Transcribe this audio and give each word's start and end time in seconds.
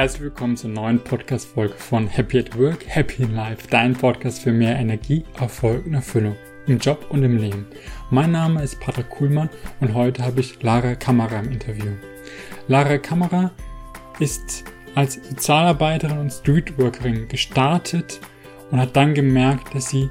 Herzlich 0.00 0.22
willkommen 0.22 0.56
zur 0.56 0.70
neuen 0.70 0.98
Podcast-Folge 0.98 1.74
von 1.74 2.08
Happy 2.08 2.38
at 2.38 2.58
Work, 2.58 2.86
Happy 2.86 3.22
in 3.22 3.34
Life, 3.34 3.68
dein 3.68 3.92
Podcast 3.92 4.40
für 4.40 4.50
mehr 4.50 4.78
Energie, 4.78 5.26
Erfolg 5.38 5.84
und 5.84 5.92
Erfüllung 5.92 6.36
im 6.66 6.78
Job 6.78 7.04
und 7.10 7.22
im 7.22 7.36
Leben. 7.36 7.66
Mein 8.08 8.32
Name 8.32 8.62
ist 8.62 8.80
Patrick 8.80 9.10
Kuhlmann 9.10 9.50
und 9.80 9.92
heute 9.92 10.24
habe 10.24 10.40
ich 10.40 10.62
Lara 10.62 10.94
Kamera 10.94 11.40
im 11.40 11.52
Interview. 11.52 11.92
Lara 12.66 12.96
Kamera 12.96 13.50
ist 14.20 14.64
als 14.94 15.16
Sozialarbeiterin 15.16 16.16
und 16.16 16.30
Streetworkerin 16.32 17.28
gestartet 17.28 18.20
und 18.70 18.80
hat 18.80 18.96
dann 18.96 19.12
gemerkt, 19.12 19.74
dass 19.74 19.90
sie 19.90 20.08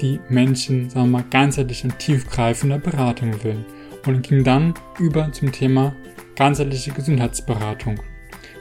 die 0.00 0.18
Menschen, 0.28 0.90
sagen 0.90 1.12
wir 1.12 1.18
mal, 1.18 1.24
ganzheitlich 1.30 1.84
und 1.84 1.96
tiefgreifender 2.00 2.80
Beratung 2.80 3.44
will 3.44 3.64
und 4.04 4.26
ging 4.26 4.42
dann 4.42 4.74
über 4.98 5.30
zum 5.30 5.52
Thema 5.52 5.94
ganzheitliche 6.34 6.90
Gesundheitsberatung 6.90 8.00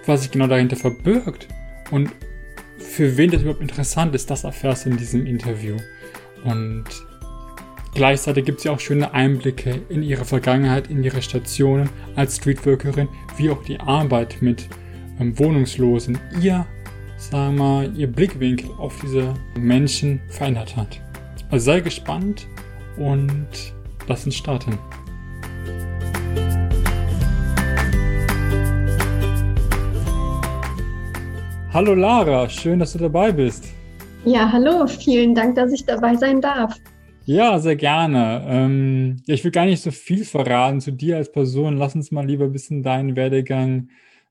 was 0.07 0.23
sich 0.23 0.31
genau 0.31 0.47
dahinter 0.47 0.75
verbirgt 0.75 1.47
und 1.91 2.11
für 2.77 3.17
wen 3.17 3.31
das 3.31 3.41
überhaupt 3.41 3.61
interessant 3.61 4.15
ist, 4.15 4.29
das 4.29 4.43
erfährst 4.43 4.85
du 4.85 4.89
in 4.91 4.97
diesem 4.97 5.25
Interview. 5.25 5.77
Und 6.43 6.85
gleichzeitig 7.93 8.45
gibt 8.45 8.59
es 8.59 8.63
ja 8.63 8.71
auch 8.71 8.79
schöne 8.79 9.13
Einblicke 9.13 9.81
in 9.89 10.03
ihre 10.03 10.25
Vergangenheit, 10.25 10.89
in 10.89 11.03
ihre 11.03 11.21
Stationen 11.21 11.89
als 12.15 12.37
Streetworkerin, 12.37 13.07
wie 13.37 13.49
auch 13.49 13.63
die 13.63 13.79
Arbeit 13.79 14.37
mit 14.41 14.67
ähm, 15.19 15.37
Wohnungslosen, 15.37 16.17
ihr, 16.41 16.65
sagen 17.17 17.57
wir 17.57 17.91
ihr 17.95 18.07
Blickwinkel 18.07 18.69
auf 18.77 18.99
diese 19.01 19.33
Menschen 19.59 20.21
verändert 20.29 20.75
hat. 20.75 21.01
Also 21.49 21.65
sei 21.65 21.79
gespannt 21.79 22.47
und 22.97 23.47
lass 24.07 24.25
uns 24.25 24.35
starten. 24.35 24.77
Hallo 31.73 31.93
Lara, 31.93 32.49
schön, 32.49 32.79
dass 32.79 32.93
du 32.93 32.99
dabei 32.99 33.29
bist. 33.29 33.65
Ja, 34.23 34.49
hallo, 34.49 34.87
vielen 34.87 35.35
Dank, 35.35 35.55
dass 35.55 35.73
ich 35.73 35.85
dabei 35.85 36.15
sein 36.15 36.39
darf. 36.39 36.77
Ja, 37.25 37.59
sehr 37.59 37.75
gerne. 37.75 38.45
Ähm, 38.47 39.21
ich 39.27 39.43
will 39.43 39.51
gar 39.51 39.65
nicht 39.65 39.81
so 39.81 39.91
viel 39.91 40.23
verraten 40.23 40.79
zu 40.79 40.91
dir 40.91 41.17
als 41.17 41.29
Person. 41.29 41.75
Lass 41.75 41.93
uns 41.93 42.09
mal 42.09 42.25
lieber 42.25 42.45
ein 42.45 42.53
bisschen 42.53 42.83
deinen 42.83 43.17
Werdegang 43.17 43.89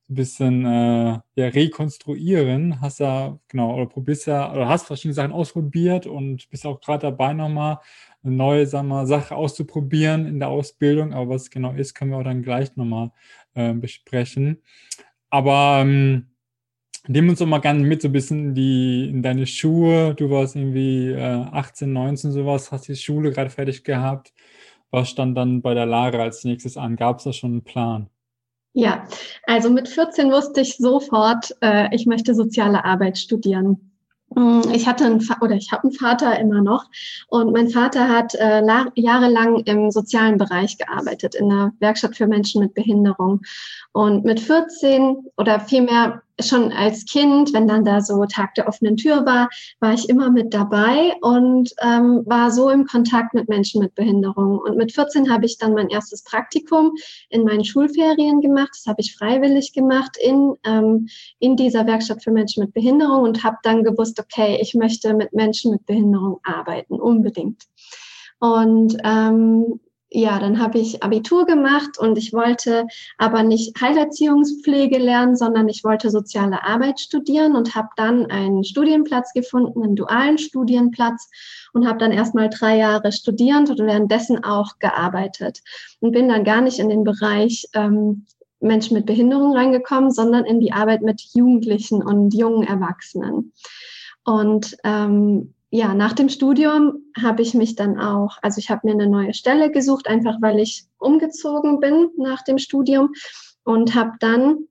ein 0.08 0.14
bisschen 0.14 0.64
äh, 0.64 1.18
ja, 1.34 1.48
rekonstruieren. 1.48 2.80
Hast 2.80 3.00
ja, 3.00 3.38
genau, 3.48 3.76
oder 3.76 3.86
probierst 3.86 4.28
ja, 4.28 4.50
oder 4.52 4.66
hast 4.66 4.86
verschiedene 4.86 5.14
Sachen 5.14 5.32
ausprobiert 5.32 6.06
und 6.06 6.48
bist 6.48 6.64
auch 6.64 6.80
gerade 6.80 7.02
dabei, 7.02 7.34
nochmal 7.34 7.80
eine 8.24 8.34
neue 8.34 8.66
sagen 8.66 8.88
wir, 8.88 9.06
Sache 9.06 9.36
auszuprobieren 9.36 10.26
in 10.26 10.38
der 10.38 10.48
Ausbildung. 10.48 11.12
Aber 11.12 11.34
was 11.34 11.50
genau 11.50 11.72
ist, 11.72 11.94
können 11.94 12.12
wir 12.12 12.18
auch 12.18 12.24
dann 12.24 12.42
gleich 12.42 12.74
nochmal 12.76 13.10
äh, 13.54 13.74
besprechen. 13.74 14.62
Aber 15.28 15.80
ähm, 15.82 16.28
Nimm 17.08 17.28
uns 17.28 17.38
doch 17.38 17.46
mal 17.46 17.58
gerne 17.58 17.84
mit 17.84 18.02
so 18.02 18.08
ein 18.08 18.12
bisschen 18.12 18.54
die, 18.54 19.08
in 19.08 19.22
deine 19.22 19.46
Schuhe. 19.46 20.14
Du 20.14 20.30
warst 20.30 20.56
irgendwie 20.56 21.10
äh, 21.10 21.44
18, 21.52 21.92
19 21.92 22.32
sowas, 22.32 22.72
hast 22.72 22.88
die 22.88 22.96
Schule 22.96 23.30
gerade 23.30 23.50
fertig 23.50 23.84
gehabt. 23.84 24.32
Was 24.90 25.10
stand 25.10 25.36
dann 25.36 25.62
bei 25.62 25.74
der 25.74 25.86
Lara 25.86 26.18
als 26.18 26.44
nächstes 26.44 26.76
an? 26.76 26.96
Gab 26.96 27.18
es 27.18 27.24
da 27.24 27.32
schon 27.32 27.52
einen 27.52 27.64
Plan? 27.64 28.08
Ja, 28.72 29.06
also 29.44 29.70
mit 29.70 29.88
14 29.88 30.30
wusste 30.30 30.60
ich 30.60 30.76
sofort, 30.76 31.56
äh, 31.62 31.94
ich 31.94 32.06
möchte 32.06 32.34
soziale 32.34 32.84
Arbeit 32.84 33.16
studieren. 33.18 33.92
Mm, 34.34 34.62
ich 34.72 34.86
hatte 34.86 35.06
einen, 35.06 35.26
oder 35.40 35.54
ich 35.54 35.72
habe 35.72 35.84
einen 35.84 35.92
Vater 35.92 36.38
immer 36.38 36.60
noch 36.60 36.84
und 37.28 37.52
mein 37.52 37.70
Vater 37.70 38.08
hat 38.08 38.34
äh, 38.34 38.62
jahrelang 38.94 39.60
im 39.60 39.90
sozialen 39.90 40.36
Bereich 40.36 40.76
gearbeitet, 40.76 41.34
in 41.36 41.48
der 41.48 41.72
Werkstatt 41.78 42.16
für 42.16 42.26
Menschen 42.26 42.62
mit 42.62 42.74
Behinderung. 42.74 43.42
Und 43.92 44.24
mit 44.24 44.40
14 44.40 45.24
oder 45.36 45.60
vielmehr 45.60 46.22
schon 46.40 46.72
als 46.72 47.04
Kind, 47.06 47.52
wenn 47.52 47.66
dann 47.66 47.84
da 47.84 48.00
so 48.00 48.24
Tag 48.26 48.54
der 48.54 48.68
offenen 48.68 48.96
Tür 48.96 49.24
war, 49.24 49.48
war 49.80 49.94
ich 49.94 50.08
immer 50.08 50.30
mit 50.30 50.52
dabei 50.52 51.14
und 51.22 51.72
ähm, 51.82 52.22
war 52.26 52.50
so 52.50 52.70
im 52.70 52.86
Kontakt 52.86 53.34
mit 53.34 53.48
Menschen 53.48 53.80
mit 53.80 53.94
Behinderung. 53.94 54.58
Und 54.58 54.76
mit 54.76 54.92
14 54.92 55.30
habe 55.30 55.46
ich 55.46 55.58
dann 55.58 55.74
mein 55.74 55.88
erstes 55.88 56.22
Praktikum 56.22 56.92
in 57.30 57.44
meinen 57.44 57.64
Schulferien 57.64 58.40
gemacht. 58.40 58.70
Das 58.72 58.86
habe 58.86 59.00
ich 59.00 59.16
freiwillig 59.16 59.72
gemacht 59.72 60.16
in, 60.20 60.54
ähm, 60.64 61.08
in 61.38 61.56
dieser 61.56 61.86
Werkstatt 61.86 62.22
für 62.22 62.32
Menschen 62.32 62.62
mit 62.62 62.74
Behinderung 62.74 63.22
und 63.22 63.42
habe 63.44 63.56
dann 63.62 63.82
gewusst, 63.82 64.20
okay, 64.20 64.58
ich 64.60 64.74
möchte 64.74 65.14
mit 65.14 65.32
Menschen 65.32 65.72
mit 65.72 65.86
Behinderung 65.86 66.40
arbeiten, 66.42 67.00
unbedingt. 67.00 67.64
Und 68.38 68.96
ähm, 69.04 69.80
ja, 70.08 70.38
dann 70.38 70.60
habe 70.60 70.78
ich 70.78 71.02
Abitur 71.02 71.46
gemacht 71.46 71.98
und 71.98 72.16
ich 72.16 72.32
wollte 72.32 72.86
aber 73.18 73.42
nicht 73.42 73.80
Heilerziehungspflege 73.80 74.98
lernen, 74.98 75.34
sondern 75.34 75.68
ich 75.68 75.82
wollte 75.82 76.10
soziale 76.10 76.62
Arbeit 76.62 77.00
studieren 77.00 77.56
und 77.56 77.74
habe 77.74 77.88
dann 77.96 78.26
einen 78.26 78.62
Studienplatz 78.62 79.32
gefunden, 79.32 79.82
einen 79.82 79.96
dualen 79.96 80.38
Studienplatz 80.38 81.28
und 81.72 81.88
habe 81.88 81.98
dann 81.98 82.12
erstmal 82.12 82.48
drei 82.48 82.76
Jahre 82.78 83.10
studiert 83.10 83.68
und 83.68 83.78
währenddessen 83.78 84.44
auch 84.44 84.78
gearbeitet 84.78 85.60
und 86.00 86.12
bin 86.12 86.28
dann 86.28 86.44
gar 86.44 86.60
nicht 86.60 86.78
in 86.78 86.88
den 86.88 87.02
Bereich 87.02 87.66
ähm, 87.74 88.26
Menschen 88.60 88.96
mit 88.96 89.06
Behinderung 89.06 89.56
reingekommen, 89.56 90.12
sondern 90.12 90.44
in 90.44 90.60
die 90.60 90.72
Arbeit 90.72 91.02
mit 91.02 91.20
Jugendlichen 91.34 92.02
und 92.02 92.32
jungen 92.32 92.62
Erwachsenen. 92.62 93.52
Und 94.24 94.76
ähm, 94.84 95.54
ja, 95.70 95.94
nach 95.94 96.12
dem 96.12 96.28
Studium 96.28 97.04
habe 97.20 97.42
ich 97.42 97.54
mich 97.54 97.74
dann 97.74 97.98
auch, 97.98 98.38
also 98.42 98.58
ich 98.58 98.70
habe 98.70 98.82
mir 98.84 98.92
eine 98.92 99.08
neue 99.08 99.34
Stelle 99.34 99.70
gesucht, 99.70 100.06
einfach 100.06 100.36
weil 100.40 100.60
ich 100.60 100.84
umgezogen 100.98 101.80
bin 101.80 102.10
nach 102.16 102.42
dem 102.42 102.58
Studium 102.58 103.12
und 103.64 103.94
habe 103.94 104.12
dann 104.20 104.68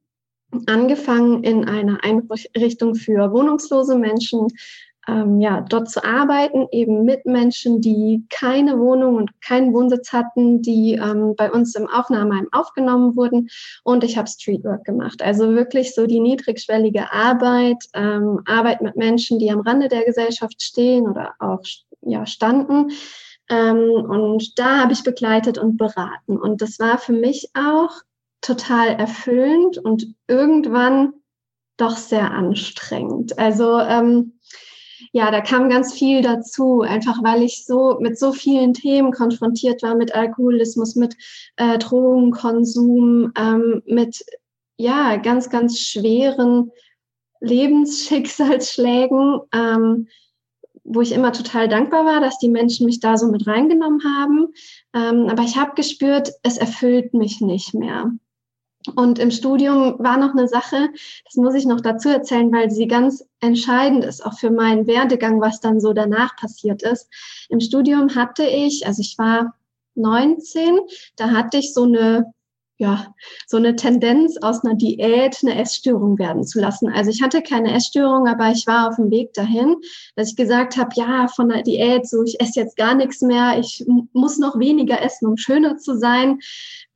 angefangen 0.67 1.43
in 1.43 1.65
einer 1.65 2.03
Einrichtung 2.03 2.95
für 2.95 3.31
wohnungslose 3.31 3.97
Menschen 3.97 4.47
ähm, 5.07 5.39
ja, 5.39 5.61
dort 5.61 5.89
zu 5.89 6.03
arbeiten, 6.03 6.67
eben 6.71 7.03
mit 7.03 7.25
Menschen, 7.25 7.81
die 7.81 8.25
keine 8.29 8.79
Wohnung 8.79 9.15
und 9.15 9.41
keinen 9.41 9.73
Wohnsitz 9.73 10.11
hatten, 10.11 10.61
die 10.61 10.93
ähm, 10.93 11.35
bei 11.35 11.51
uns 11.51 11.75
im 11.75 11.89
Aufnahmeheim 11.89 12.47
aufgenommen 12.51 13.15
wurden. 13.15 13.49
Und 13.83 14.03
ich 14.03 14.17
habe 14.17 14.27
Streetwork 14.27 14.83
gemacht. 14.83 15.21
Also 15.21 15.55
wirklich 15.55 15.93
so 15.93 16.07
die 16.07 16.19
niedrigschwellige 16.19 17.11
Arbeit, 17.11 17.83
ähm, 17.93 18.41
Arbeit 18.45 18.81
mit 18.81 18.95
Menschen, 18.95 19.39
die 19.39 19.51
am 19.51 19.61
Rande 19.61 19.87
der 19.87 20.05
Gesellschaft 20.05 20.61
stehen 20.61 21.07
oder 21.07 21.33
auch 21.39 21.61
ja, 22.01 22.25
standen. 22.25 22.91
Ähm, 23.49 23.89
und 23.89 24.57
da 24.57 24.81
habe 24.81 24.93
ich 24.93 25.03
begleitet 25.03 25.57
und 25.57 25.77
beraten. 25.77 26.37
Und 26.37 26.61
das 26.61 26.79
war 26.79 26.97
für 26.97 27.13
mich 27.13 27.49
auch 27.53 27.91
total 28.41 28.89
erfüllend 28.89 29.77
und 29.77 30.07
irgendwann 30.27 31.13
doch 31.77 31.97
sehr 31.97 32.31
anstrengend. 32.31 33.37
Also 33.37 33.79
ähm, 33.79 34.34
ja, 35.11 35.31
da 35.31 35.41
kam 35.41 35.69
ganz 35.69 35.93
viel 35.93 36.21
dazu, 36.21 36.81
einfach 36.81 37.23
weil 37.23 37.43
ich 37.43 37.65
so 37.65 37.97
mit 37.99 38.19
so 38.19 38.31
vielen 38.31 38.73
Themen 38.73 39.11
konfrontiert 39.11 39.83
war, 39.83 39.95
mit 39.95 40.15
Alkoholismus, 40.15 40.95
mit 40.95 41.15
äh, 41.57 41.77
Drogenkonsum, 41.77 43.31
ähm, 43.37 43.81
mit 43.85 44.23
ja, 44.77 45.17
ganz, 45.17 45.49
ganz 45.49 45.79
schweren 45.79 46.71
Lebensschicksalsschlägen, 47.39 49.39
ähm, 49.53 50.07
wo 50.83 51.01
ich 51.01 51.13
immer 51.13 51.33
total 51.33 51.67
dankbar 51.67 52.05
war, 52.05 52.21
dass 52.21 52.37
die 52.37 52.49
Menschen 52.49 52.85
mich 52.85 52.99
da 52.99 53.17
so 53.17 53.27
mit 53.27 53.47
reingenommen 53.47 54.03
haben. 54.03 54.53
Ähm, 54.93 55.27
aber 55.29 55.43
ich 55.43 55.57
habe 55.57 55.73
gespürt, 55.75 56.31
es 56.43 56.57
erfüllt 56.57 57.13
mich 57.13 57.41
nicht 57.41 57.73
mehr. 57.73 58.11
Und 58.95 59.19
im 59.19 59.31
Studium 59.31 59.95
war 59.99 60.17
noch 60.17 60.31
eine 60.31 60.47
Sache, 60.47 60.89
das 61.25 61.35
muss 61.35 61.55
ich 61.55 61.65
noch 61.65 61.81
dazu 61.81 62.09
erzählen, 62.09 62.51
weil 62.51 62.69
sie 62.69 62.87
ganz 62.87 63.25
entscheidend 63.39 64.05
ist, 64.05 64.25
auch 64.25 64.37
für 64.37 64.51
meinen 64.51 64.85
Werdegang, 64.87 65.41
was 65.41 65.59
dann 65.59 65.79
so 65.79 65.93
danach 65.93 66.35
passiert 66.35 66.83
ist. 66.83 67.09
Im 67.49 67.59
Studium 67.59 68.13
hatte 68.15 68.43
ich, 68.43 68.85
also 68.85 69.01
ich 69.01 69.17
war 69.17 69.55
19, 69.95 70.79
da 71.15 71.31
hatte 71.31 71.57
ich 71.57 71.73
so 71.73 71.83
eine 71.83 72.33
ja, 72.77 73.13
so 73.47 73.55
eine 73.55 73.75
Tendenz 73.75 74.37
aus 74.41 74.63
einer 74.63 74.75
Diät 74.75 75.37
eine 75.41 75.59
Essstörung 75.59 76.19
werden 76.19 76.43
zu 76.43 76.59
lassen. 76.59 76.89
Also 76.89 77.09
ich 77.09 77.21
hatte 77.21 77.41
keine 77.41 77.73
Essstörung, 77.73 78.27
aber 78.27 78.51
ich 78.51 78.67
war 78.67 78.89
auf 78.89 78.97
dem 78.97 79.11
Weg 79.11 79.33
dahin, 79.33 79.77
dass 80.15 80.31
ich 80.31 80.35
gesagt 80.35 80.75
habe, 80.75 80.89
ja, 80.95 81.27
von 81.29 81.47
der 81.47 81.63
Diät, 81.63 82.07
so 82.07 82.21
ich 82.23 82.39
esse 82.41 82.59
jetzt 82.59 82.75
gar 82.75 82.93
nichts 82.93 83.21
mehr, 83.21 83.57
ich 83.59 83.85
muss 84.11 84.37
noch 84.39 84.59
weniger 84.59 85.01
essen, 85.01 85.27
um 85.27 85.37
schöner 85.37 85.77
zu 85.77 85.97
sein. 85.97 86.39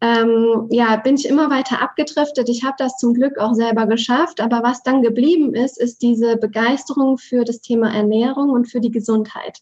Ähm, 0.02 0.68
ja, 0.70 0.98
bin 0.98 1.16
ich 1.16 1.28
immer 1.28 1.50
weiter 1.50 1.82
abgedriftet. 1.82 2.50
Ich 2.50 2.64
habe 2.64 2.76
das 2.78 2.98
zum 2.98 3.14
Glück 3.14 3.38
auch 3.38 3.54
selber 3.54 3.86
geschafft, 3.86 4.42
aber 4.42 4.64
was 4.64 4.84
dann 4.84 5.02
geblieben 5.02 5.54
ist, 5.54 5.80
ist 5.80 6.02
diese 6.02 6.36
Begeisterung 6.36 7.18
für 7.18 7.46
das 7.46 7.62
Thema 7.62 7.94
Ernährung 7.94 8.50
und 8.50 8.66
für 8.66 8.82
die 8.82 8.92
Gesundheit. 8.92 9.60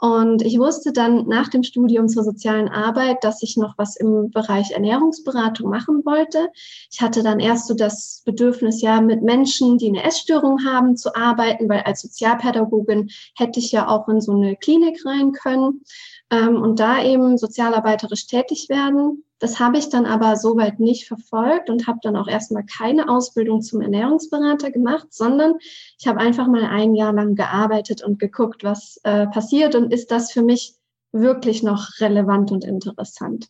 Und 0.00 0.42
ich 0.42 0.58
wusste 0.58 0.92
dann 0.92 1.26
nach 1.26 1.48
dem 1.48 1.64
Studium 1.64 2.08
zur 2.08 2.22
sozialen 2.22 2.68
Arbeit, 2.68 3.24
dass 3.24 3.42
ich 3.42 3.56
noch 3.56 3.76
was 3.78 3.96
im 3.96 4.30
Bereich 4.30 4.70
Ernährungsberatung 4.70 5.68
machen 5.68 6.02
wollte. 6.04 6.50
Ich 6.90 7.00
hatte 7.00 7.24
dann 7.24 7.40
erst 7.40 7.66
so 7.66 7.74
das 7.74 8.22
Bedürfnis, 8.24 8.80
ja, 8.80 9.00
mit 9.00 9.22
Menschen, 9.22 9.76
die 9.76 9.88
eine 9.88 10.04
Essstörung 10.04 10.64
haben, 10.64 10.96
zu 10.96 11.16
arbeiten, 11.16 11.68
weil 11.68 11.80
als 11.80 12.02
Sozialpädagogin 12.02 13.10
hätte 13.36 13.58
ich 13.58 13.72
ja 13.72 13.88
auch 13.88 14.08
in 14.08 14.20
so 14.20 14.32
eine 14.32 14.54
Klinik 14.56 15.04
rein 15.04 15.32
können. 15.32 15.82
Ähm, 16.30 16.56
und 16.56 16.80
da 16.80 17.02
eben 17.02 17.38
sozialarbeiterisch 17.38 18.26
tätig 18.26 18.68
werden. 18.68 19.24
Das 19.38 19.60
habe 19.60 19.78
ich 19.78 19.88
dann 19.88 20.04
aber 20.04 20.36
soweit 20.36 20.80
nicht 20.80 21.06
verfolgt 21.06 21.70
und 21.70 21.86
habe 21.86 22.00
dann 22.02 22.16
auch 22.16 22.26
erstmal 22.26 22.64
keine 22.64 23.08
Ausbildung 23.08 23.62
zum 23.62 23.80
Ernährungsberater 23.80 24.72
gemacht, 24.72 25.06
sondern 25.10 25.54
ich 25.98 26.06
habe 26.08 26.18
einfach 26.18 26.48
mal 26.48 26.64
ein 26.64 26.94
Jahr 26.94 27.12
lang 27.12 27.36
gearbeitet 27.36 28.02
und 28.02 28.18
geguckt, 28.18 28.64
was 28.64 29.00
äh, 29.04 29.26
passiert 29.28 29.74
und 29.74 29.92
ist 29.92 30.10
das 30.10 30.32
für 30.32 30.42
mich 30.42 30.74
wirklich 31.12 31.62
noch 31.62 32.00
relevant 32.00 32.50
und 32.50 32.64
interessant. 32.64 33.48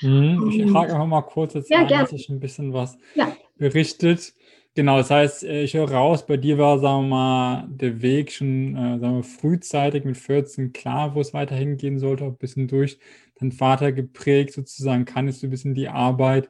Mhm, 0.00 0.50
ich 0.50 0.74
hake 0.74 0.92
einfach 0.92 1.06
mal 1.06 1.22
kurz 1.22 1.54
jetzt 1.54 1.70
ja, 1.70 1.78
ein, 1.80 1.88
dass 1.88 2.12
ich 2.12 2.28
ein 2.28 2.40
bisschen 2.40 2.72
was 2.72 2.96
ja. 3.14 3.32
berichtet. 3.56 4.32
Genau, 4.74 4.98
das 4.98 5.10
heißt, 5.10 5.42
äh, 5.44 5.62
ich 5.64 5.74
höre 5.74 5.90
raus, 5.90 6.26
bei 6.26 6.36
dir 6.36 6.56
war, 6.56 6.78
sagen 6.78 7.04
wir 7.08 7.08
mal, 7.08 7.68
der 7.70 8.02
Weg 8.02 8.30
schon 8.30 8.76
äh, 8.76 8.98
sagen 9.00 9.16
wir, 9.16 9.24
frühzeitig 9.24 10.04
mit 10.04 10.16
14 10.16 10.72
klar, 10.72 11.14
wo 11.14 11.20
es 11.20 11.34
weiter 11.34 11.56
hingehen 11.56 11.98
sollte, 11.98 12.24
auch 12.24 12.28
ein 12.28 12.36
bisschen 12.38 12.68
durch 12.68 12.98
deinen 13.40 13.50
Vater 13.52 13.90
geprägt, 13.92 14.52
sozusagen, 14.52 15.04
kannst 15.06 15.42
du 15.42 15.48
ein 15.48 15.50
bisschen 15.50 15.74
die 15.74 15.88
Arbeit 15.88 16.48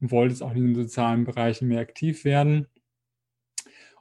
und 0.00 0.10
wolltest 0.10 0.42
auch 0.42 0.52
in 0.54 0.66
den 0.66 0.74
sozialen 0.74 1.24
Bereichen 1.24 1.68
mehr 1.68 1.80
aktiv 1.80 2.24
werden. 2.24 2.66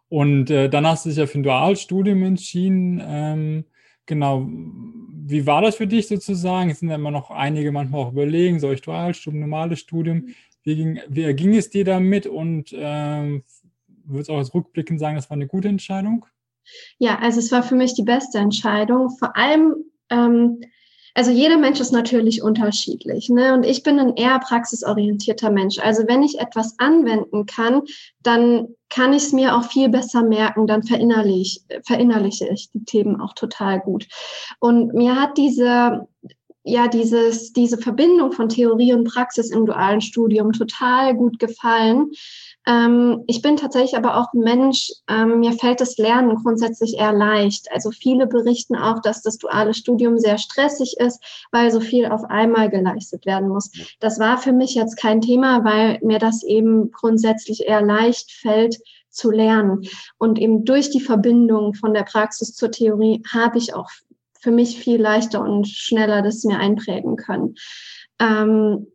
Und 0.10 0.50
äh, 0.50 0.70
dann 0.70 0.88
hast 0.88 1.06
du 1.06 1.10
dich 1.10 1.18
ja 1.18 1.28
für 1.28 1.40
ein 1.40 1.44
Dualstudium 1.44 2.24
entschieden. 2.24 3.02
Ähm, 3.04 3.66
genau, 4.06 4.48
wie 4.50 5.46
war 5.46 5.62
das 5.62 5.76
für 5.76 5.88
dich 5.88 6.08
sozusagen? 6.08 6.70
Es 6.72 6.80
sind 6.80 6.90
ja 6.90 6.96
immer 6.96 7.12
noch 7.12 7.30
einige 7.32 7.72
manchmal 7.72 8.02
auch 8.02 8.12
überlegen, 8.12 8.60
soll 8.60 8.74
ich 8.74 8.82
Dualstudium, 8.82 9.42
normales 9.42 9.80
Studium? 9.80 10.28
Wie 10.64 10.76
ging, 10.76 11.00
wie 11.08 11.34
ging 11.36 11.56
es 11.56 11.70
dir 11.70 11.86
damit 11.86 12.26
und 12.28 12.74
ähm, 12.76 13.44
würdest 14.10 14.30
auch 14.30 14.38
als 14.38 14.54
rückblickend 14.54 15.00
sagen, 15.00 15.16
das 15.16 15.30
war 15.30 15.36
eine 15.36 15.48
gute 15.48 15.68
Entscheidung? 15.68 16.26
Ja, 16.98 17.20
also 17.20 17.40
es 17.40 17.52
war 17.52 17.64
für 17.64 17.76
mich 17.76 17.94
die 17.94 18.04
beste 18.04 18.38
Entscheidung. 18.38 19.10
Vor 19.10 19.36
allem, 19.36 19.76
ähm, 20.10 20.62
also 21.16 21.32
jeder 21.32 21.58
Mensch 21.58 21.80
ist 21.80 21.92
natürlich 21.92 22.44
unterschiedlich. 22.44 23.30
Ne? 23.30 23.54
Und 23.54 23.66
ich 23.66 23.84
bin 23.84 24.00
ein 24.00 24.16
eher 24.16 24.40
praxisorientierter 24.40 25.50
Mensch. 25.50 25.80
Also 25.80 26.04
wenn 26.08 26.24
ich 26.24 26.40
etwas 26.40 26.78
anwenden 26.78 27.46
kann, 27.46 27.82
dann 28.22 28.68
kann 28.90 29.14
ich 29.14 29.24
es 29.24 29.34
mir 29.34 29.56
auch 29.56 29.64
viel 29.64 29.90
besser 29.90 30.24
merken, 30.24 30.68
dann 30.68 30.84
verinnerliche, 30.84 31.62
verinnerliche 31.86 32.48
ich 32.50 32.72
die 32.72 32.86
Themen 32.86 33.20
auch 33.20 33.34
total 33.34 33.80
gut. 33.80 34.08
Und 34.60 34.94
mir 34.94 35.20
hat 35.20 35.38
diese 35.38 36.08
ja 36.64 36.88
dieses, 36.88 37.54
diese 37.54 37.78
Verbindung 37.78 38.32
von 38.32 38.50
Theorie 38.50 38.94
und 38.94 39.06
Praxis 39.06 39.50
im 39.50 39.66
dualen 39.66 40.02
Studium 40.02 40.52
total 40.52 41.16
gut 41.16 41.40
gefallen. 41.40 42.12
Ähm, 42.68 43.24
ich 43.28 43.42
bin 43.42 43.58
tatsächlich 43.58 43.98
aber 43.98 44.18
auch 44.18 44.34
ein 44.34 44.42
Mensch, 44.42 44.92
ähm, 45.10 45.40
mir 45.40 45.54
fällt 45.54 45.82
das 45.82 45.98
Lernen 45.98 46.36
grundsätzlich 46.36 46.98
eher 46.98 47.14
leicht. 47.14 47.72
Also 47.72 47.92
viele 47.92 48.28
berichten 48.28 48.76
auch, 48.76 49.02
dass 49.02 49.22
das 49.22 49.38
duale 49.38 49.74
Studium 49.74 50.18
sehr 50.18 50.38
stressig 50.38 50.98
ist, 51.00 51.24
weil 51.52 51.72
so 51.72 51.80
viel 51.80 52.06
auf 52.08 52.24
einmal 52.26 52.70
geleistet 52.70 53.26
werden 53.26 53.50
muss. 53.50 53.72
Das 54.00 54.20
war 54.20 54.38
für 54.38 54.52
mich 54.52 54.76
jetzt 54.76 54.98
kein 54.98 55.22
Thema, 55.22 55.64
weil 55.64 56.00
mir 56.02 56.20
das 56.20 56.44
eben 56.44 56.92
grundsätzlich 56.92 57.68
eher 57.68 57.82
leicht 57.82 58.32
fällt, 58.32 58.78
zu 59.10 59.32
lernen. 59.32 59.88
Und 60.18 60.40
eben 60.40 60.66
durch 60.66 60.90
die 60.90 61.02
Verbindung 61.02 61.74
von 61.74 61.94
der 61.94 62.04
Praxis 62.04 62.54
zur 62.54 62.72
Theorie 62.72 63.24
habe 63.32 63.58
ich 63.58 63.74
auch 63.74 63.90
für 64.40 64.52
mich 64.52 64.80
viel 64.80 65.02
leichter 65.02 65.42
und 65.42 65.68
schneller 65.68 66.22
das 66.22 66.44
mir 66.44 66.60
einprägen 66.60 67.18
können. 67.18 67.56
Ähm, 68.20 68.88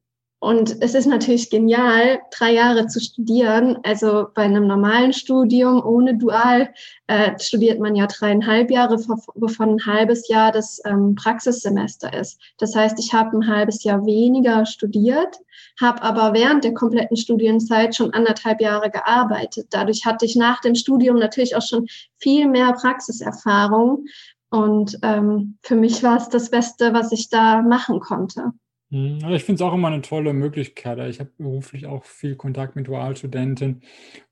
und 0.44 0.82
es 0.82 0.94
ist 0.94 1.06
natürlich 1.06 1.48
genial, 1.48 2.20
drei 2.30 2.52
Jahre 2.52 2.86
zu 2.86 3.00
studieren. 3.00 3.78
Also 3.82 4.26
bei 4.34 4.42
einem 4.42 4.66
normalen 4.66 5.14
Studium 5.14 5.82
ohne 5.82 6.18
Dual 6.18 6.68
äh, 7.06 7.30
studiert 7.40 7.80
man 7.80 7.96
ja 7.96 8.06
dreieinhalb 8.06 8.70
Jahre, 8.70 8.98
wovon 8.98 9.70
ein 9.70 9.86
halbes 9.86 10.28
Jahr 10.28 10.52
das 10.52 10.82
ähm, 10.84 11.14
Praxissemester 11.14 12.12
ist. 12.12 12.38
Das 12.58 12.76
heißt, 12.76 12.98
ich 12.98 13.14
habe 13.14 13.34
ein 13.34 13.48
halbes 13.48 13.84
Jahr 13.84 14.04
weniger 14.04 14.66
studiert, 14.66 15.38
habe 15.80 16.02
aber 16.02 16.34
während 16.34 16.62
der 16.62 16.74
kompletten 16.74 17.16
Studienzeit 17.16 17.96
schon 17.96 18.12
anderthalb 18.12 18.60
Jahre 18.60 18.90
gearbeitet. 18.90 19.68
Dadurch 19.70 20.04
hatte 20.04 20.26
ich 20.26 20.36
nach 20.36 20.60
dem 20.60 20.74
Studium 20.74 21.18
natürlich 21.18 21.56
auch 21.56 21.66
schon 21.66 21.86
viel 22.18 22.50
mehr 22.50 22.74
Praxiserfahrung. 22.74 24.04
Und 24.50 24.98
ähm, 25.00 25.56
für 25.62 25.74
mich 25.74 26.02
war 26.02 26.18
es 26.18 26.28
das 26.28 26.50
Beste, 26.50 26.92
was 26.92 27.12
ich 27.12 27.30
da 27.30 27.62
machen 27.62 28.00
konnte. 28.00 28.52
Mhm. 28.94 29.18
Ich 29.32 29.42
finde 29.44 29.56
es 29.56 29.62
auch 29.62 29.74
immer 29.74 29.88
eine 29.88 30.02
tolle 30.02 30.32
Möglichkeit. 30.32 30.98
Ich 31.10 31.18
habe 31.18 31.30
beruflich 31.36 31.86
auch 31.86 32.04
viel 32.04 32.36
Kontakt 32.36 32.76
mit 32.76 32.86
Dualstudenten 32.86 33.82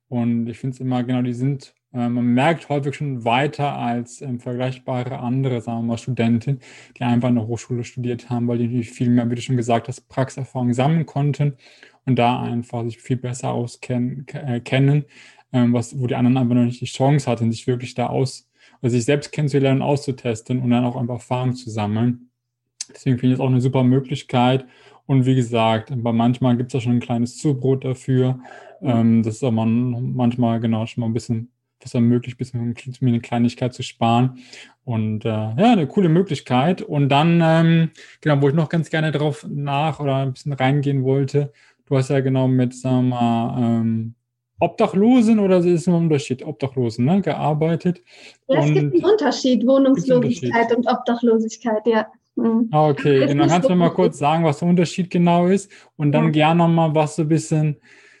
und 0.07 0.47
ich 0.47 0.57
finde 0.59 0.75
es 0.75 0.79
immer, 0.79 1.03
genau, 1.03 1.21
die 1.21 1.33
sind, 1.33 1.75
äh, 1.93 2.07
man 2.07 2.25
merkt 2.27 2.69
häufig 2.69 2.95
schon 2.95 3.25
weiter 3.25 3.73
als 3.75 4.21
ähm, 4.21 4.39
vergleichbare 4.39 5.19
andere, 5.19 5.61
sagen 5.61 5.79
wir 5.79 5.87
mal, 5.87 5.97
Studenten, 5.97 6.59
die 6.97 7.03
einfach 7.03 7.29
in 7.29 7.35
der 7.35 7.47
Hochschule 7.47 7.83
studiert 7.83 8.29
haben, 8.29 8.47
weil 8.47 8.59
die 8.59 8.83
viel 8.83 9.09
mehr, 9.09 9.29
wie 9.29 9.35
du 9.35 9.41
schon 9.41 9.57
gesagt 9.57 9.89
hast, 9.89 10.07
Praxiserfahrung 10.07 10.73
sammeln 10.73 11.05
konnten 11.05 11.57
und 12.05 12.17
da 12.17 12.41
einfach 12.41 12.85
sich 12.85 12.99
viel 12.99 13.17
besser 13.17 13.51
auskennen, 13.51 14.25
äh, 14.33 14.61
ähm, 15.53 15.73
was, 15.73 15.99
wo 15.99 16.07
die 16.07 16.15
anderen 16.15 16.37
einfach 16.37 16.55
noch 16.55 16.63
nicht 16.63 16.81
die 16.81 16.85
Chance 16.85 17.29
hatten, 17.29 17.51
sich 17.51 17.67
wirklich 17.67 17.95
da 17.95 18.07
aus, 18.07 18.49
also 18.81 18.95
sich 18.95 19.05
selbst 19.05 19.31
kennenzulernen, 19.33 19.81
auszutesten 19.81 20.61
und 20.61 20.69
dann 20.69 20.85
auch 20.85 20.95
einfach 20.95 21.15
Erfahrung 21.15 21.53
zu 21.53 21.69
sammeln. 21.69 22.29
Deswegen 22.93 23.17
finde 23.17 23.33
ich 23.33 23.39
es 23.39 23.43
auch 23.43 23.49
eine 23.49 23.61
super 23.61 23.83
Möglichkeit. 23.83 24.65
Und 25.05 25.25
wie 25.25 25.35
gesagt, 25.35 25.93
manchmal 25.95 26.57
gibt 26.57 26.69
es 26.69 26.73
ja 26.73 26.81
schon 26.81 26.93
ein 26.93 26.99
kleines 26.99 27.37
Zubrot 27.37 27.83
dafür. 27.83 28.39
Ähm, 28.81 29.23
das 29.23 29.35
ist 29.35 29.43
aber 29.43 29.65
manchmal 29.65 30.59
genau 30.59 30.85
schon 30.85 31.01
mal 31.01 31.07
ein 31.07 31.13
bisschen 31.13 31.49
was 31.81 31.93
ermöglicht, 31.93 32.35
ein 32.35 32.37
bisschen 32.37 32.99
mir 33.01 33.09
eine 33.09 33.19
Kleinigkeit 33.19 33.73
zu 33.73 33.83
sparen. 33.83 34.39
Und 34.85 35.25
äh, 35.25 35.29
ja, 35.29 35.53
eine 35.55 35.87
coole 35.87 36.09
Möglichkeit. 36.09 36.81
Und 36.81 37.09
dann, 37.09 37.41
ähm, 37.43 37.91
genau, 38.21 38.41
wo 38.41 38.49
ich 38.49 38.55
noch 38.55 38.69
ganz 38.69 38.89
gerne 38.89 39.11
darauf 39.11 39.45
nach 39.49 39.99
oder 39.99 40.17
ein 40.17 40.33
bisschen 40.33 40.53
reingehen 40.53 41.03
wollte, 41.03 41.51
du 41.85 41.97
hast 41.97 42.09
ja 42.09 42.21
genau 42.21 42.47
mit, 42.47 42.73
sagen 42.73 43.09
wir 43.09 43.15
mal, 43.15 43.61
ähm, 43.61 44.15
Obdachlosen 44.59 45.39
oder 45.39 45.57
ist 45.57 45.65
es 45.65 45.87
ein 45.87 45.93
Unterschied? 45.93 46.45
Obdachlosen, 46.45 47.03
ne? 47.03 47.21
Gearbeitet. 47.21 48.01
Ja, 48.47 48.59
es 48.59 48.71
gibt 48.71 48.93
einen 48.93 49.03
Unterschied, 49.03 49.65
Wohnungslosigkeit 49.67 50.71
Unterschied. 50.71 50.77
und 50.77 50.87
Obdachlosigkeit, 50.87 51.85
ja. 51.85 52.07
Mhm. 52.35 52.69
Ah, 52.71 52.89
okay, 52.89 53.27
dann 53.27 53.47
kannst 53.47 53.69
du 53.69 53.75
mal 53.75 53.89
kurz 53.89 54.17
sagen, 54.17 54.43
was 54.43 54.59
der 54.59 54.67
Unterschied 54.67 55.09
genau 55.09 55.47
ist 55.47 55.71
und 55.97 56.11
dann 56.11 56.25
ja. 56.25 56.29
gerne 56.31 56.63
nochmal, 56.63 56.95
was 56.95 57.15
so 57.15 57.23
ein 57.23 57.27
bisschen 57.27 57.77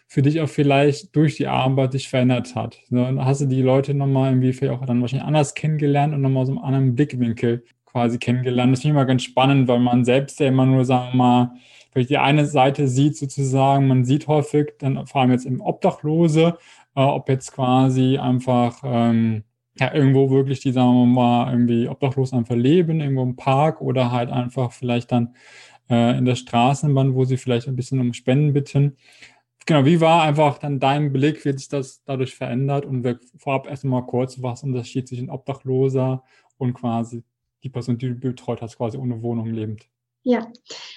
für 0.07 0.21
dich 0.21 0.39
auch 0.41 0.49
vielleicht 0.49 1.15
durch 1.15 1.37
die 1.37 1.47
Arbeit 1.47 1.95
dich 1.95 2.07
verändert 2.07 2.53
hat. 2.55 2.77
dann 2.91 3.25
hast 3.25 3.41
du 3.41 3.45
die 3.45 3.63
Leute 3.63 3.95
nochmal 3.95 4.31
irgendwie 4.31 4.53
vielleicht 4.53 4.79
auch 4.79 4.85
dann 4.85 5.01
wahrscheinlich 5.01 5.25
anders 5.25 5.55
kennengelernt 5.55 6.13
und 6.13 6.21
nochmal 6.21 6.45
so 6.45 6.51
einen 6.51 6.63
anderen 6.63 6.93
Blickwinkel 6.93 7.63
quasi 7.85 8.19
kennengelernt. 8.19 8.71
Das 8.71 8.81
finde 8.81 8.93
ich 8.93 8.97
immer 8.97 9.07
ganz 9.07 9.23
spannend, 9.23 9.67
weil 9.67 9.79
man 9.79 10.05
selbst 10.05 10.39
ja 10.39 10.47
immer 10.47 10.67
nur, 10.67 10.85
sagen 10.85 11.13
wir 11.13 11.17
mal, 11.17 11.51
vielleicht 11.91 12.11
die 12.11 12.19
eine 12.19 12.45
Seite 12.45 12.87
sieht 12.87 13.17
sozusagen, 13.17 13.87
man 13.87 14.05
sieht 14.05 14.27
häufig 14.27 14.73
dann 14.77 15.07
vor 15.07 15.21
allem 15.21 15.31
jetzt 15.31 15.45
im 15.45 15.61
Obdachlose, 15.61 16.57
äh, 16.95 17.01
ob 17.01 17.29
jetzt 17.29 17.53
quasi 17.53 18.19
einfach 18.19 18.81
ähm, 18.83 19.43
ja, 19.79 19.93
irgendwo 19.93 20.29
wirklich 20.29 20.59
die, 20.59 20.71
sagen 20.71 20.93
wir 20.93 21.05
mal, 21.05 21.51
irgendwie 21.51 21.87
obdachlos 21.87 22.33
einfach 22.33 22.55
leben, 22.55 22.99
irgendwo 23.01 23.23
im 23.23 23.35
Park 23.35 23.81
oder 23.81 24.11
halt 24.11 24.29
einfach 24.29 24.71
vielleicht 24.71 25.11
dann 25.11 25.35
äh, 25.89 26.17
in 26.17 26.25
der 26.25 26.35
Straßenbahn, 26.35 27.15
wo 27.15 27.25
sie 27.25 27.37
vielleicht 27.37 27.67
ein 27.67 27.75
bisschen 27.75 27.99
um 27.99 28.13
Spenden 28.13 28.53
bitten. 28.53 28.97
Genau, 29.65 29.85
wie 29.85 30.01
war 30.01 30.23
einfach 30.23 30.57
dann 30.59 30.79
dein 30.79 31.13
Blick, 31.13 31.45
wie 31.45 31.49
hat 31.49 31.59
sich 31.59 31.69
das 31.69 32.03
dadurch 32.03 32.35
verändert? 32.35 32.85
Und 32.85 33.03
wir 33.03 33.19
vorab 33.37 33.67
erstmal 33.67 34.05
kurz, 34.05 34.41
was 34.41 34.63
unterschied 34.63 35.07
sich 35.07 35.19
ein 35.19 35.29
Obdachloser 35.29 36.23
und 36.57 36.73
quasi 36.73 37.23
die 37.63 37.69
Person, 37.69 37.97
die 37.97 38.09
du 38.09 38.15
betreut 38.15 38.61
hast, 38.61 38.77
quasi 38.77 38.97
ohne 38.97 39.21
Wohnung 39.21 39.47
lebend? 39.47 39.87
Ja, 40.25 40.47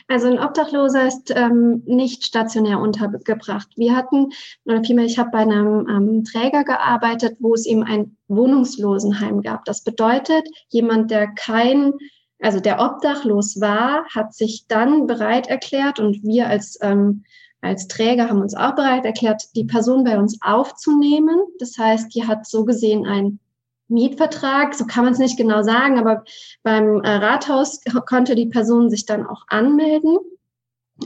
also 0.06 0.28
ein 0.28 0.38
Obdachloser 0.38 1.08
ist 1.08 1.32
ähm, 1.34 1.82
nicht 1.84 2.24
stationär 2.24 2.78
untergebracht. 2.78 3.68
Wir 3.74 3.96
hatten, 3.96 4.28
oder 4.64 4.84
vielmehr, 4.84 5.04
ich 5.04 5.18
habe 5.18 5.30
bei 5.32 5.40
einem 5.40 5.88
ähm, 5.88 6.24
Träger 6.24 6.62
gearbeitet, 6.62 7.36
wo 7.40 7.54
es 7.54 7.66
eben 7.66 7.82
ein 7.82 8.16
Wohnungslosenheim 8.28 9.42
gab. 9.42 9.64
Das 9.64 9.82
bedeutet, 9.82 10.46
jemand, 10.68 11.10
der 11.10 11.26
kein, 11.34 11.92
also 12.40 12.60
der 12.60 12.80
obdachlos 12.80 13.60
war, 13.60 14.04
hat 14.14 14.32
sich 14.32 14.66
dann 14.68 15.08
bereit 15.08 15.48
erklärt 15.48 15.98
und 15.98 16.22
wir 16.22 16.46
als 16.48 16.78
ähm, 16.80 17.24
als 17.62 17.88
Träger 17.88 18.28
haben 18.28 18.42
uns 18.42 18.54
auch 18.54 18.76
bereit 18.76 19.04
erklärt, 19.04 19.42
die 19.56 19.64
Person 19.64 20.04
bei 20.04 20.18
uns 20.18 20.38
aufzunehmen. 20.40 21.40
Das 21.58 21.76
heißt, 21.76 22.14
die 22.14 22.24
hat 22.24 22.46
so 22.46 22.64
gesehen 22.64 23.06
ein 23.06 23.40
Mietvertrag, 23.88 24.74
so 24.74 24.84
kann 24.86 25.04
man 25.04 25.12
es 25.12 25.18
nicht 25.18 25.36
genau 25.36 25.62
sagen, 25.62 25.98
aber 25.98 26.24
beim 26.62 27.00
äh, 27.02 27.08
Rathaus 27.08 27.80
konnte 28.06 28.34
die 28.34 28.46
Person 28.46 28.90
sich 28.90 29.06
dann 29.06 29.26
auch 29.26 29.42
anmelden 29.48 30.18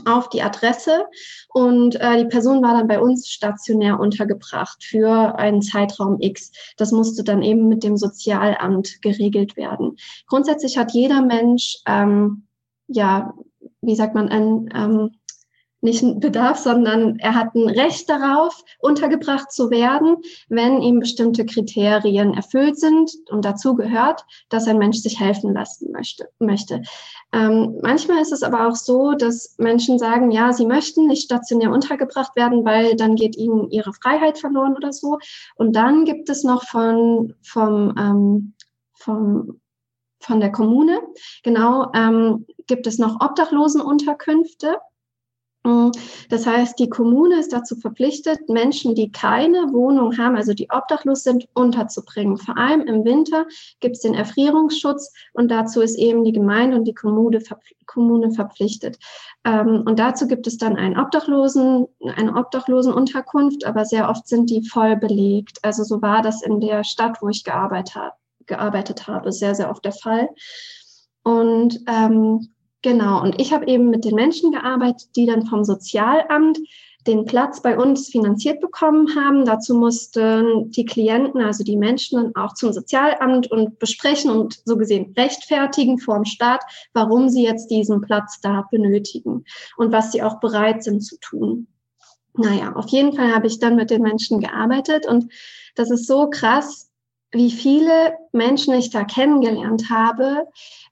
auf 0.05 0.29
die 0.29 0.41
Adresse 0.41 1.05
und 1.49 1.95
äh, 1.95 2.17
die 2.17 2.29
Person 2.29 2.63
war 2.63 2.73
dann 2.73 2.87
bei 2.87 2.99
uns 2.99 3.27
stationär 3.27 3.99
untergebracht 3.99 4.83
für 4.83 5.37
einen 5.37 5.61
Zeitraum 5.61 6.17
X. 6.19 6.51
Das 6.77 6.91
musste 6.91 7.23
dann 7.23 7.41
eben 7.41 7.67
mit 7.67 7.83
dem 7.83 7.97
Sozialamt 7.97 9.01
geregelt 9.01 9.57
werden. 9.57 9.97
Grundsätzlich 10.27 10.77
hat 10.77 10.93
jeder 10.93 11.21
Mensch, 11.21 11.79
ähm, 11.85 12.43
ja, 12.87 13.33
wie 13.81 13.95
sagt 13.95 14.15
man, 14.15 14.29
ein, 14.29 14.69
ähm, 14.73 15.11
nicht 15.81 16.03
ein 16.03 16.19
Bedarf, 16.19 16.59
sondern 16.59 17.17
er 17.19 17.35
hat 17.35 17.55
ein 17.55 17.69
Recht 17.69 18.09
darauf, 18.09 18.63
untergebracht 18.79 19.51
zu 19.51 19.69
werden, 19.69 20.17
wenn 20.49 20.81
ihm 20.81 20.99
bestimmte 20.99 21.45
Kriterien 21.45 22.33
erfüllt 22.33 22.79
sind. 22.79 23.11
Und 23.29 23.45
dazu 23.45 23.75
gehört, 23.75 24.23
dass 24.49 24.67
ein 24.67 24.77
Mensch 24.77 24.97
sich 24.97 25.19
helfen 25.19 25.53
lassen 25.53 25.91
möchte. 25.91 26.29
möchte. 26.39 26.81
Ähm, 27.33 27.79
manchmal 27.81 28.21
ist 28.21 28.31
es 28.31 28.43
aber 28.43 28.67
auch 28.67 28.75
so, 28.75 29.13
dass 29.13 29.55
Menschen 29.57 29.97
sagen, 29.97 30.31
ja, 30.31 30.53
sie 30.53 30.65
möchten 30.65 31.07
nicht 31.07 31.23
stationär 31.23 31.71
untergebracht 31.71 32.35
werden, 32.35 32.63
weil 32.65 32.95
dann 32.95 33.15
geht 33.15 33.35
ihnen 33.35 33.69
ihre 33.71 33.93
Freiheit 33.93 34.37
verloren 34.37 34.75
oder 34.75 34.93
so. 34.93 35.17
Und 35.55 35.75
dann 35.75 36.05
gibt 36.05 36.29
es 36.29 36.43
noch 36.43 36.63
von, 36.63 37.33
vom, 37.41 37.95
ähm, 37.97 38.53
vom 38.93 39.61
von 40.23 40.39
der 40.39 40.51
Kommune. 40.51 41.01
Genau, 41.43 41.91
ähm, 41.93 42.45
gibt 42.67 42.87
es 42.87 42.99
noch 42.99 43.19
Obdachlosenunterkünfte. 43.21 44.77
Mm, 45.63 45.91
das 46.29 46.47
heißt, 46.47 46.79
die 46.79 46.89
Kommune 46.89 47.39
ist 47.39 47.53
dazu 47.53 47.75
verpflichtet, 47.75 48.49
Menschen, 48.49 48.95
die 48.95 49.11
keine 49.11 49.71
Wohnung 49.71 50.17
haben, 50.17 50.35
also 50.35 50.53
die 50.53 50.69
obdachlos 50.71 51.23
sind, 51.23 51.47
unterzubringen. 51.53 52.37
Vor 52.37 52.57
allem 52.57 52.81
im 52.81 53.05
Winter 53.05 53.45
gibt 53.79 53.97
es 53.97 54.01
den 54.01 54.15
Erfrierungsschutz 54.15 55.13
und 55.33 55.51
dazu 55.51 55.81
ist 55.81 55.97
eben 55.97 56.23
die 56.23 56.31
Gemeinde 56.31 56.77
und 56.77 56.85
die 56.85 56.95
Kommune, 56.95 57.41
verpflichtet. 58.31 58.97
Ähm, 59.43 59.83
und 59.85 59.99
dazu 59.99 60.27
gibt 60.27 60.47
es 60.47 60.57
dann 60.57 60.77
einen 60.77 60.97
Obdachlosen, 60.97 61.87
eine 62.15 62.35
Obdachlosenunterkunft, 62.35 63.65
aber 63.65 63.85
sehr 63.85 64.09
oft 64.09 64.27
sind 64.27 64.49
die 64.49 64.67
voll 64.67 64.95
belegt. 64.95 65.59
Also 65.61 65.83
so 65.83 66.01
war 66.01 66.21
das 66.21 66.41
in 66.41 66.59
der 66.61 66.83
Stadt, 66.83 67.17
wo 67.21 67.29
ich 67.29 67.43
gearbeitet, 67.43 67.95
habe, 67.95 68.13
gearbeitet 68.45 69.07
habe, 69.07 69.31
sehr, 69.31 69.55
sehr 69.55 69.69
oft 69.69 69.83
der 69.83 69.91
Fall. 69.91 70.29
Und 71.23 71.81
ähm, 71.87 72.49
Genau, 72.81 73.21
und 73.21 73.39
ich 73.39 73.53
habe 73.53 73.67
eben 73.67 73.89
mit 73.89 74.05
den 74.05 74.15
Menschen 74.15 74.51
gearbeitet, 74.51 75.15
die 75.15 75.27
dann 75.27 75.45
vom 75.45 75.63
Sozialamt 75.63 76.57
den 77.07 77.25
Platz 77.25 77.61
bei 77.61 77.77
uns 77.77 78.09
finanziert 78.09 78.59
bekommen 78.59 79.15
haben. 79.15 79.45
Dazu 79.45 79.75
mussten 79.75 80.71
die 80.71 80.85
Klienten, 80.85 81.41
also 81.41 81.63
die 81.63 81.77
Menschen, 81.77 82.21
dann 82.21 82.35
auch 82.35 82.53
zum 82.53 82.73
Sozialamt 82.73 83.51
und 83.51 83.79
besprechen 83.79 84.31
und 84.31 84.61
so 84.65 84.77
gesehen 84.77 85.13
rechtfertigen 85.17 85.97
vor 85.97 86.15
dem 86.15 86.25
Staat, 86.25 86.63
warum 86.93 87.29
sie 87.29 87.43
jetzt 87.43 87.69
diesen 87.69 88.01
Platz 88.01 88.39
da 88.41 88.67
benötigen 88.69 89.45
und 89.77 89.91
was 89.91 90.11
sie 90.11 90.21
auch 90.21 90.39
bereit 90.39 90.83
sind 90.83 91.01
zu 91.01 91.17
tun. 91.19 91.67
Naja, 92.33 92.73
auf 92.75 92.87
jeden 92.87 93.13
Fall 93.13 93.33
habe 93.33 93.47
ich 93.47 93.59
dann 93.59 93.75
mit 93.75 93.89
den 93.89 94.01
Menschen 94.01 94.39
gearbeitet 94.39 95.05
und 95.05 95.31
das 95.75 95.91
ist 95.91 96.07
so 96.07 96.29
krass, 96.29 96.89
wie 97.31 97.51
viele 97.51 98.13
Menschen 98.31 98.73
ich 98.73 98.89
da 98.89 99.03
kennengelernt 99.03 99.89
habe, 99.89 100.47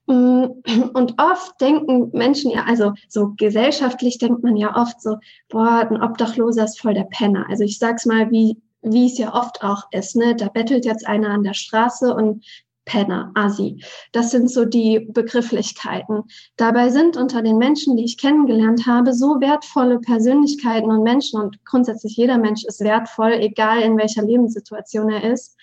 und 0.94 1.14
oft 1.22 1.62
denken 1.62 2.10
Menschen 2.14 2.50
ja, 2.50 2.66
also 2.68 2.94
so 3.08 3.34
gesellschaftlich 3.38 4.18
denkt 4.18 4.44
man 4.44 4.58
ja 4.58 4.76
oft 4.76 5.00
so, 5.02 5.18
boah, 5.50 5.88
ein 5.88 6.02
Obdachloser 6.02 6.64
ist 6.64 6.82
voll 6.82 6.96
der 6.96 7.04
Penner. 7.04 7.46
Also 7.48 7.64
ich 7.64 7.78
sag's 7.78 8.08
mal, 8.08 8.32
wie, 8.32 8.58
wie 8.82 9.06
es 9.06 9.20
ja 9.20 9.36
oft 9.36 9.64
auch 9.64 9.84
ist, 9.92 10.16
ne? 10.16 10.36
Da 10.36 10.48
bettelt 10.48 10.86
jetzt 10.86 11.08
einer 11.08 11.30
an 11.30 11.44
der 11.44 11.54
Straße 11.54 12.14
und 12.14 12.44
Penner, 12.86 13.32
Asi. 13.36 13.84
Das 14.14 14.32
sind 14.32 14.50
so 14.50 14.66
die 14.66 15.00
Begrifflichkeiten. 15.00 16.24
Dabei 16.58 16.90
sind 16.90 17.16
unter 17.16 17.44
den 17.44 17.60
Menschen, 17.60 17.96
die 17.96 18.06
ich 18.06 18.18
kennengelernt 18.18 18.88
habe, 18.88 19.14
so 19.14 19.40
wertvolle 19.40 20.00
Persönlichkeiten 20.00 20.90
und 20.90 21.04
Menschen 21.04 21.40
und 21.40 21.64
grundsätzlich 21.66 22.18
jeder 22.18 22.40
Mensch 22.40 22.66
ist 22.66 22.80
wertvoll, 22.80 23.34
egal 23.34 23.82
in 23.82 23.96
welcher 23.96 24.24
Lebenssituation 24.24 25.12
er 25.12 25.32
ist. 25.32 25.56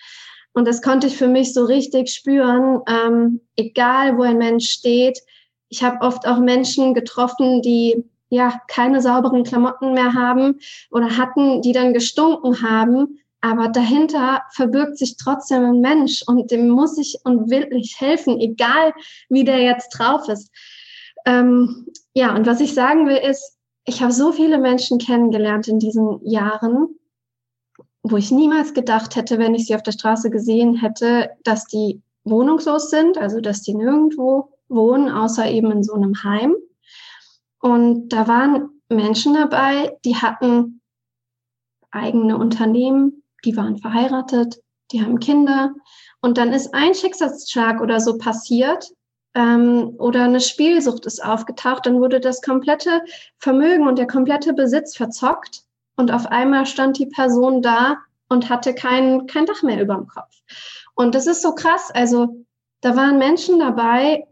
Und 0.57 0.67
das 0.67 0.81
konnte 0.81 1.05
ich 1.05 1.15
für 1.15 1.27
mich 1.27 1.53
so 1.53 1.65
richtig 1.65 2.09
spüren, 2.09 2.81
ähm, 2.87 3.41
egal 3.57 4.17
wo 4.17 4.23
ein 4.23 4.39
Mensch 4.39 4.71
steht. 4.71 5.19
Ich 5.69 5.83
habe 5.83 6.01
oft 6.01 6.27
auch 6.27 6.39
Menschen 6.39 6.95
getroffen, 6.95 7.61
die 7.61 8.03
ja 8.29 8.59
keine 8.67 8.99
sauberen 8.99 9.43
Klamotten 9.43 9.93
mehr 9.93 10.15
haben 10.15 10.57
oder 10.89 11.15
hatten, 11.15 11.61
die 11.61 11.73
dann 11.73 11.93
gestunken 11.93 12.63
haben. 12.63 13.19
Aber 13.39 13.67
dahinter 13.67 14.41
verbirgt 14.49 14.97
sich 14.97 15.15
trotzdem 15.17 15.63
ein 15.63 15.79
Mensch 15.79 16.23
und 16.25 16.49
dem 16.49 16.69
muss 16.69 16.97
ich 16.97 17.19
und 17.23 17.51
will 17.51 17.67
ich 17.69 18.01
helfen, 18.01 18.39
egal 18.39 18.93
wie 19.29 19.43
der 19.43 19.61
jetzt 19.61 19.89
drauf 19.89 20.27
ist. 20.27 20.49
Ähm, 21.27 21.85
ja, 22.15 22.35
und 22.35 22.47
was 22.47 22.61
ich 22.61 22.73
sagen 22.73 23.05
will 23.05 23.17
ist, 23.17 23.59
ich 23.85 24.01
habe 24.01 24.11
so 24.11 24.31
viele 24.31 24.57
Menschen 24.57 24.97
kennengelernt 24.97 25.67
in 25.67 25.77
diesen 25.77 26.19
Jahren 26.27 26.96
wo 28.03 28.17
ich 28.17 28.31
niemals 28.31 28.73
gedacht 28.73 29.15
hätte, 29.15 29.37
wenn 29.39 29.55
ich 29.55 29.67
sie 29.67 29.75
auf 29.75 29.83
der 29.83 29.91
Straße 29.91 30.29
gesehen 30.29 30.75
hätte, 30.75 31.31
dass 31.43 31.65
die 31.65 32.01
wohnungslos 32.23 32.89
sind, 32.89 33.17
also 33.17 33.41
dass 33.41 33.61
die 33.61 33.73
nirgendwo 33.73 34.49
wohnen, 34.69 35.09
außer 35.09 35.49
eben 35.49 35.71
in 35.71 35.83
so 35.83 35.93
einem 35.93 36.23
Heim. 36.23 36.55
Und 37.59 38.09
da 38.09 38.27
waren 38.27 38.69
Menschen 38.89 39.33
dabei, 39.33 39.97
die 40.05 40.15
hatten 40.15 40.81
eigene 41.91 42.37
Unternehmen, 42.37 43.23
die 43.45 43.55
waren 43.57 43.77
verheiratet, 43.77 44.61
die 44.91 45.01
haben 45.01 45.19
Kinder. 45.19 45.73
Und 46.21 46.37
dann 46.37 46.53
ist 46.53 46.73
ein 46.73 46.93
Schicksalsschlag 46.93 47.81
oder 47.81 47.99
so 47.99 48.17
passiert 48.17 48.89
ähm, 49.33 49.95
oder 49.97 50.23
eine 50.23 50.41
Spielsucht 50.41 51.05
ist 51.05 51.23
aufgetaucht, 51.23 51.85
dann 51.85 51.99
wurde 51.99 52.19
das 52.19 52.41
komplette 52.41 53.03
Vermögen 53.37 53.87
und 53.87 53.99
der 53.99 54.07
komplette 54.07 54.53
Besitz 54.53 54.95
verzockt. 54.95 55.63
Und 55.97 56.11
auf 56.11 56.27
einmal 56.27 56.65
stand 56.65 56.97
die 56.97 57.07
Person 57.07 57.61
da 57.61 57.97
und 58.29 58.49
hatte 58.49 58.73
kein, 58.73 59.27
kein 59.27 59.45
Dach 59.45 59.63
mehr 59.63 59.81
über 59.81 59.95
dem 59.95 60.07
Kopf. 60.07 60.31
Und 60.95 61.15
das 61.15 61.27
ist 61.27 61.41
so 61.41 61.53
krass. 61.53 61.91
Also 61.91 62.45
da 62.81 62.95
waren 62.95 63.17
Menschen 63.17 63.59
dabei, 63.59 64.27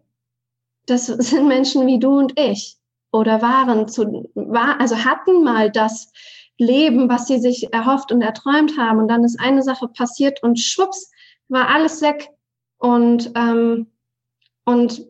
das 0.85 1.07
sind 1.07 1.47
Menschen 1.47 1.87
wie 1.87 1.99
du 1.99 2.17
und 2.17 2.39
ich 2.39 2.77
oder 3.11 3.41
waren 3.41 3.87
zu, 3.87 4.29
war, 4.35 4.79
also 4.79 5.03
hatten 5.03 5.43
mal 5.43 5.71
das 5.71 6.11
Leben, 6.57 7.09
was 7.09 7.27
sie 7.27 7.39
sich 7.39 7.73
erhofft 7.73 8.11
und 8.11 8.21
erträumt 8.21 8.77
haben. 8.77 8.99
Und 8.99 9.07
dann 9.07 9.23
ist 9.23 9.39
eine 9.39 9.63
Sache 9.63 9.87
passiert 9.87 10.43
und 10.43 10.59
schwupps, 10.59 11.11
war 11.47 11.69
alles 11.69 12.01
weg. 12.01 12.29
Und, 12.77 13.31
ähm, 13.35 13.87
und 14.65 15.05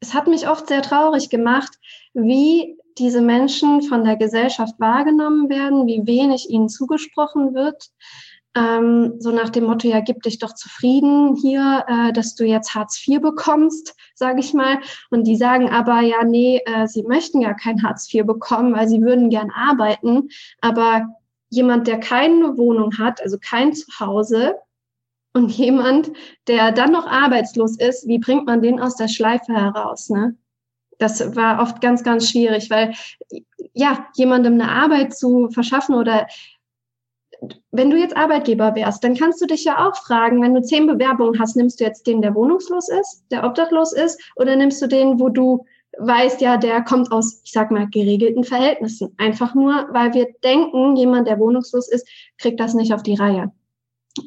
es 0.00 0.14
hat 0.14 0.26
mich 0.26 0.48
oft 0.48 0.68
sehr 0.68 0.82
traurig 0.82 1.30
gemacht, 1.30 1.78
wie 2.14 2.76
diese 3.00 3.20
Menschen 3.20 3.82
von 3.82 4.04
der 4.04 4.16
Gesellschaft 4.16 4.78
wahrgenommen 4.78 5.48
werden, 5.48 5.86
wie 5.86 6.06
wenig 6.06 6.50
ihnen 6.50 6.68
zugesprochen 6.68 7.54
wird. 7.54 7.90
Ähm, 8.54 9.14
so 9.18 9.30
nach 9.30 9.50
dem 9.50 9.64
Motto, 9.64 9.88
ja, 9.88 10.00
gib 10.00 10.22
dich 10.22 10.38
doch 10.38 10.54
zufrieden 10.54 11.36
hier, 11.36 11.84
äh, 11.86 12.12
dass 12.12 12.34
du 12.34 12.44
jetzt 12.44 12.74
Hartz 12.74 13.02
IV 13.06 13.20
bekommst, 13.20 13.94
sage 14.14 14.40
ich 14.40 14.54
mal. 14.54 14.78
Und 15.10 15.24
die 15.24 15.36
sagen 15.36 15.70
aber, 15.70 16.00
ja, 16.00 16.24
nee, 16.24 16.60
äh, 16.66 16.86
sie 16.86 17.04
möchten 17.04 17.40
ja 17.40 17.54
kein 17.54 17.82
Hartz 17.82 18.12
IV 18.12 18.26
bekommen, 18.26 18.74
weil 18.74 18.88
sie 18.88 19.02
würden 19.02 19.30
gern 19.30 19.50
arbeiten. 19.50 20.28
Aber 20.60 21.06
jemand, 21.48 21.86
der 21.86 22.00
keine 22.00 22.58
Wohnung 22.58 22.98
hat, 22.98 23.22
also 23.22 23.38
kein 23.40 23.72
Zuhause, 23.72 24.56
und 25.32 25.52
jemand, 25.52 26.10
der 26.48 26.72
dann 26.72 26.92
noch 26.92 27.06
arbeitslos 27.06 27.78
ist, 27.78 28.06
wie 28.08 28.18
bringt 28.18 28.46
man 28.46 28.62
den 28.62 28.80
aus 28.80 28.96
der 28.96 29.08
Schleife 29.08 29.52
heraus? 29.52 30.10
Ne? 30.10 30.36
Das 31.00 31.34
war 31.34 31.60
oft 31.60 31.80
ganz, 31.80 32.04
ganz 32.04 32.28
schwierig, 32.28 32.70
weil 32.70 32.94
ja, 33.72 34.06
jemandem 34.14 34.54
eine 34.54 34.70
Arbeit 34.70 35.16
zu 35.16 35.48
verschaffen 35.48 35.94
oder 35.94 36.26
wenn 37.70 37.90
du 37.90 37.96
jetzt 37.96 38.16
Arbeitgeber 38.16 38.74
wärst, 38.74 39.02
dann 39.02 39.16
kannst 39.16 39.40
du 39.40 39.46
dich 39.46 39.64
ja 39.64 39.88
auch 39.88 39.96
fragen, 39.96 40.42
wenn 40.42 40.54
du 40.54 40.62
zehn 40.62 40.86
Bewerbungen 40.86 41.40
hast, 41.40 41.56
nimmst 41.56 41.80
du 41.80 41.84
jetzt 41.84 42.06
den, 42.06 42.20
der 42.20 42.34
wohnungslos 42.34 42.90
ist, 42.90 43.24
der 43.30 43.44
obdachlos 43.44 43.94
ist, 43.94 44.20
oder 44.36 44.56
nimmst 44.56 44.82
du 44.82 44.86
den, 44.86 45.18
wo 45.18 45.30
du 45.30 45.64
weißt, 45.98 46.40
ja, 46.42 46.58
der 46.58 46.82
kommt 46.82 47.10
aus, 47.10 47.40
ich 47.44 47.52
sag 47.52 47.70
mal, 47.70 47.88
geregelten 47.88 48.44
Verhältnissen. 48.44 49.14
Einfach 49.16 49.54
nur, 49.54 49.88
weil 49.92 50.12
wir 50.12 50.28
denken, 50.44 50.96
jemand, 50.96 51.28
der 51.28 51.38
wohnungslos 51.38 51.88
ist, 51.88 52.06
kriegt 52.38 52.60
das 52.60 52.74
nicht 52.74 52.92
auf 52.92 53.02
die 53.02 53.14
Reihe. 53.14 53.50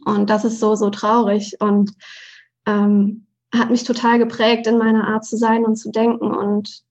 Und 0.05 0.29
das 0.29 0.43
ist 0.43 0.59
so, 0.59 0.75
so 0.75 0.89
traurig. 0.89 1.55
Und 1.59 1.91
ähm, 2.65 3.27
hat 3.53 3.69
mich 3.69 3.83
total 3.83 4.19
geprägt 4.19 4.67
in 4.67 4.77
meiner 4.77 5.07
Art 5.07 5.25
zu 5.25 5.37
sein 5.37 5.63
und 5.63 5.75
zu 5.75 5.91
denken. 5.91 6.31
Und 6.31 6.81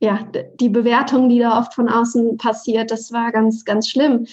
ja, 0.00 0.28
die 0.60 0.68
Bewertung, 0.68 1.28
die 1.28 1.38
da 1.38 1.58
oft 1.58 1.74
von 1.74 1.88
außen 1.88 2.36
passiert, 2.36 2.90
das 2.90 3.12
war 3.12 3.32
ganz, 3.32 3.64
ganz 3.64 3.88
schlimm. 3.88 4.26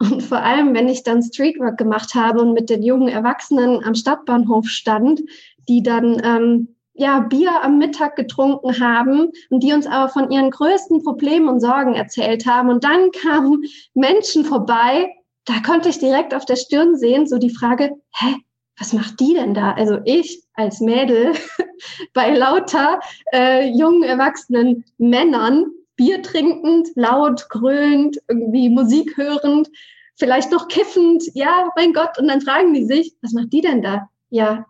Und 0.00 0.22
vor 0.22 0.38
allem, 0.38 0.74
wenn 0.74 0.88
ich 0.88 1.02
dann 1.02 1.22
Streetwork 1.22 1.76
gemacht 1.76 2.14
habe 2.14 2.40
und 2.40 2.52
mit 2.52 2.70
den 2.70 2.82
jungen 2.82 3.08
Erwachsenen 3.08 3.82
am 3.84 3.94
Stadtbahnhof 3.94 4.68
stand, 4.68 5.22
die 5.68 5.82
dann 5.82 6.20
ähm, 6.24 6.76
ja 6.94 7.20
Bier 7.20 7.62
am 7.62 7.78
Mittag 7.78 8.16
getrunken 8.16 8.80
haben 8.80 9.30
und 9.50 9.62
die 9.62 9.72
uns 9.72 9.86
aber 9.86 10.08
von 10.08 10.30
ihren 10.30 10.50
größten 10.50 11.02
Problemen 11.02 11.48
und 11.48 11.60
Sorgen 11.60 11.94
erzählt 11.94 12.46
haben. 12.46 12.68
Und 12.68 12.84
dann 12.84 13.10
kamen 13.10 13.64
Menschen 13.94 14.44
vorbei, 14.44 15.08
da 15.44 15.54
konnte 15.64 15.88
ich 15.88 15.98
direkt 15.98 16.34
auf 16.34 16.44
der 16.44 16.56
Stirn 16.56 16.96
sehen, 16.96 17.26
so 17.26 17.38
die 17.38 17.54
Frage, 17.54 17.90
hä, 18.12 18.36
was 18.78 18.92
macht 18.92 19.18
die 19.20 19.34
denn 19.34 19.54
da? 19.54 19.72
Also 19.72 19.98
ich 20.04 20.42
als 20.54 20.80
Mädel 20.80 21.32
bei 22.14 22.34
lauter 22.34 23.00
äh, 23.32 23.68
jungen, 23.70 24.02
erwachsenen 24.02 24.84
Männern, 24.98 25.66
Bier 25.96 26.22
trinkend, 26.22 26.88
laut, 26.94 27.48
grölend, 27.48 28.18
irgendwie 28.28 28.68
Musik 28.68 29.16
hörend, 29.16 29.68
vielleicht 30.14 30.52
noch 30.52 30.68
kiffend, 30.68 31.24
ja, 31.34 31.70
mein 31.76 31.92
Gott, 31.92 32.18
und 32.18 32.28
dann 32.28 32.40
fragen 32.40 32.72
die 32.72 32.84
sich, 32.84 33.14
was 33.20 33.32
macht 33.32 33.52
die 33.52 33.60
denn 33.60 33.82
da? 33.82 34.08
Ja, 34.30 34.66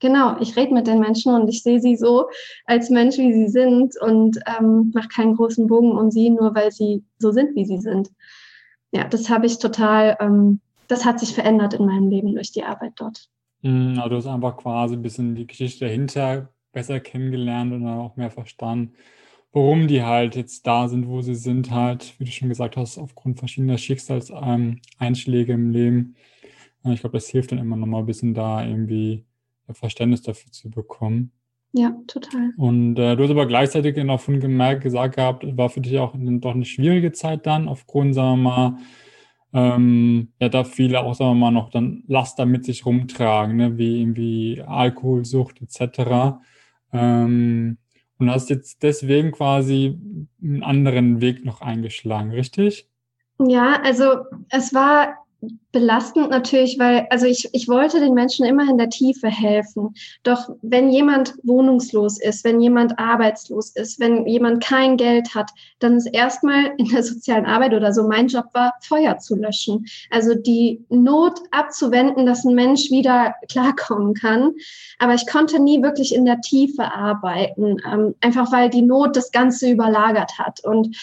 genau, 0.00 0.36
ich 0.40 0.56
rede 0.56 0.74
mit 0.74 0.86
den 0.86 1.00
Menschen 1.00 1.34
und 1.34 1.48
ich 1.48 1.62
sehe 1.62 1.80
sie 1.80 1.96
so 1.96 2.28
als 2.66 2.90
Mensch, 2.90 3.16
wie 3.16 3.32
sie 3.32 3.48
sind 3.48 3.94
und 4.00 4.38
ähm, 4.46 4.92
mache 4.94 5.08
keinen 5.08 5.36
großen 5.36 5.66
Bogen 5.66 5.96
um 5.96 6.10
sie, 6.10 6.28
nur 6.28 6.54
weil 6.54 6.72
sie 6.72 7.04
so 7.18 7.30
sind, 7.30 7.54
wie 7.54 7.64
sie 7.64 7.78
sind. 7.78 8.10
Ja, 8.90 9.04
das 9.04 9.30
habe 9.30 9.46
ich 9.46 9.58
total, 9.58 10.16
ähm, 10.20 10.60
das 10.88 11.04
hat 11.04 11.20
sich 11.20 11.34
verändert 11.34 11.74
in 11.74 11.86
meinem 11.86 12.10
Leben 12.10 12.34
durch 12.34 12.52
die 12.52 12.64
Arbeit 12.64 12.92
dort. 12.96 13.28
Mhm, 13.66 13.98
also 13.98 14.08
du 14.10 14.16
hast 14.16 14.26
einfach 14.26 14.56
quasi 14.56 14.94
ein 14.94 15.02
bisschen 15.02 15.34
die 15.34 15.46
Geschichte 15.46 15.86
dahinter 15.86 16.52
besser 16.72 17.00
kennengelernt 17.00 17.72
und 17.72 17.86
auch 17.86 18.16
mehr 18.16 18.30
verstanden, 18.30 18.94
warum 19.52 19.88
die 19.88 20.02
halt 20.02 20.36
jetzt 20.36 20.66
da 20.66 20.88
sind, 20.88 21.08
wo 21.08 21.20
sie 21.20 21.34
sind, 21.34 21.70
halt, 21.70 22.14
wie 22.18 22.24
du 22.24 22.30
schon 22.30 22.48
gesagt 22.48 22.76
hast, 22.76 22.98
aufgrund 22.98 23.38
verschiedener 23.38 23.78
Schicksalseinschläge 23.78 25.52
im 25.54 25.70
Leben. 25.70 26.16
Ich 26.84 27.00
glaube, 27.00 27.16
das 27.16 27.28
hilft 27.28 27.50
dann 27.50 27.58
immer 27.58 27.76
noch 27.76 27.86
mal 27.86 28.00
ein 28.00 28.06
bisschen 28.06 28.34
da 28.34 28.64
irgendwie 28.64 29.24
Verständnis 29.72 30.22
dafür 30.22 30.52
zu 30.52 30.70
bekommen. 30.70 31.32
Ja, 31.72 31.96
total. 32.06 32.52
Und 32.56 32.98
äh, 32.98 33.16
du 33.16 33.24
hast 33.24 33.30
aber 33.30 33.46
gleichzeitig 33.46 33.98
auch 34.08 34.20
von 34.20 34.38
gemerkt, 34.38 34.84
gesagt 34.84 35.16
gehabt, 35.16 35.44
war 35.56 35.70
für 35.70 35.80
dich 35.80 35.98
auch 35.98 36.14
eine, 36.14 36.38
doch 36.38 36.54
eine 36.54 36.64
schwierige 36.64 37.10
Zeit 37.10 37.46
dann, 37.46 37.66
aufgrund, 37.68 38.14
sagen 38.14 38.42
wir 38.42 38.50
mal, 38.50 38.78
ähm, 39.52 40.28
ja, 40.40 40.48
da 40.48 40.64
viele 40.64 41.00
auch, 41.00 41.14
sagen 41.14 41.32
wir 41.32 41.46
mal, 41.46 41.50
noch 41.50 41.70
dann 41.70 42.04
Laster 42.06 42.46
mit 42.46 42.64
sich 42.64 42.84
rumtragen, 42.84 43.56
ne, 43.56 43.78
wie 43.78 44.00
irgendwie 44.00 44.62
Alkoholsucht 44.62 45.62
etc. 45.62 46.38
Ähm, 46.92 47.78
und 48.18 48.30
hast 48.30 48.50
jetzt 48.50 48.82
deswegen 48.82 49.32
quasi 49.32 49.98
einen 50.42 50.62
anderen 50.62 51.20
Weg 51.20 51.44
noch 51.44 51.60
eingeschlagen, 51.60 52.30
richtig? 52.30 52.88
Ja, 53.38 53.80
also 53.82 54.24
es 54.48 54.72
war 54.72 55.25
belastend 55.72 56.30
natürlich, 56.30 56.78
weil, 56.78 57.06
also 57.10 57.26
ich, 57.26 57.50
ich 57.52 57.68
wollte 57.68 58.00
den 58.00 58.14
Menschen 58.14 58.46
immer 58.46 58.68
in 58.68 58.78
der 58.78 58.88
Tiefe 58.88 59.28
helfen. 59.28 59.94
Doch 60.22 60.48
wenn 60.62 60.90
jemand 60.90 61.34
wohnungslos 61.42 62.18
ist, 62.18 62.44
wenn 62.44 62.60
jemand 62.60 62.98
arbeitslos 62.98 63.70
ist, 63.70 64.00
wenn 64.00 64.26
jemand 64.26 64.64
kein 64.64 64.96
Geld 64.96 65.34
hat, 65.34 65.50
dann 65.78 65.96
ist 65.96 66.06
erstmal 66.06 66.72
in 66.78 66.86
der 66.86 67.02
sozialen 67.02 67.44
Arbeit 67.44 67.74
oder 67.74 67.92
so 67.92 68.08
mein 68.08 68.28
Job 68.28 68.46
war, 68.54 68.72
Feuer 68.80 69.18
zu 69.18 69.36
löschen. 69.36 69.86
Also 70.10 70.34
die 70.34 70.84
Not 70.88 71.40
abzuwenden, 71.50 72.24
dass 72.24 72.44
ein 72.44 72.54
Mensch 72.54 72.90
wieder 72.90 73.34
klarkommen 73.48 74.14
kann. 74.14 74.52
Aber 74.98 75.14
ich 75.14 75.26
konnte 75.26 75.60
nie 75.60 75.82
wirklich 75.82 76.14
in 76.14 76.24
der 76.24 76.40
Tiefe 76.40 76.90
arbeiten, 76.92 77.76
ähm, 77.86 78.14
einfach 78.20 78.50
weil 78.50 78.70
die 78.70 78.82
Not 78.82 79.14
das 79.14 79.30
Ganze 79.30 79.70
überlagert 79.70 80.38
hat. 80.38 80.64
Und 80.64 80.96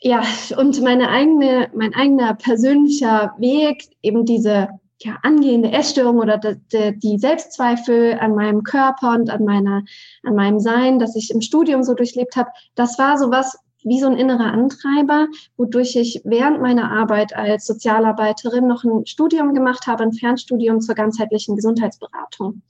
ja, 0.00 0.22
und 0.56 0.80
meine 0.82 1.08
eigene, 1.08 1.70
mein 1.74 1.94
eigener 1.94 2.34
persönlicher 2.34 3.34
Weg, 3.38 3.84
eben 4.02 4.24
diese 4.24 4.68
ja, 5.00 5.16
angehende 5.22 5.72
Essstörung 5.72 6.18
oder 6.18 6.38
die, 6.38 7.18
Selbstzweifel 7.18 8.18
an 8.20 8.34
meinem 8.34 8.62
Körper 8.62 9.12
und 9.12 9.30
an 9.30 9.44
meiner, 9.44 9.84
an 10.24 10.34
meinem 10.34 10.60
Sein, 10.60 10.98
das 10.98 11.14
ich 11.16 11.30
im 11.30 11.40
Studium 11.40 11.82
so 11.82 11.94
durchlebt 11.94 12.36
habe, 12.36 12.50
das 12.74 12.98
war 12.98 13.16
so 13.18 13.30
was 13.30 13.58
wie 13.84 14.00
so 14.00 14.08
ein 14.08 14.16
innerer 14.16 14.52
Antreiber, 14.52 15.28
wodurch 15.56 15.94
ich 15.94 16.20
während 16.24 16.60
meiner 16.60 16.90
Arbeit 16.90 17.36
als 17.36 17.64
Sozialarbeiterin 17.66 18.66
noch 18.66 18.82
ein 18.82 19.06
Studium 19.06 19.54
gemacht 19.54 19.86
habe, 19.86 20.02
ein 20.02 20.12
Fernstudium 20.12 20.80
zur 20.80 20.96
ganzheitlichen 20.96 21.54
Gesundheitsberatung. 21.54 22.62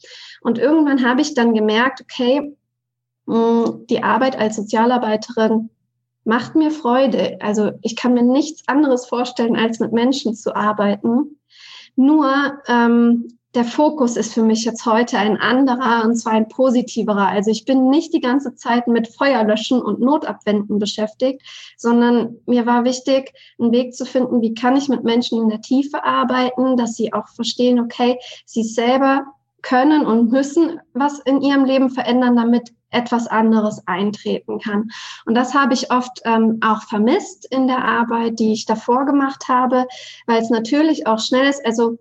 Und 0.43 0.59
irgendwann 0.59 1.05
habe 1.05 1.23
ich 1.23 1.33
dann 1.33 1.55
gemerkt, 1.55 2.03
okay, 2.03 2.55
die 3.27 4.03
Arbeit 4.03 4.39
als 4.39 4.57
Sozialarbeiterin 4.57 5.71
macht 6.29 6.55
mir 6.55 6.71
Freude. 6.71 7.39
Also 7.41 7.73
ich 7.81 7.97
kann 7.97 8.13
mir 8.13 8.23
nichts 8.23 8.63
anderes 8.69 9.07
vorstellen, 9.07 9.57
als 9.57 9.81
mit 9.81 9.93
Menschen 9.93 10.35
zu 10.35 10.55
arbeiten. 10.55 11.39
Nur 11.97 12.61
ähm, 12.69 13.29
der 13.55 13.65
Fokus 13.65 14.19
ist 14.19 14.35
für 14.35 14.43
mich 14.43 14.67
jetzt 14.67 14.85
heute 14.85 15.17
ein 15.17 15.39
anderer 15.39 16.05
und 16.05 16.17
zwar 16.17 16.35
ein 16.35 16.49
positiverer. 16.49 17.29
Also 17.29 17.51
ich 17.51 17.65
bin 17.65 17.89
nicht 17.89 18.13
die 18.13 18.21
ganze 18.21 18.55
Zeit 18.55 18.89
mit 18.89 19.09
Feuerlöschen 19.09 19.81
und 19.81 20.01
Notabwenden 20.01 20.79
beschäftigt, 20.79 21.41
sondern 21.79 22.37
mir 22.45 22.67
war 22.67 22.85
wichtig, 22.85 23.33
einen 23.59 23.73
Weg 23.73 23.95
zu 23.95 24.05
finden, 24.05 24.43
wie 24.43 24.53
kann 24.53 24.77
ich 24.77 24.91
mit 24.91 25.05
Menschen 25.05 25.41
in 25.41 25.49
der 25.49 25.63
Tiefe 25.63 26.05
arbeiten, 26.05 26.77
dass 26.77 26.95
sie 26.95 27.15
auch 27.15 27.29
verstehen, 27.29 27.81
okay, 27.81 28.19
sie 28.45 28.65
selber 28.65 29.25
können 29.63 30.05
und 30.05 30.31
müssen 30.31 30.79
was 30.93 31.21
in 31.21 31.41
ihrem 31.41 31.65
Leben 31.65 31.89
verändern, 31.89 32.37
damit 32.37 32.75
etwas 32.91 33.27
anderes 33.27 33.87
eintreten 33.87 34.59
kann. 34.61 34.91
Und 35.27 35.35
das 35.35 35.55
habe 35.55 35.75
ich 35.75 35.93
oft 35.93 36.21
ähm, 36.25 36.59
auch 36.63 36.83
vermisst 36.83 37.47
in 37.51 37.67
der 37.67 37.85
Arbeit, 37.85 38.39
die 38.39 38.53
ich 38.53 38.67
davor 38.67 39.05
gemacht 39.05 39.49
habe, 39.49 39.87
weil 40.27 40.41
es 40.41 40.51
natürlich 40.51 41.07
auch 41.07 41.19
schnell 41.19 41.49
ist. 41.49 41.65
Also 41.65 41.99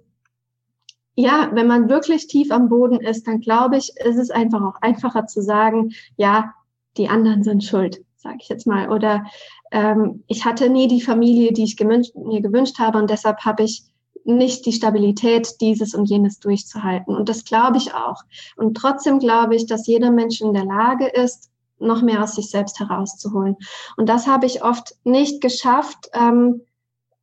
ja, 1.15 1.49
wenn 1.51 1.67
man 1.67 1.89
wirklich 1.89 2.27
tief 2.27 2.51
am 2.51 2.69
Boden 2.69 2.99
ist, 2.99 3.27
dann 3.27 3.41
glaube 3.41 3.77
ich, 3.77 3.91
ist 3.97 4.17
es 4.17 4.29
einfach 4.29 4.61
auch 4.61 4.81
einfacher 4.81 5.25
zu 5.25 5.41
sagen, 5.41 5.93
ja, 6.15 6.53
die 6.95 7.09
anderen 7.09 7.43
sind 7.43 7.63
schuld, 7.63 8.01
sage 8.15 8.37
ich 8.39 8.49
jetzt 8.49 8.67
mal. 8.67 8.91
Oder 8.91 9.25
ähm, 9.71 10.23
ich 10.27 10.45
hatte 10.45 10.69
nie 10.69 10.87
die 10.87 11.01
Familie, 11.01 11.53
die 11.53 11.63
ich 11.63 11.75
gewünscht, 11.75 12.15
mir 12.15 12.41
gewünscht 12.41 12.77
habe 12.77 12.99
und 12.99 13.09
deshalb 13.09 13.45
habe 13.45 13.63
ich 13.63 13.83
nicht 14.27 14.65
die 14.65 14.73
Stabilität, 14.73 15.61
dieses 15.61 15.93
und 15.93 16.05
jenes 16.05 16.39
durchzuhalten. 16.39 17.15
Und 17.15 17.29
das 17.29 17.45
glaube 17.45 17.77
ich 17.77 17.93
auch. 17.93 18.23
Und 18.55 18.75
trotzdem 18.75 19.19
glaube 19.19 19.55
ich, 19.55 19.65
dass 19.65 19.87
jeder 19.87 20.11
Mensch 20.11 20.41
in 20.41 20.53
der 20.53 20.65
Lage 20.65 21.07
ist, 21.07 21.49
noch 21.79 22.01
mehr 22.01 22.23
aus 22.23 22.35
sich 22.35 22.49
selbst 22.49 22.79
herauszuholen. 22.79 23.55
Und 23.95 24.09
das 24.09 24.27
habe 24.27 24.45
ich 24.45 24.63
oft 24.63 24.95
nicht 25.03 25.41
geschafft, 25.41 26.09
ähm, 26.13 26.61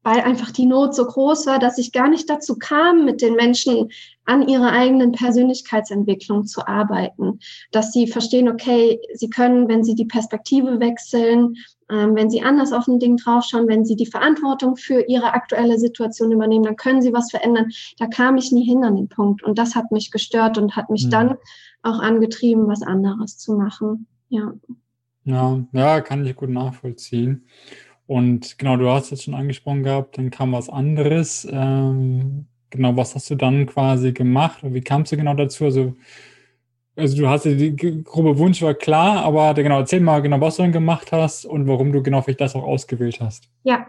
weil 0.04 0.20
einfach 0.20 0.50
die 0.50 0.66
Not 0.66 0.94
so 0.94 1.06
groß 1.06 1.46
war, 1.46 1.58
dass 1.58 1.78
ich 1.78 1.90
gar 1.90 2.08
nicht 2.08 2.28
dazu 2.30 2.56
kam, 2.56 3.04
mit 3.04 3.22
den 3.22 3.34
Menschen 3.34 3.90
an 4.26 4.46
ihrer 4.46 4.70
eigenen 4.70 5.12
Persönlichkeitsentwicklung 5.12 6.46
zu 6.46 6.66
arbeiten, 6.66 7.40
dass 7.72 7.92
sie 7.92 8.06
verstehen, 8.06 8.48
okay, 8.48 9.00
sie 9.14 9.28
können, 9.28 9.68
wenn 9.68 9.82
sie 9.82 9.94
die 9.94 10.04
Perspektive 10.04 10.78
wechseln, 10.78 11.56
ähm, 11.90 12.14
wenn 12.14 12.30
sie 12.30 12.42
anders 12.42 12.72
auf 12.72 12.86
ein 12.86 12.98
Ding 12.98 13.16
draufschauen, 13.16 13.66
wenn 13.66 13.84
sie 13.84 13.96
die 13.96 14.06
Verantwortung 14.06 14.76
für 14.76 15.00
ihre 15.08 15.32
aktuelle 15.32 15.78
Situation 15.78 16.32
übernehmen, 16.32 16.64
dann 16.64 16.76
können 16.76 17.02
sie 17.02 17.12
was 17.12 17.30
verändern. 17.30 17.70
Da 17.98 18.06
kam 18.06 18.36
ich 18.36 18.52
nie 18.52 18.64
hin 18.64 18.84
an 18.84 18.96
den 18.96 19.08
Punkt 19.08 19.42
und 19.42 19.58
das 19.58 19.74
hat 19.74 19.90
mich 19.90 20.10
gestört 20.10 20.58
und 20.58 20.76
hat 20.76 20.90
mich 20.90 21.06
mhm. 21.06 21.10
dann 21.10 21.34
auch 21.82 21.98
angetrieben, 21.98 22.68
was 22.68 22.82
anderes 22.82 23.38
zu 23.38 23.54
machen. 23.54 24.06
Ja. 24.28 24.52
Ja, 25.24 25.64
ja, 25.72 26.00
kann 26.02 26.26
ich 26.26 26.36
gut 26.36 26.50
nachvollziehen. 26.50 27.46
Und 28.06 28.58
genau, 28.58 28.76
du 28.76 28.88
hast 28.90 29.10
jetzt 29.10 29.24
schon 29.24 29.34
angesprochen 29.34 29.82
gehabt, 29.82 30.18
dann 30.18 30.30
kam 30.30 30.52
was 30.52 30.68
anderes. 30.68 31.46
Ähm, 31.50 32.46
genau, 32.70 32.96
was 32.96 33.14
hast 33.14 33.30
du 33.30 33.34
dann 33.34 33.66
quasi 33.66 34.12
gemacht? 34.12 34.58
Wie 34.62 34.82
kamst 34.82 35.12
du 35.12 35.16
genau 35.16 35.34
dazu? 35.34 35.64
Also, 35.64 35.94
also 36.96 37.16
du 37.16 37.28
hast 37.28 37.44
die 37.44 37.74
grobe 38.04 38.38
Wunsch 38.38 38.62
war 38.62 38.74
klar, 38.74 39.24
aber 39.24 39.54
genau, 39.54 39.78
erzähl 39.78 40.00
mal 40.00 40.20
genau, 40.20 40.40
was 40.40 40.56
du 40.56 40.62
dann 40.62 40.72
gemacht 40.72 41.12
hast 41.12 41.44
und 41.44 41.66
warum 41.66 41.92
du 41.92 42.02
genau 42.02 42.20
vielleicht 42.22 42.40
das 42.40 42.54
auch 42.54 42.64
ausgewählt 42.64 43.20
hast. 43.20 43.48
Ja, 43.64 43.86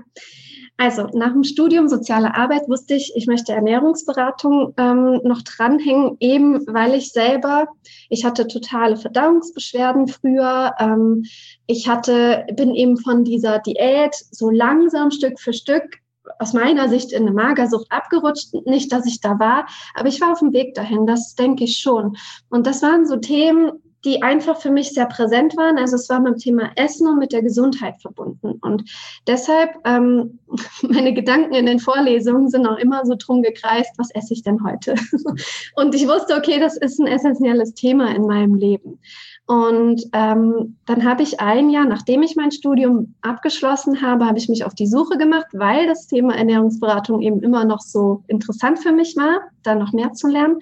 also 0.77 1.07
nach 1.13 1.31
dem 1.31 1.43
Studium 1.43 1.87
Soziale 1.87 2.35
Arbeit 2.35 2.67
wusste 2.67 2.95
ich, 2.95 3.13
ich 3.15 3.27
möchte 3.27 3.53
Ernährungsberatung 3.53 4.73
ähm, 4.77 5.21
noch 5.23 5.41
dranhängen, 5.41 6.17
eben 6.19 6.65
weil 6.67 6.95
ich 6.95 7.11
selber, 7.11 7.67
ich 8.09 8.25
hatte 8.25 8.47
totale 8.47 8.97
Verdauungsbeschwerden 8.97 10.07
früher. 10.07 10.73
Ähm, 10.79 11.23
ich 11.65 11.87
hatte, 11.87 12.45
bin 12.53 12.75
eben 12.75 12.97
von 12.97 13.23
dieser 13.23 13.59
Diät 13.59 14.15
so 14.31 14.49
langsam 14.49 15.11
Stück 15.11 15.39
für 15.39 15.53
Stück 15.53 15.99
aus 16.39 16.53
meiner 16.53 16.89
Sicht 16.89 17.13
in 17.13 17.23
eine 17.23 17.31
Magersucht 17.31 17.87
abgerutscht. 17.89 18.53
Nicht, 18.65 18.91
dass 18.91 19.05
ich 19.05 19.21
da 19.21 19.39
war, 19.39 19.67
aber 19.93 20.09
ich 20.09 20.19
war 20.19 20.33
auf 20.33 20.39
dem 20.39 20.53
Weg 20.53 20.73
dahin, 20.73 21.05
das 21.05 21.35
denke 21.35 21.63
ich 21.63 21.77
schon. 21.77 22.17
Und 22.49 22.67
das 22.67 22.81
waren 22.81 23.05
so 23.05 23.15
Themen, 23.15 23.71
die 24.05 24.21
einfach 24.21 24.57
für 24.57 24.69
mich 24.69 24.93
sehr 24.93 25.07
präsent 25.07 25.57
waren. 25.57 25.77
Also 25.77 25.95
es 25.95 26.07
war 26.09 26.19
mit 26.19 26.35
dem 26.35 26.39
Thema 26.39 26.71
Essen 26.75 27.07
und 27.07 27.17
mit 27.17 27.33
der 27.33 27.41
Gesundheit 27.41 27.99
verbunden. 28.01 28.59
Und 28.61 28.83
deshalb, 29.27 29.71
ähm, 29.83 30.39
meine 30.83 31.13
Gedanken 31.13 31.53
in 31.55 31.65
den 31.65 31.79
Vorlesungen 31.79 32.49
sind 32.49 32.67
auch 32.67 32.77
immer 32.77 33.05
so 33.05 33.15
drum 33.17 33.41
gekreist, 33.41 33.91
was 33.97 34.11
esse 34.11 34.33
ich 34.33 34.43
denn 34.43 34.63
heute? 34.63 34.95
und 35.75 35.95
ich 35.95 36.07
wusste, 36.07 36.35
okay, 36.35 36.59
das 36.59 36.77
ist 36.77 36.99
ein 36.99 37.07
essentielles 37.07 37.73
Thema 37.73 38.15
in 38.15 38.27
meinem 38.27 38.55
Leben. 38.55 38.99
Und 39.47 40.03
ähm, 40.13 40.77
dann 40.85 41.03
habe 41.03 41.21
ich 41.21 41.39
ein 41.39 41.69
Jahr, 41.69 41.85
nachdem 41.85 42.23
ich 42.23 42.35
mein 42.35 42.51
Studium 42.51 43.15
abgeschlossen 43.21 44.01
habe, 44.01 44.25
habe 44.25 44.39
ich 44.39 44.49
mich 44.49 44.65
auf 44.65 44.73
die 44.73 44.87
Suche 44.87 45.17
gemacht, 45.17 45.47
weil 45.53 45.85
das 45.87 46.07
Thema 46.07 46.35
Ernährungsberatung 46.35 47.21
eben 47.21 47.43
immer 47.43 47.63
noch 47.63 47.81
so 47.81 48.23
interessant 48.27 48.79
für 48.79 48.91
mich 48.91 49.15
war, 49.15 49.41
da 49.61 49.75
noch 49.75 49.93
mehr 49.93 50.13
zu 50.13 50.27
lernen 50.27 50.59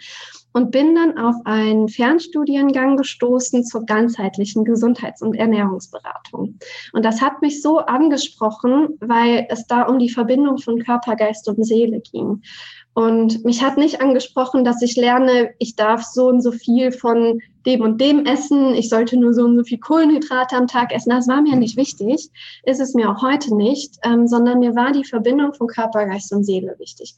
und 0.53 0.71
bin 0.71 0.95
dann 0.95 1.17
auf 1.17 1.35
einen 1.45 1.89
Fernstudiengang 1.89 2.95
gestoßen 2.95 3.65
zur 3.65 3.85
ganzheitlichen 3.85 4.63
Gesundheits- 4.63 5.21
und 5.21 5.35
Ernährungsberatung. 5.35 6.59
Und 6.93 7.05
das 7.05 7.21
hat 7.21 7.41
mich 7.41 7.61
so 7.61 7.79
angesprochen, 7.79 8.97
weil 8.99 9.47
es 9.49 9.67
da 9.67 9.83
um 9.83 9.99
die 9.99 10.09
Verbindung 10.09 10.59
von 10.59 10.81
Körper, 10.81 11.15
Geist 11.15 11.47
und 11.49 11.63
Seele 11.63 12.01
ging. 12.01 12.41
Und 12.93 13.43
mich 13.43 13.63
hat 13.63 13.77
nicht 13.77 14.01
angesprochen, 14.01 14.63
dass 14.63 14.81
ich 14.83 14.95
lerne, 14.95 15.51
ich 15.57 15.75
darf 15.75 16.03
so 16.03 16.27
und 16.27 16.41
so 16.41 16.51
viel 16.51 16.91
von 16.91 17.41
dem 17.65 17.81
und 17.81 17.99
dem 17.99 18.25
essen, 18.25 18.73
ich 18.75 18.89
sollte 18.89 19.17
nur 19.17 19.33
so 19.33 19.43
und 19.43 19.57
so 19.57 19.63
viel 19.63 19.79
Kohlenhydrate 19.79 20.55
am 20.55 20.67
Tag 20.67 20.93
essen. 20.93 21.09
Das 21.09 21.27
war 21.27 21.41
mir 21.41 21.55
nicht 21.55 21.77
wichtig, 21.77 22.29
ist 22.63 22.79
es 22.79 22.93
mir 22.93 23.09
auch 23.09 23.21
heute 23.21 23.55
nicht, 23.55 23.95
ähm, 24.03 24.27
sondern 24.27 24.59
mir 24.59 24.75
war 24.75 24.91
die 24.91 25.05
Verbindung 25.05 25.53
von 25.53 25.67
Körper, 25.67 26.05
Geist 26.05 26.31
und 26.33 26.43
Seele 26.43 26.75
wichtig. 26.79 27.15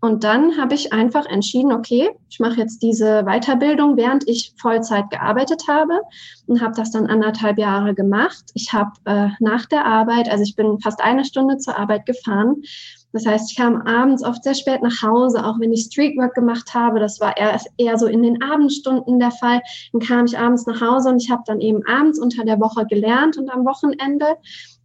Und 0.00 0.22
dann 0.22 0.58
habe 0.58 0.74
ich 0.74 0.92
einfach 0.92 1.24
entschieden, 1.24 1.72
okay, 1.72 2.10
ich 2.28 2.38
mache 2.38 2.60
jetzt 2.60 2.82
diese 2.82 3.22
Weiterbildung, 3.22 3.96
während 3.96 4.28
ich 4.28 4.52
Vollzeit 4.60 5.08
gearbeitet 5.08 5.62
habe 5.66 5.98
und 6.46 6.60
habe 6.60 6.74
das 6.76 6.90
dann 6.90 7.06
anderthalb 7.06 7.56
Jahre 7.56 7.94
gemacht. 7.94 8.44
Ich 8.52 8.74
habe 8.74 8.90
äh, 9.06 9.28
nach 9.40 9.64
der 9.64 9.86
Arbeit, 9.86 10.30
also 10.30 10.42
ich 10.42 10.56
bin 10.56 10.78
fast 10.80 11.00
eine 11.00 11.24
Stunde 11.24 11.56
zur 11.56 11.78
Arbeit 11.78 12.04
gefahren, 12.04 12.56
das 13.14 13.26
heißt, 13.26 13.52
ich 13.52 13.56
kam 13.56 13.80
abends 13.82 14.24
oft 14.24 14.42
sehr 14.42 14.54
spät 14.54 14.82
nach 14.82 15.00
Hause, 15.00 15.46
auch 15.46 15.60
wenn 15.60 15.72
ich 15.72 15.84
Streetwork 15.84 16.34
gemacht 16.34 16.74
habe. 16.74 16.98
Das 16.98 17.20
war 17.20 17.36
eher, 17.36 17.60
eher 17.78 17.96
so 17.96 18.06
in 18.06 18.24
den 18.24 18.42
Abendstunden 18.42 19.20
der 19.20 19.30
Fall. 19.30 19.62
Dann 19.92 20.02
kam 20.02 20.26
ich 20.26 20.36
abends 20.36 20.66
nach 20.66 20.80
Hause 20.80 21.10
und 21.10 21.22
ich 21.22 21.30
habe 21.30 21.42
dann 21.46 21.60
eben 21.60 21.86
abends 21.86 22.18
unter 22.18 22.44
der 22.44 22.58
Woche 22.58 22.84
gelernt 22.86 23.38
und 23.38 23.48
am 23.50 23.64
Wochenende. 23.64 24.36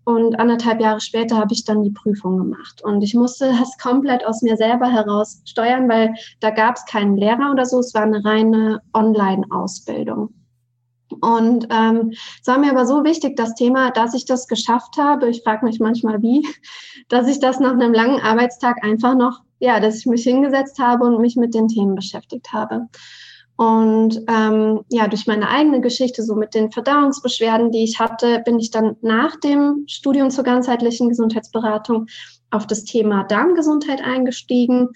Und 0.06 0.40
anderthalb 0.40 0.80
Jahre 0.80 1.02
später 1.02 1.38
habe 1.38 1.54
ich 1.54 1.66
dann 1.66 1.82
die 1.82 1.90
Prüfung 1.90 2.38
gemacht. 2.38 2.84
Und 2.84 3.02
ich 3.02 3.16
musste 3.16 3.52
das 3.60 3.78
komplett 3.80 4.24
aus 4.24 4.44
mir 4.44 4.58
selber 4.58 4.92
heraus 4.92 5.42
steuern, 5.46 5.90
weil 5.90 6.14
da 6.40 6.52
gab 6.52 6.76
es 6.76 6.86
keinen 6.86 7.18
Lehrer 7.18 7.52
oder 7.52 7.66
so. 7.66 7.80
Es 7.80 7.96
war 7.96 8.04
eine 8.04 8.24
reine 8.24 8.80
Online-Ausbildung. 8.94 10.34
Und 11.22 11.68
ähm, 11.72 12.12
es 12.12 12.48
war 12.48 12.58
mir 12.58 12.72
aber 12.72 12.86
so 12.86 13.04
wichtig, 13.04 13.36
das 13.36 13.56
Thema, 13.56 13.92
dass 13.92 14.14
ich 14.14 14.26
das 14.26 14.48
geschafft 14.48 14.98
habe. 14.98 15.30
Ich 15.30 15.44
frage 15.44 15.66
mich 15.66 15.80
manchmal, 15.80 16.22
wie, 16.22 16.48
dass 17.10 17.28
ich 17.28 17.40
das 17.40 17.60
nach 17.60 17.74
einem 17.74 17.94
langen 17.94 18.22
Arbeitstag 18.22 18.84
einfach 18.84 19.16
noch, 19.16 19.42
ja, 19.60 19.80
dass 19.80 19.98
ich 19.98 20.06
mich 20.06 20.24
hingesetzt 20.24 20.80
habe 20.80 21.06
und 21.06 21.22
mich 21.22 21.36
mit 21.36 21.54
den 21.54 21.68
Themen 21.68 21.96
beschäftigt 21.96 22.54
habe. 22.54 22.88
Und 23.60 24.22
ähm, 24.30 24.86
ja, 24.90 25.10
durch 25.10 25.28
meine 25.28 25.50
eigene 25.50 25.82
Geschichte, 25.82 26.24
so 26.24 26.34
mit 26.34 26.56
den 26.56 26.72
Verdauungsbeschwerden, 26.72 27.72
die 27.72 27.84
ich 27.84 28.00
hatte, 28.00 28.42
bin 28.46 28.58
ich 28.58 28.72
dann 28.72 28.96
nach 29.02 29.36
dem 29.36 29.84
Studium 29.86 30.30
zur 30.30 30.46
ganzheitlichen 30.46 31.10
Gesundheitsberatung 31.10 32.06
auf 32.52 32.68
das 32.68 32.86
Thema 32.86 33.26
Darmgesundheit 33.26 34.02
eingestiegen. 34.02 34.88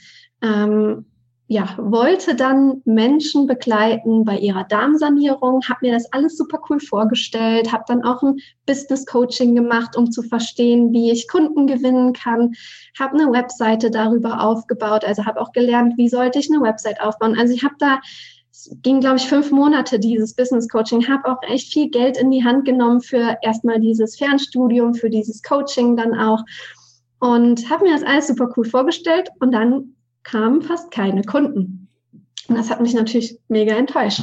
Ähm, 0.42 1.08
ja, 1.48 1.76
wollte 1.78 2.36
dann 2.36 2.82
Menschen 2.86 3.48
begleiten 3.48 4.24
bei 4.24 4.38
ihrer 4.38 4.64
Darmsanierung, 4.64 5.62
habe 5.68 5.80
mir 5.82 5.94
das 5.94 6.12
alles 6.14 6.38
super 6.38 6.60
cool 6.70 6.80
vorgestellt, 6.80 7.72
habe 7.72 7.84
dann 7.88 8.04
auch 8.04 8.24
ein 8.24 8.38
Business 8.66 9.06
Coaching 9.06 9.54
gemacht, 9.54 9.98
um 9.98 10.10
zu 10.10 10.24
verstehen, 10.24 10.94
wie 10.94 11.12
ich 11.12 11.28
Kunden 11.28 11.68
gewinnen 11.68 12.14
kann, 12.14 12.54
habe 12.98 13.20
eine 13.20 13.32
Webseite 13.32 13.92
darüber 13.92 14.42
aufgebaut, 14.42 15.04
also 15.04 15.26
habe 15.26 15.42
auch 15.42 15.52
gelernt, 15.52 15.98
wie 15.98 16.08
sollte 16.08 16.40
ich 16.40 16.50
eine 16.50 16.64
Website 16.64 17.02
aufbauen. 17.02 17.38
Also 17.38 17.54
ich 17.54 17.64
habe 17.64 17.76
da 17.78 18.00
es 18.52 18.70
ging, 18.84 19.00
glaube 19.00 19.18
ich, 19.18 19.28
fünf 19.28 19.52
Monate 19.52 20.00
dieses 20.00 20.36
Business 20.36 20.70
Coaching, 20.70 21.08
habe 21.08 21.28
auch 21.28 21.42
echt 21.42 21.74
viel 21.74 21.90
Geld 21.90 22.18
in 22.18 22.30
die 22.30 22.44
Hand 22.44 22.66
genommen 22.66 23.02
für 23.02 23.38
erstmal 23.42 23.80
dieses 23.80 24.16
Fernstudium, 24.16 24.94
für 24.94 25.10
dieses 25.10 25.42
Coaching 25.42 25.98
dann 25.98 26.14
auch 26.14 26.44
und 27.20 27.70
habe 27.70 27.86
mir 27.86 27.94
das 27.94 28.04
alles 28.04 28.28
super 28.28 28.50
cool 28.56 28.66
vorgestellt 28.66 29.30
und 29.40 29.52
dann 29.52 29.96
kamen 30.24 30.62
fast 30.62 30.92
keine 30.92 31.24
Kunden. 31.24 31.88
Und 32.48 32.58
das 32.58 32.70
hat 32.70 32.82
mich 32.82 32.94
natürlich 32.94 33.38
mega 33.48 33.76
enttäuscht. 33.76 34.22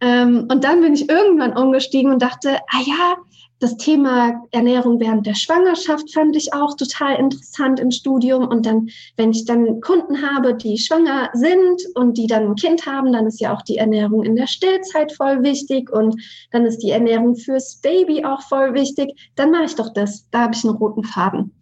Ähm, 0.00 0.48
und 0.50 0.64
dann 0.64 0.80
bin 0.80 0.94
ich 0.94 1.08
irgendwann 1.08 1.56
umgestiegen 1.56 2.12
und 2.12 2.20
dachte, 2.20 2.58
ah 2.68 2.82
ja, 2.84 3.16
das 3.62 3.76
Thema 3.76 4.42
Ernährung 4.50 4.98
während 4.98 5.24
der 5.24 5.36
Schwangerschaft 5.36 6.12
fand 6.12 6.34
ich 6.34 6.52
auch 6.52 6.76
total 6.76 7.14
interessant 7.14 7.78
im 7.78 7.92
Studium. 7.92 8.48
Und 8.48 8.66
dann, 8.66 8.88
wenn 9.16 9.30
ich 9.30 9.44
dann 9.44 9.80
Kunden 9.80 10.20
habe, 10.20 10.54
die 10.54 10.78
schwanger 10.78 11.30
sind 11.32 11.80
und 11.94 12.18
die 12.18 12.26
dann 12.26 12.48
ein 12.48 12.56
Kind 12.56 12.86
haben, 12.86 13.12
dann 13.12 13.28
ist 13.28 13.40
ja 13.40 13.54
auch 13.54 13.62
die 13.62 13.76
Ernährung 13.76 14.24
in 14.24 14.34
der 14.34 14.48
Stillzeit 14.48 15.12
voll 15.12 15.44
wichtig 15.44 15.92
und 15.92 16.20
dann 16.50 16.66
ist 16.66 16.78
die 16.78 16.90
Ernährung 16.90 17.36
fürs 17.36 17.76
Baby 17.76 18.24
auch 18.24 18.42
voll 18.42 18.74
wichtig. 18.74 19.30
Dann 19.36 19.52
mache 19.52 19.64
ich 19.64 19.76
doch 19.76 19.92
das. 19.92 20.28
Da 20.32 20.40
habe 20.40 20.54
ich 20.56 20.64
einen 20.64 20.74
roten 20.74 21.04
Faden. 21.04 21.54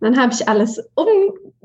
Dann 0.00 0.18
habe 0.18 0.32
ich 0.32 0.48
alles 0.48 0.78
um, 0.94 1.06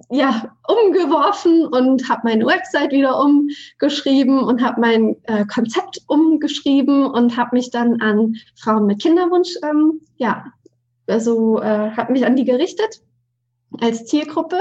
ja, 0.09 0.55
umgeworfen 0.67 1.67
und 1.67 2.09
habe 2.09 2.21
meine 2.23 2.45
Website 2.45 2.91
wieder 2.91 3.19
umgeschrieben 3.19 4.39
und 4.43 4.63
habe 4.63 4.81
mein 4.81 5.15
äh, 5.23 5.45
Konzept 5.45 6.01
umgeschrieben 6.07 7.05
und 7.05 7.37
habe 7.37 7.55
mich 7.55 7.69
dann 7.69 8.01
an 8.01 8.35
Frauen 8.55 8.87
mit 8.87 9.01
Kinderwunsch, 9.01 9.49
ähm, 9.63 10.01
ja, 10.17 10.45
also 11.07 11.61
äh, 11.61 11.91
habe 11.91 12.13
mich 12.13 12.25
an 12.25 12.35
die 12.35 12.45
gerichtet 12.45 13.01
als 13.81 14.05
Zielgruppe 14.05 14.59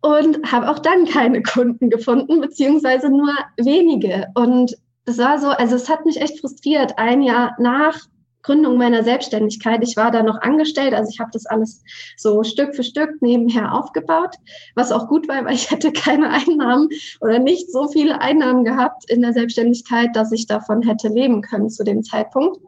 und 0.00 0.50
habe 0.50 0.70
auch 0.70 0.78
dann 0.78 1.04
keine 1.04 1.42
Kunden 1.54 1.90
gefunden, 1.90 2.40
beziehungsweise 2.40 3.10
nur 3.10 3.34
wenige. 3.56 4.28
Und 4.34 4.76
das 5.04 5.18
war 5.18 5.38
so, 5.38 5.48
also 5.48 5.76
es 5.76 5.88
hat 5.88 6.06
mich 6.06 6.20
echt 6.20 6.40
frustriert. 6.40 6.98
Ein 6.98 7.22
Jahr 7.22 7.56
nach 7.58 7.98
Gründung 8.42 8.76
meiner 8.78 9.04
Selbstständigkeit. 9.04 9.80
Ich 9.82 9.96
war 9.96 10.10
da 10.10 10.22
noch 10.22 10.40
angestellt, 10.40 10.94
also 10.94 11.10
ich 11.12 11.20
habe 11.20 11.30
das 11.32 11.46
alles 11.46 11.82
so 12.16 12.42
Stück 12.42 12.74
für 12.74 12.82
Stück 12.82 13.20
nebenher 13.20 13.74
aufgebaut, 13.74 14.36
was 14.74 14.92
auch 14.92 15.08
gut 15.08 15.28
war, 15.28 15.44
weil 15.44 15.54
ich 15.54 15.70
hätte 15.70 15.92
keine 15.92 16.30
Einnahmen 16.30 16.88
oder 17.20 17.38
nicht 17.38 17.70
so 17.70 17.88
viele 17.88 18.20
Einnahmen 18.20 18.64
gehabt 18.64 19.10
in 19.10 19.22
der 19.22 19.32
Selbstständigkeit, 19.32 20.14
dass 20.14 20.32
ich 20.32 20.46
davon 20.46 20.82
hätte 20.82 21.08
leben 21.08 21.42
können 21.42 21.70
zu 21.70 21.84
dem 21.84 22.02
Zeitpunkt. 22.02 22.60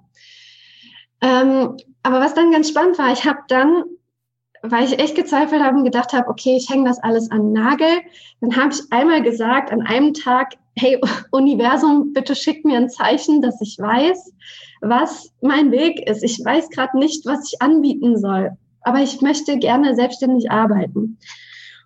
Ähm, 1.21 1.77
aber 2.03 2.21
was 2.21 2.35
dann 2.35 2.51
ganz 2.51 2.69
spannend 2.69 2.99
war, 2.99 3.13
ich 3.13 3.25
habe 3.25 3.41
dann 3.49 3.85
weil 4.63 4.85
ich 4.85 4.99
echt 4.99 5.17
gezweifelt 5.17 5.63
habe 5.63 5.77
und 5.77 5.85
gedacht 5.85 6.13
habe, 6.13 6.29
okay, 6.29 6.57
ich 6.57 6.71
hänge 6.71 6.89
das 6.89 7.03
alles 7.03 7.31
an 7.31 7.43
den 7.43 7.53
Nagel. 7.53 8.01
Dann 8.41 8.57
habe 8.57 8.73
ich 8.73 8.81
einmal 8.91 9.23
gesagt, 9.23 9.73
an 9.73 9.83
einem 9.83 10.15
Tag, 10.15 10.55
hey, 10.77 11.01
Universum, 11.31 12.13
bitte 12.13 12.35
schick 12.35 12.65
mir 12.65 12.79
ein 12.79 12.91
Zeichen, 12.91 13.43
dass 13.43 13.61
ich 13.61 13.79
weiß, 13.79 14.33
was 14.81 15.33
mein 15.41 15.71
Weg 15.71 16.09
ist. 16.09 16.23
Ich 16.23 16.43
weiß 16.45 16.71
gerade 16.71 16.99
nicht, 16.99 17.25
was 17.27 17.53
ich 17.53 17.63
anbieten 17.63 18.19
soll, 18.19 18.53
aber 18.83 19.01
ich 19.01 19.21
möchte 19.21 19.59
gerne 19.59 19.95
selbstständig 19.95 20.51
arbeiten. 20.51 21.19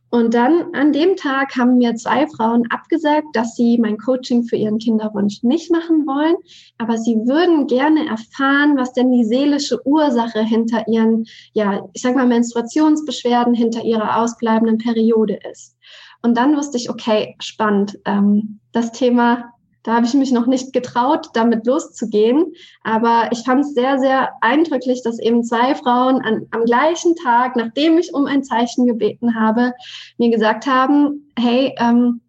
Und 0.08 0.34
dann 0.34 0.72
an 0.74 0.92
dem 0.92 1.16
Tag 1.16 1.56
haben 1.56 1.78
mir 1.78 1.96
zwei 1.96 2.28
Frauen 2.28 2.62
abgesagt, 2.70 3.26
dass 3.34 3.56
sie 3.56 3.76
mein 3.76 3.98
Coaching 3.98 4.44
für 4.44 4.56
ihren 4.56 4.78
Kinderwunsch 4.78 5.42
nicht 5.42 5.70
machen 5.70 6.06
wollen, 6.06 6.36
aber 6.78 6.96
sie 6.96 7.16
würden 7.26 7.66
gerne 7.66 8.06
erfahren, 8.06 8.76
was 8.76 8.92
denn 8.92 9.10
die 9.10 9.24
seelische 9.24 9.84
Ursache 9.84 10.42
hinter 10.42 10.86
ihren, 10.86 11.26
ja, 11.52 11.88
ich 11.92 12.02
sag 12.02 12.14
mal, 12.14 12.26
Menstruationsbeschwerden, 12.26 13.52
hinter 13.52 13.82
ihrer 13.82 14.22
ausbleibenden 14.22 14.78
Periode 14.78 15.40
ist. 15.50 15.76
Und 16.26 16.36
dann 16.36 16.56
wusste 16.56 16.76
ich, 16.76 16.90
okay, 16.90 17.36
spannend. 17.38 17.98
Ähm, 18.04 18.58
das 18.72 18.90
Thema 18.90 19.52
da 19.86 19.94
habe 19.94 20.06
ich 20.06 20.14
mich 20.14 20.32
noch 20.32 20.46
nicht 20.46 20.72
getraut, 20.72 21.28
damit 21.34 21.64
loszugehen. 21.64 22.54
Aber 22.82 23.28
ich 23.30 23.44
fand 23.44 23.60
es 23.60 23.72
sehr, 23.72 24.00
sehr 24.00 24.30
eindrücklich, 24.40 25.00
dass 25.04 25.20
eben 25.20 25.44
zwei 25.44 25.76
Frauen 25.76 26.20
an, 26.22 26.46
am 26.50 26.64
gleichen 26.64 27.14
Tag, 27.14 27.54
nachdem 27.54 27.96
ich 27.96 28.12
um 28.12 28.26
ein 28.26 28.42
Zeichen 28.42 28.86
gebeten 28.86 29.38
habe, 29.38 29.74
mir 30.18 30.30
gesagt 30.30 30.66
haben, 30.66 31.30
hey, 31.38 31.72
ähm, 31.78 32.20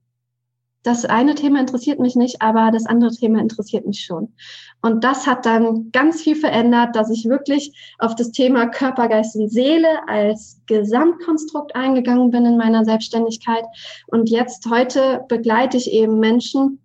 das 0.87 1.03
eine 1.03 1.35
Thema 1.35 1.59
interessiert 1.59 1.99
mich 1.99 2.15
nicht, 2.15 2.41
aber 2.41 2.71
das 2.71 2.85
andere 2.85 3.11
Thema 3.11 3.39
interessiert 3.39 3.85
mich 3.85 3.99
schon. 4.05 4.33
Und 4.81 5.03
das 5.03 5.27
hat 5.27 5.45
dann 5.45 5.91
ganz 5.91 6.21
viel 6.21 6.35
verändert, 6.35 6.95
dass 6.95 7.09
ich 7.09 7.25
wirklich 7.25 7.73
auf 7.99 8.15
das 8.15 8.31
Thema 8.31 8.67
Körper, 8.67 9.09
Geist 9.09 9.35
und 9.35 9.49
Seele 9.49 10.07
als 10.07 10.61
Gesamtkonstrukt 10.67 11.75
eingegangen 11.75 12.31
bin 12.31 12.45
in 12.45 12.57
meiner 12.57 12.85
Selbstständigkeit. 12.85 13.65
Und 14.07 14.29
jetzt 14.29 14.65
heute 14.69 15.25
begleite 15.27 15.75
ich 15.75 15.91
eben 15.91 16.19
Menschen, 16.19 16.79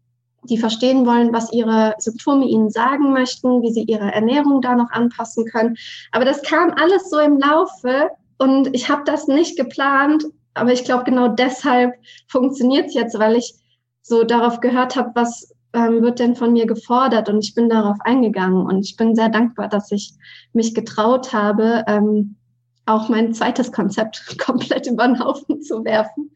die 0.44 0.58
verstehen 0.58 1.06
wollen, 1.06 1.32
was 1.32 1.52
ihre 1.52 1.94
Symptome 1.98 2.46
ihnen 2.46 2.70
sagen 2.70 3.12
möchten, 3.12 3.62
wie 3.62 3.72
sie 3.72 3.84
ihre 3.84 4.12
Ernährung 4.12 4.60
da 4.60 4.74
noch 4.74 4.90
anpassen 4.90 5.44
können. 5.44 5.76
Aber 6.10 6.24
das 6.24 6.42
kam 6.42 6.72
alles 6.72 7.08
so 7.08 7.20
im 7.20 7.38
Laufe 7.38 8.10
und 8.38 8.74
ich 8.74 8.90
habe 8.90 9.02
das 9.04 9.28
nicht 9.28 9.56
geplant, 9.56 10.24
aber 10.54 10.72
ich 10.72 10.82
glaube, 10.84 11.04
genau 11.04 11.28
deshalb 11.28 11.94
funktioniert 12.26 12.86
es 12.86 12.94
jetzt, 12.94 13.18
weil 13.18 13.36
ich 13.36 13.54
so 14.02 14.24
darauf 14.24 14.60
gehört 14.60 14.96
habe, 14.96 15.10
was 15.14 15.54
ähm, 15.72 16.02
wird 16.02 16.18
denn 16.18 16.36
von 16.36 16.52
mir 16.52 16.66
gefordert 16.66 17.28
und 17.28 17.42
ich 17.42 17.54
bin 17.54 17.68
darauf 17.68 17.96
eingegangen 18.00 18.66
und 18.66 18.84
ich 18.84 18.96
bin 18.96 19.14
sehr 19.14 19.28
dankbar, 19.28 19.68
dass 19.68 19.90
ich 19.90 20.12
mich 20.52 20.74
getraut 20.74 21.32
habe, 21.32 21.84
ähm, 21.86 22.36
auch 22.84 23.08
mein 23.08 23.32
zweites 23.32 23.72
Konzept 23.72 24.38
komplett 24.44 24.86
über 24.86 25.06
den 25.06 25.18
Haufen 25.18 25.62
zu 25.62 25.84
werfen. 25.84 26.30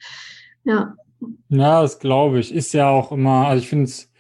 Ja. 0.64 0.94
Ja, 1.48 1.82
das 1.82 1.98
glaube 1.98 2.38
ich. 2.40 2.54
Ist 2.54 2.72
ja 2.72 2.88
auch 2.88 3.12
immer, 3.12 3.48
also 3.48 3.62
ich 3.62 3.68
finde 3.68 3.84
es 3.84 4.10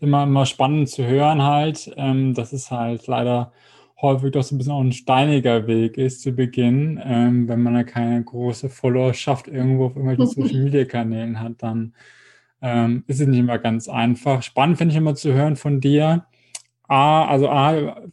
immer, 0.00 0.24
immer 0.24 0.46
spannend 0.46 0.88
zu 0.88 1.04
hören 1.04 1.42
halt, 1.42 1.92
ähm, 1.96 2.34
dass 2.34 2.52
es 2.52 2.70
halt 2.70 3.06
leider 3.06 3.52
häufig 4.00 4.32
doch 4.32 4.42
so 4.42 4.54
ein 4.54 4.58
bisschen 4.58 4.72
auch 4.72 4.80
ein 4.80 4.92
steiniger 4.92 5.66
Weg 5.66 5.98
ist 5.98 6.22
zu 6.22 6.32
Beginn. 6.32 7.00
Ähm, 7.02 7.48
wenn 7.48 7.62
man 7.62 7.74
ja 7.74 7.84
keine 7.84 8.22
große 8.22 8.68
Followerschaft 8.68 9.48
irgendwo 9.48 9.86
auf 9.86 9.96
irgendwelchen 9.96 10.26
Social 10.42 10.64
Media 10.64 10.84
Kanälen 10.84 11.40
hat, 11.40 11.54
dann 11.58 11.94
ähm, 12.64 13.04
ist 13.06 13.20
es 13.20 13.28
nicht 13.28 13.38
immer 13.38 13.58
ganz 13.58 13.88
einfach. 13.88 14.42
Spannend 14.42 14.78
finde 14.78 14.92
ich 14.92 14.98
immer 14.98 15.14
zu 15.14 15.34
hören 15.34 15.56
von 15.56 15.80
dir. 15.82 16.24
A, 16.88 17.26
also 17.26 17.50
A, 17.50 18.08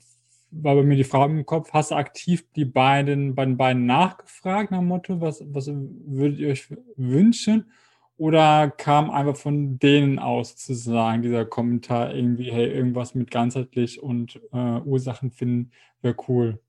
war 0.52 0.76
bei 0.76 0.84
mir 0.84 0.98
die 0.98 1.06
Frage 1.06 1.34
im 1.34 1.46
Kopf, 1.46 1.72
hast 1.72 1.92
du 1.92 1.96
aktiv 1.96 2.44
die 2.58 2.66
beiden, 2.66 3.34
bei 3.34 3.46
den 3.46 3.56
beiden 3.56 3.86
nachgefragt 3.86 4.72
nach 4.72 4.80
dem 4.80 4.90
Motto, 4.90 5.22
was, 5.22 5.42
was 5.48 5.68
würdet 5.72 6.40
ihr 6.40 6.50
euch 6.50 6.68
wünschen? 6.98 7.72
Oder 8.18 8.70
kam 8.70 9.10
einfach 9.10 9.38
von 9.38 9.80
denen 9.80 10.20
aus 10.20 10.58
zu 10.58 10.74
sagen, 10.76 11.22
dieser 11.22 11.46
Kommentar 11.46 12.14
irgendwie, 12.14 12.52
hey, 12.52 12.68
irgendwas 12.68 13.16
mit 13.16 13.32
ganzheitlich 13.32 14.04
und 14.04 14.42
äh, 14.52 14.82
Ursachen 14.82 15.32
finden 15.32 15.72
wäre 16.02 16.18
cool? 16.28 16.60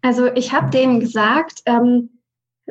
Also 0.00 0.32
ich 0.34 0.54
habe 0.54 0.70
denen 0.70 1.00
gesagt, 1.00 1.60
ähm, 1.66 2.15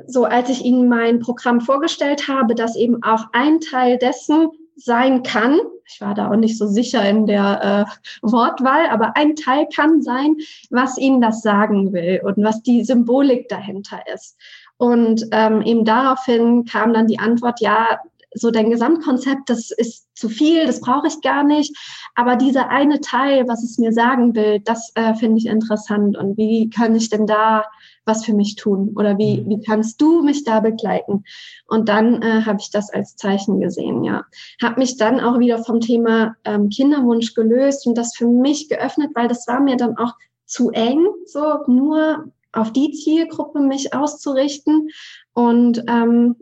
so 0.07 0.25
als 0.25 0.49
ich 0.49 0.63
ihnen 0.63 0.87
mein 0.89 1.19
Programm 1.19 1.61
vorgestellt 1.61 2.27
habe, 2.27 2.55
dass 2.55 2.75
eben 2.75 3.01
auch 3.03 3.25
ein 3.33 3.59
Teil 3.59 3.97
dessen 3.97 4.49
sein 4.75 5.23
kann, 5.23 5.59
ich 5.87 6.01
war 6.01 6.15
da 6.15 6.31
auch 6.31 6.35
nicht 6.35 6.57
so 6.57 6.67
sicher 6.67 7.07
in 7.07 7.27
der 7.27 7.87
äh, 7.87 8.07
Wortwahl, 8.21 8.87
aber 8.89 9.15
ein 9.15 9.35
Teil 9.35 9.67
kann 9.73 10.01
sein, 10.01 10.35
was 10.69 10.97
ihnen 10.97 11.21
das 11.21 11.41
sagen 11.41 11.93
will 11.93 12.21
und 12.23 12.43
was 12.43 12.61
die 12.63 12.83
Symbolik 12.83 13.47
dahinter 13.49 13.99
ist. 14.13 14.37
Und 14.77 15.25
ähm, 15.31 15.61
eben 15.61 15.85
daraufhin 15.85 16.65
kam 16.65 16.93
dann 16.93 17.07
die 17.07 17.19
Antwort, 17.19 17.61
ja, 17.61 17.99
so 18.33 18.51
dein 18.51 18.69
Gesamtkonzept, 18.69 19.49
das 19.49 19.71
ist 19.71 20.07
zu 20.13 20.27
viel, 20.27 20.65
das 20.65 20.81
brauche 20.81 21.07
ich 21.07 21.21
gar 21.21 21.43
nicht. 21.43 21.73
Aber 22.15 22.35
dieser 22.35 22.69
eine 22.69 22.99
Teil, 22.99 23.47
was 23.47 23.63
es 23.63 23.77
mir 23.77 23.93
sagen 23.93 24.35
will, 24.35 24.59
das 24.59 24.91
äh, 24.95 25.13
finde 25.13 25.37
ich 25.37 25.45
interessant. 25.45 26.17
Und 26.17 26.35
wie 26.37 26.69
kann 26.69 26.95
ich 26.95 27.09
denn 27.09 27.27
da 27.27 27.63
was 28.05 28.25
für 28.25 28.33
mich 28.33 28.55
tun? 28.55 28.93
Oder 28.95 29.17
wie, 29.17 29.41
mhm. 29.41 29.49
wie 29.49 29.61
kannst 29.61 30.01
du 30.01 30.21
mich 30.23 30.43
da 30.43 30.59
begleiten? 30.59 31.23
Und 31.67 31.89
dann 31.89 32.21
äh, 32.21 32.41
habe 32.45 32.59
ich 32.59 32.69
das 32.71 32.91
als 32.91 33.15
Zeichen 33.15 33.59
gesehen, 33.59 34.03
ja. 34.03 34.25
Habe 34.61 34.79
mich 34.79 34.97
dann 34.97 35.19
auch 35.19 35.39
wieder 35.39 35.63
vom 35.63 35.79
Thema 35.79 36.35
ähm, 36.45 36.69
Kinderwunsch 36.69 37.33
gelöst 37.33 37.87
und 37.87 37.97
das 37.97 38.15
für 38.15 38.27
mich 38.27 38.69
geöffnet, 38.69 39.11
weil 39.15 39.27
das 39.27 39.47
war 39.47 39.59
mir 39.59 39.77
dann 39.77 39.97
auch 39.97 40.13
zu 40.45 40.69
eng, 40.71 41.05
so 41.25 41.59
nur 41.67 42.31
auf 42.51 42.71
die 42.71 42.91
Zielgruppe 42.91 43.59
mich 43.59 43.93
auszurichten. 43.93 44.89
Und 45.33 45.83
ähm, 45.87 46.35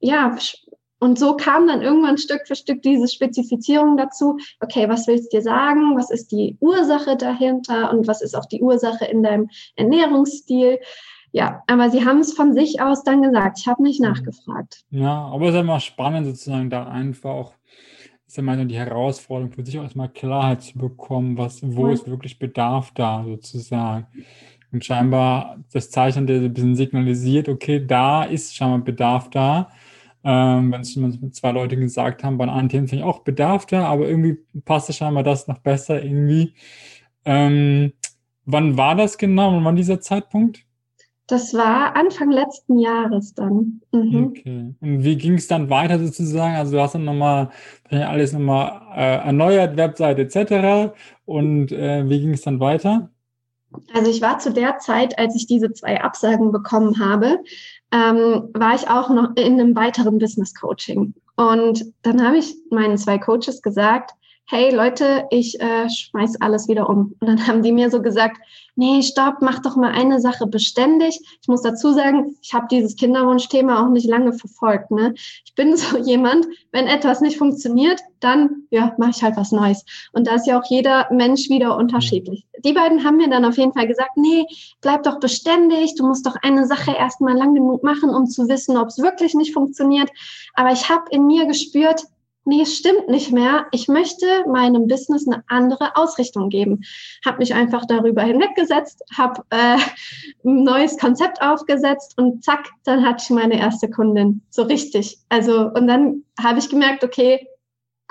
ja, 0.00 0.36
und 1.00 1.18
so 1.18 1.34
kam 1.34 1.66
dann 1.66 1.80
irgendwann 1.80 2.18
Stück 2.18 2.46
für 2.46 2.54
Stück 2.54 2.82
diese 2.82 3.08
Spezifizierung 3.08 3.96
dazu. 3.96 4.36
Okay, 4.60 4.86
was 4.88 5.06
willst 5.06 5.32
du 5.32 5.38
dir 5.38 5.42
sagen? 5.42 5.96
Was 5.96 6.10
ist 6.10 6.30
die 6.30 6.58
Ursache 6.60 7.16
dahinter? 7.16 7.90
Und 7.90 8.06
was 8.06 8.20
ist 8.20 8.36
auch 8.36 8.44
die 8.44 8.60
Ursache 8.60 9.06
in 9.06 9.22
deinem 9.22 9.48
Ernährungsstil? 9.76 10.78
Ja, 11.32 11.62
aber 11.66 11.90
sie 11.90 12.04
haben 12.04 12.18
es 12.18 12.32
von 12.32 12.54
sich 12.54 12.80
aus 12.80 13.04
dann 13.04 13.22
gesagt. 13.22 13.58
Ich 13.60 13.66
habe 13.66 13.82
nicht 13.82 14.00
nachgefragt. 14.00 14.82
Ja, 14.90 15.26
aber 15.26 15.48
es 15.48 15.54
ist 15.54 15.60
immer 15.60 15.80
spannend, 15.80 16.26
sozusagen 16.26 16.70
da 16.70 16.88
einfach 16.88 17.30
auch, 17.30 17.54
ist 18.26 18.36
ja 18.36 18.42
mal 18.42 18.64
die 18.66 18.76
Herausforderung, 18.76 19.52
für 19.52 19.64
sich 19.64 19.78
auch 19.78 19.84
erstmal 19.84 20.08
Klarheit 20.08 20.62
zu 20.62 20.78
bekommen, 20.78 21.38
was, 21.38 21.60
wo 21.62 21.86
ja. 21.86 21.92
ist 21.92 22.08
wirklich 22.08 22.38
Bedarf 22.38 22.92
da, 22.94 23.24
sozusagen. 23.24 24.06
Und 24.72 24.84
scheinbar 24.84 25.58
das 25.72 25.90
Zeichen, 25.90 26.26
der 26.26 26.40
ein 26.40 26.52
bisschen 26.52 26.76
signalisiert, 26.76 27.48
okay, 27.48 27.84
da 27.84 28.24
ist 28.24 28.54
scheinbar 28.54 28.80
Bedarf 28.80 29.30
da. 29.30 29.68
Ähm, 30.22 30.72
wenn 30.72 30.82
es 30.82 30.96
mit 30.96 31.34
zwei 31.34 31.52
Leute 31.52 31.76
gesagt 31.76 32.24
haben, 32.24 32.38
bei 32.38 32.44
anderen 32.44 32.68
Themen 32.68 32.88
finde 32.88 33.04
ich 33.04 33.08
auch 33.08 33.20
Bedarf 33.20 33.66
da, 33.66 33.86
aber 33.86 34.06
irgendwie 34.06 34.38
passte 34.64 34.92
scheinbar 34.92 35.22
das 35.22 35.48
noch 35.48 35.58
besser 35.58 36.02
irgendwie. 36.02 36.54
Ähm, 37.24 37.92
wann 38.44 38.76
war 38.76 38.96
das 38.96 39.16
genau? 39.16 39.54
Wann 39.54 39.64
war 39.64 39.72
dieser 39.72 40.00
Zeitpunkt? 40.00 40.66
Das 41.30 41.54
war 41.54 41.94
Anfang 41.94 42.32
letzten 42.32 42.76
Jahres 42.78 43.34
dann. 43.34 43.80
Mhm. 43.92 44.26
Okay. 44.26 44.74
Und 44.80 45.04
wie 45.04 45.16
ging 45.16 45.34
es 45.34 45.46
dann 45.46 45.70
weiter 45.70 45.98
sozusagen? 46.00 46.56
Also 46.56 46.72
du 46.72 46.82
hast 46.82 46.96
dann 46.96 47.04
nochmal 47.04 47.50
alles 47.88 48.32
nochmal 48.32 48.82
äh, 48.96 49.18
erneuert, 49.26 49.76
Webseite 49.76 50.22
etc. 50.22 50.92
Und 51.26 51.70
äh, 51.70 52.08
wie 52.08 52.20
ging 52.20 52.34
es 52.34 52.42
dann 52.42 52.58
weiter? 52.58 53.10
Also 53.94 54.10
ich 54.10 54.20
war 54.20 54.40
zu 54.40 54.52
der 54.52 54.78
Zeit, 54.78 55.20
als 55.20 55.36
ich 55.36 55.46
diese 55.46 55.72
zwei 55.72 56.00
Absagen 56.00 56.50
bekommen 56.50 56.98
habe, 56.98 57.38
ähm, 57.92 58.48
war 58.52 58.74
ich 58.74 58.88
auch 58.88 59.08
noch 59.10 59.36
in 59.36 59.60
einem 59.60 59.76
weiteren 59.76 60.18
Business 60.18 60.52
Coaching. 60.52 61.14
Und 61.36 61.84
dann 62.02 62.26
habe 62.26 62.38
ich 62.38 62.56
meinen 62.70 62.98
zwei 62.98 63.18
Coaches 63.18 63.62
gesagt, 63.62 64.14
hey 64.50 64.74
Leute, 64.74 65.28
ich 65.30 65.60
äh, 65.60 65.88
schmeiß 65.88 66.40
alles 66.40 66.66
wieder 66.66 66.88
um. 66.88 67.14
Und 67.20 67.28
dann 67.28 67.46
haben 67.46 67.62
die 67.62 67.70
mir 67.70 67.88
so 67.88 68.02
gesagt, 68.02 68.36
nee, 68.74 69.00
stopp, 69.00 69.36
mach 69.42 69.60
doch 69.60 69.76
mal 69.76 69.92
eine 69.92 70.20
Sache 70.20 70.48
beständig. 70.48 71.20
Ich 71.40 71.46
muss 71.46 71.62
dazu 71.62 71.92
sagen, 71.92 72.34
ich 72.42 72.52
habe 72.52 72.66
dieses 72.68 72.96
Kinderwunschthema 72.96 73.80
auch 73.80 73.90
nicht 73.90 74.08
lange 74.08 74.32
verfolgt. 74.32 74.90
Ne? 74.90 75.14
Ich 75.44 75.54
bin 75.54 75.76
so 75.76 75.98
jemand, 75.98 76.48
wenn 76.72 76.88
etwas 76.88 77.20
nicht 77.20 77.38
funktioniert, 77.38 78.00
dann 78.18 78.64
ja, 78.70 78.92
mache 78.98 79.10
ich 79.10 79.22
halt 79.22 79.36
was 79.36 79.52
Neues. 79.52 79.84
Und 80.12 80.26
da 80.26 80.34
ist 80.34 80.48
ja 80.48 80.60
auch 80.60 80.68
jeder 80.68 81.06
Mensch 81.12 81.48
wieder 81.48 81.76
unterschiedlich. 81.76 82.44
Die 82.64 82.72
beiden 82.72 83.04
haben 83.04 83.18
mir 83.18 83.30
dann 83.30 83.44
auf 83.44 83.56
jeden 83.56 83.72
Fall 83.72 83.86
gesagt, 83.86 84.16
nee, 84.16 84.46
bleib 84.80 85.04
doch 85.04 85.20
beständig, 85.20 85.94
du 85.94 86.04
musst 86.04 86.26
doch 86.26 86.34
eine 86.42 86.66
Sache 86.66 86.90
erstmal 86.90 87.36
lang 87.36 87.54
genug 87.54 87.84
machen, 87.84 88.10
um 88.10 88.26
zu 88.26 88.48
wissen, 88.48 88.76
ob 88.76 88.88
es 88.88 88.98
wirklich 88.98 89.34
nicht 89.34 89.54
funktioniert. 89.54 90.10
Aber 90.54 90.72
ich 90.72 90.88
habe 90.90 91.04
in 91.12 91.28
mir 91.28 91.46
gespürt, 91.46 92.02
nee, 92.50 92.62
es 92.62 92.76
stimmt 92.76 93.08
nicht 93.08 93.32
mehr. 93.32 93.66
Ich 93.70 93.86
möchte 93.86 94.26
meinem 94.48 94.88
Business 94.88 95.26
eine 95.26 95.44
andere 95.46 95.96
Ausrichtung 95.96 96.48
geben. 96.48 96.80
Habe 97.24 97.38
mich 97.38 97.54
einfach 97.54 97.86
darüber 97.86 98.22
hinweggesetzt, 98.22 99.02
habe 99.16 99.42
äh, 99.50 99.78
ein 100.44 100.64
neues 100.64 100.98
Konzept 100.98 101.40
aufgesetzt 101.40 102.18
und 102.18 102.44
zack, 102.44 102.68
dann 102.84 103.06
hatte 103.06 103.22
ich 103.22 103.30
meine 103.30 103.58
erste 103.58 103.88
Kundin. 103.88 104.42
So 104.50 104.62
richtig. 104.62 105.18
Also, 105.28 105.70
und 105.70 105.86
dann 105.86 106.24
habe 106.42 106.58
ich 106.58 106.68
gemerkt, 106.68 107.04
okay, 107.04 107.46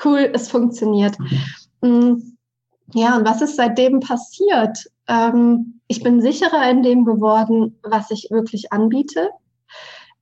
cool, 0.05 0.31
es 0.33 0.49
funktioniert. 0.49 1.17
Mhm. 1.81 2.37
Ja, 2.93 3.17
und 3.17 3.27
was 3.27 3.41
ist 3.41 3.57
seitdem 3.57 3.99
passiert? 3.99 4.89
Ähm, 5.07 5.81
ich 5.87 6.01
bin 6.01 6.21
sicherer 6.21 6.69
in 6.71 6.81
dem 6.81 7.03
geworden, 7.03 7.77
was 7.83 8.09
ich 8.09 8.29
wirklich 8.31 8.71
anbiete. 8.71 9.29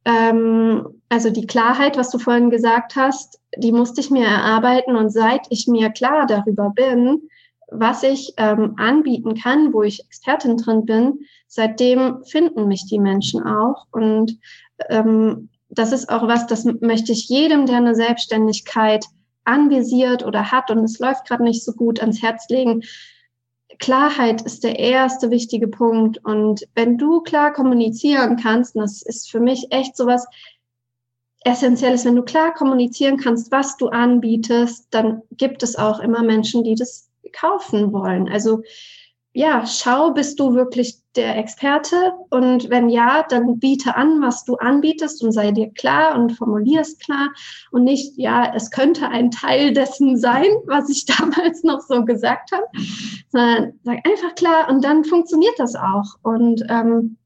Ähm, 0.05 0.96
also 1.09 1.29
die 1.29 1.47
Klarheit, 1.47 1.97
was 1.97 2.09
du 2.09 2.19
vorhin 2.19 2.49
gesagt 2.49 2.95
hast, 2.95 3.39
die 3.55 3.71
musste 3.71 4.01
ich 4.01 4.11
mir 4.11 4.25
erarbeiten 4.25 4.95
und 4.95 5.09
seit 5.09 5.47
ich 5.49 5.67
mir 5.67 5.89
klar 5.89 6.25
darüber 6.27 6.71
bin, 6.71 7.29
was 7.69 8.03
ich 8.03 8.33
ähm, 8.37 8.75
anbieten 8.77 9.35
kann, 9.35 9.73
wo 9.73 9.83
ich 9.83 10.05
Expertin 10.05 10.57
drin 10.57 10.85
bin, 10.85 11.19
seitdem 11.47 12.23
finden 12.23 12.67
mich 12.67 12.85
die 12.85 12.99
Menschen 12.99 13.43
auch. 13.45 13.87
Und 13.91 14.37
ähm, 14.89 15.49
das 15.69 15.91
ist 15.91 16.09
auch 16.09 16.27
was, 16.27 16.47
das 16.47 16.65
möchte 16.65 17.11
ich 17.11 17.27
jedem, 17.27 17.65
der 17.65 17.77
eine 17.77 17.95
Selbstständigkeit 17.95 19.05
anvisiert 19.43 20.25
oder 20.25 20.51
hat 20.51 20.71
und 20.71 20.83
es 20.83 20.99
läuft 20.99 21.25
gerade 21.25 21.43
nicht 21.43 21.63
so 21.63 21.73
gut 21.73 21.99
ans 22.01 22.21
Herz 22.21 22.47
legen. 22.49 22.83
Klarheit 23.79 24.41
ist 24.41 24.63
der 24.63 24.79
erste 24.79 25.29
wichtige 25.29 25.67
Punkt. 25.67 26.23
Und 26.23 26.67
wenn 26.73 26.97
du 26.97 27.21
klar 27.21 27.53
kommunizieren 27.53 28.37
kannst, 28.37 28.75
und 28.75 28.81
das 28.81 29.01
ist 29.01 29.29
für 29.29 29.39
mich 29.39 29.67
echt 29.71 29.95
sowas 29.95 30.25
Essentielles, 31.43 32.05
wenn 32.05 32.15
du 32.15 32.23
klar 32.23 32.53
kommunizieren 32.53 33.17
kannst, 33.17 33.51
was 33.51 33.77
du 33.77 33.87
anbietest, 33.87 34.87
dann 34.91 35.21
gibt 35.31 35.63
es 35.63 35.75
auch 35.75 35.99
immer 35.99 36.23
Menschen, 36.23 36.63
die 36.63 36.75
das 36.75 37.09
kaufen 37.31 37.93
wollen. 37.93 38.27
Also 38.27 38.63
ja, 39.37 39.67
schau, 39.67 40.13
bist 40.13 40.39
du 40.39 40.55
wirklich 40.55 40.97
der 41.15 41.37
Experte? 41.37 42.13
Und 42.31 42.71
wenn 42.71 42.89
ja, 42.89 43.23
dann 43.29 43.59
biete 43.59 43.95
an, 43.95 44.19
was 44.19 44.45
du 44.45 44.55
anbietest 44.55 45.23
und 45.23 45.31
sei 45.31 45.51
dir 45.51 45.69
klar 45.73 46.17
und 46.17 46.31
formulier 46.31 46.81
es 46.81 46.97
klar 46.97 47.29
und 47.69 47.83
nicht, 47.83 48.17
ja, 48.17 48.51
es 48.55 48.71
könnte 48.71 49.09
ein 49.09 49.29
Teil 49.29 49.73
dessen 49.73 50.17
sein, 50.17 50.47
was 50.65 50.89
ich 50.89 51.05
damals 51.19 51.63
noch 51.63 51.81
so 51.81 52.03
gesagt 52.03 52.51
habe, 52.51 52.65
sondern 53.29 53.73
sag 53.83 53.97
einfach 54.07 54.33
klar 54.33 54.69
und 54.69 54.83
dann 54.83 55.03
funktioniert 55.03 55.59
das 55.59 55.75
auch. 55.75 56.15
Und 56.23 56.63
ähm, 56.69 57.17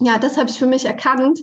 ja, 0.00 0.18
das 0.18 0.36
habe 0.36 0.50
ich 0.50 0.58
für 0.58 0.66
mich 0.66 0.84
erkannt. 0.84 1.40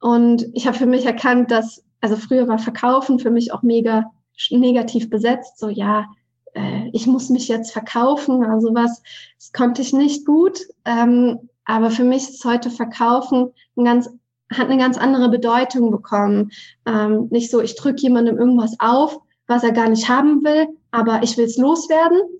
Und 0.00 0.46
ich 0.54 0.66
habe 0.66 0.76
für 0.76 0.86
mich 0.86 1.04
erkannt, 1.04 1.50
dass, 1.50 1.84
also 2.00 2.16
früher 2.16 2.48
war 2.48 2.58
Verkaufen 2.58 3.18
für 3.18 3.30
mich 3.30 3.52
auch 3.52 3.62
mega 3.62 4.10
negativ 4.50 5.10
besetzt. 5.10 5.58
So, 5.58 5.68
ja, 5.68 6.06
äh, 6.54 6.88
ich 6.92 7.06
muss 7.06 7.28
mich 7.28 7.48
jetzt 7.48 7.72
verkaufen, 7.72 8.44
also 8.44 8.74
was, 8.74 9.02
das 9.38 9.52
konnte 9.52 9.82
ich 9.82 9.92
nicht 9.92 10.24
gut. 10.24 10.60
Ähm, 10.84 11.48
aber 11.64 11.90
für 11.90 12.04
mich 12.04 12.28
ist 12.28 12.44
heute 12.44 12.70
Verkaufen 12.70 13.52
ein 13.76 13.84
ganz, 13.84 14.08
hat 14.52 14.68
eine 14.68 14.78
ganz 14.78 14.96
andere 14.96 15.28
Bedeutung 15.28 15.90
bekommen. 15.90 16.50
Ähm, 16.86 17.28
nicht 17.30 17.50
so, 17.50 17.60
ich 17.60 17.76
drücke 17.76 18.00
jemandem 18.00 18.38
irgendwas 18.38 18.76
auf, 18.78 19.18
was 19.46 19.64
er 19.64 19.72
gar 19.72 19.88
nicht 19.88 20.08
haben 20.08 20.42
will, 20.44 20.68
aber 20.90 21.22
ich 21.22 21.36
will 21.36 21.44
es 21.44 21.56
loswerden. 21.56 22.20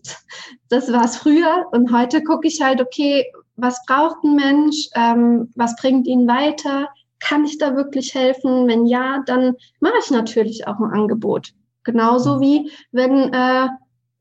Das 0.71 0.93
war 0.93 1.07
es 1.07 1.17
früher. 1.17 1.65
Und 1.73 1.91
heute 1.95 2.23
gucke 2.23 2.47
ich 2.47 2.61
halt, 2.61 2.83
okay, 2.83 3.25
was 3.57 3.83
braucht 3.87 4.23
ein 4.23 4.37
Mensch? 4.37 4.91
Ähm, 4.95 5.51
was 5.55 5.77
bringt 5.77 6.07
ihn 6.07 6.29
weiter? 6.29 6.89
Kann 7.21 7.45
ich 7.45 7.59
da 7.59 7.75
wirklich 7.77 8.15
helfen? 8.15 8.69
Wenn 8.69 8.87
ja, 8.87 9.23
dann 9.27 9.57
mache 9.81 9.99
ich 10.03 10.11
natürlich 10.11 10.67
auch 10.67 10.79
ein 10.79 10.93
Angebot. 10.93 11.53
Genauso 11.85 12.37
mhm. 12.37 12.41
wie 12.41 12.71
wenn 12.93 13.33
äh, 13.33 13.69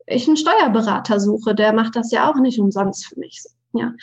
ich 0.08 0.28
einen 0.28 0.38
Steuerberater 0.38 1.20
suche, 1.20 1.54
der 1.54 1.74
macht 1.74 1.96
das 1.96 2.12
ja 2.12 2.30
auch 2.30 2.38
nicht 2.38 2.60
umsonst 2.60 3.08
für 3.08 3.20
mich. 3.20 3.44
Ja. 3.74 3.94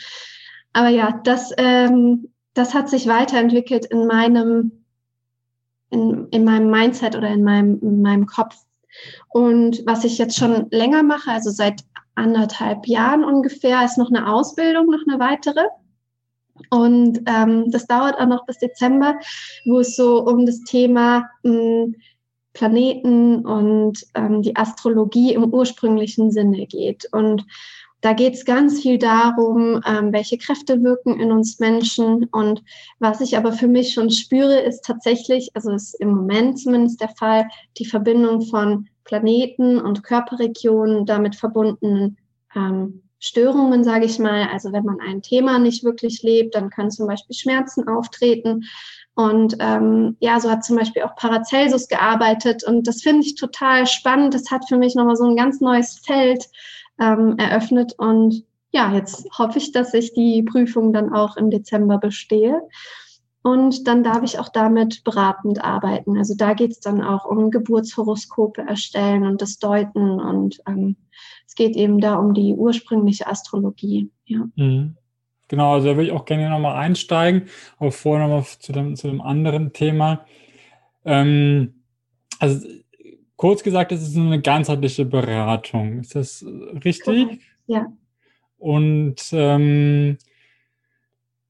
Aber 0.73 0.89
ja, 0.89 1.19
das, 1.23 1.51
ähm, 1.57 2.29
das 2.53 2.73
hat 2.73 2.89
sich 2.89 3.07
weiterentwickelt 3.07 3.85
in 3.85 4.07
meinem, 4.07 4.83
in, 5.89 6.27
in 6.29 6.43
meinem 6.43 6.69
Mindset 6.69 7.15
oder 7.15 7.29
in 7.29 7.43
meinem, 7.43 7.79
in 7.81 8.01
meinem 8.01 8.25
Kopf. 8.25 8.55
Und 9.29 9.83
was 9.85 10.03
ich 10.03 10.17
jetzt 10.17 10.37
schon 10.37 10.67
länger 10.71 11.03
mache, 11.03 11.31
also 11.31 11.49
seit 11.49 11.83
anderthalb 12.15 12.87
Jahren 12.87 13.23
ungefähr, 13.23 13.83
ist 13.83 13.97
noch 13.97 14.09
eine 14.09 14.31
Ausbildung, 14.31 14.87
noch 14.87 15.05
eine 15.07 15.19
weitere. 15.19 15.65
Und 16.69 17.21
ähm, 17.27 17.69
das 17.71 17.85
dauert 17.87 18.17
auch 18.19 18.27
noch 18.27 18.45
bis 18.45 18.57
Dezember, 18.57 19.15
wo 19.65 19.79
es 19.79 19.95
so 19.95 20.23
um 20.25 20.45
das 20.45 20.61
Thema 20.61 21.29
mh, 21.43 21.51
hm, 21.51 21.95
Planeten 22.53 23.45
und 23.45 23.99
ähm, 24.15 24.41
die 24.41 24.55
Astrologie 24.55 25.33
im 25.33 25.53
ursprünglichen 25.53 26.31
Sinne 26.31 26.65
geht. 26.65 27.07
Und 27.11 27.45
da 28.01 28.13
geht 28.13 28.35
es 28.35 28.45
ganz 28.45 28.81
viel 28.81 28.97
darum, 28.97 29.81
ähm, 29.85 30.13
welche 30.13 30.37
Kräfte 30.37 30.83
wirken 30.83 31.19
in 31.19 31.31
uns 31.31 31.59
Menschen. 31.59 32.25
Und 32.25 32.63
was 32.99 33.19
ich 33.19 33.35
aber 33.35 33.51
für 33.51 33.67
mich 33.67 33.93
schon 33.93 34.09
spüre, 34.09 34.59
ist 34.59 34.85
tatsächlich, 34.85 35.49
also 35.53 35.71
ist 35.71 35.95
im 35.95 36.09
Moment 36.09 36.59
zumindest 36.59 37.01
der 37.01 37.09
Fall, 37.09 37.47
die 37.77 37.85
Verbindung 37.85 38.43
von 38.43 38.87
Planeten 39.05 39.79
und 39.79 40.03
Körperregionen 40.03 41.05
damit 41.05 41.35
verbundenen 41.35 42.17
ähm, 42.55 43.01
Störungen, 43.25 43.83
sage 43.83 44.05
ich 44.05 44.19
mal. 44.19 44.47
Also 44.51 44.71
wenn 44.71 44.85
man 44.85 44.99
ein 44.99 45.23
Thema 45.23 45.57
nicht 45.57 45.83
wirklich 45.83 46.21
lebt, 46.21 46.53
dann 46.53 46.69
können 46.69 46.91
zum 46.91 47.07
Beispiel 47.07 47.35
Schmerzen 47.35 47.87
auftreten. 47.87 48.65
Und 49.15 49.55
ähm, 49.59 50.15
ja, 50.19 50.39
so 50.39 50.51
hat 50.51 50.63
zum 50.63 50.75
Beispiel 50.77 51.01
auch 51.01 51.15
Paracelsus 51.15 51.87
gearbeitet. 51.87 52.63
Und 52.63 52.85
das 52.87 53.01
finde 53.01 53.25
ich 53.25 53.35
total 53.35 53.87
spannend. 53.87 54.35
Das 54.35 54.51
hat 54.51 54.67
für 54.67 54.77
mich 54.77 54.93
nochmal 54.93 55.15
so 55.15 55.23
ein 55.23 55.35
ganz 55.35 55.59
neues 55.59 55.99
Feld 56.05 56.45
ähm, 56.99 57.35
eröffnet. 57.39 57.93
Und 57.97 58.43
ja, 58.71 58.93
jetzt 58.93 59.25
hoffe 59.37 59.57
ich, 59.57 59.71
dass 59.71 59.93
ich 59.95 60.13
die 60.13 60.43
Prüfung 60.43 60.93
dann 60.93 61.11
auch 61.11 61.35
im 61.35 61.49
Dezember 61.49 61.97
bestehe. 61.97 62.61
Und 63.41 63.87
dann 63.87 64.03
darf 64.03 64.21
ich 64.21 64.37
auch 64.37 64.49
damit 64.49 65.03
beratend 65.03 65.63
arbeiten. 65.63 66.17
Also 66.17 66.35
da 66.35 66.53
geht 66.53 66.71
es 66.71 66.79
dann 66.79 67.01
auch 67.01 67.25
um 67.25 67.49
Geburtshoroskope 67.49 68.61
erstellen 68.61 69.23
und 69.25 69.41
das 69.41 69.57
Deuten. 69.57 70.19
Und 70.19 70.59
ähm, 70.67 70.97
es 71.47 71.55
geht 71.55 71.75
eben 71.75 71.99
da 71.99 72.15
um 72.15 72.33
die 72.33 72.53
ursprüngliche 72.53 73.27
Astrologie. 73.27 74.09
Ja. 74.25 74.47
Mhm. 74.55 74.97
Genau, 75.47 75.73
also 75.73 75.87
da 75.87 75.95
würde 75.95 76.07
ich 76.07 76.11
auch 76.11 76.25
gerne 76.25 76.49
nochmal 76.49 76.75
einsteigen, 76.75 77.43
aber 77.77 77.91
vorher 77.91 78.27
nochmal 78.27 78.45
zu 78.59 78.71
dem, 78.71 78.95
zu 78.95 79.07
dem 79.07 79.21
anderen 79.21 79.73
Thema. 79.73 80.25
Ähm, 81.03 81.75
also 82.39 82.67
kurz 83.35 83.63
gesagt, 83.63 83.91
es 83.91 84.01
ist 84.01 84.17
eine 84.17 84.41
ganzheitliche 84.41 85.05
Beratung. 85.05 85.99
Ist 85.99 86.15
das 86.15 86.43
richtig? 86.83 87.25
Correct. 87.25 87.41
Ja. 87.67 87.85
Und 88.57 89.21
ähm, 89.33 90.17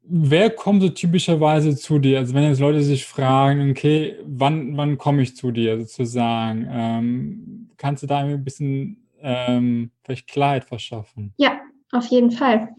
wer 0.01 0.49
kommt 0.49 0.81
so 0.81 0.89
typischerweise 0.89 1.75
zu 1.75 1.99
dir? 1.99 2.19
Also 2.19 2.33
wenn 2.33 2.43
jetzt 2.43 2.59
Leute 2.59 2.81
sich 2.83 3.05
fragen, 3.05 3.71
okay, 3.71 4.15
wann, 4.25 4.75
wann 4.75 4.97
komme 4.97 5.21
ich 5.21 5.37
zu 5.37 5.51
dir 5.51 5.79
sozusagen? 5.79 6.67
Ähm, 6.69 7.69
kannst 7.77 8.03
du 8.03 8.07
da 8.07 8.19
ein 8.19 8.43
bisschen 8.43 9.04
ähm, 9.25 9.91
vielleicht 10.03 10.27
Klarheit 10.27 10.65
verschaffen? 10.65 11.33
Ja, 11.37 11.59
auf 11.91 12.05
jeden 12.07 12.31
Fall. 12.31 12.69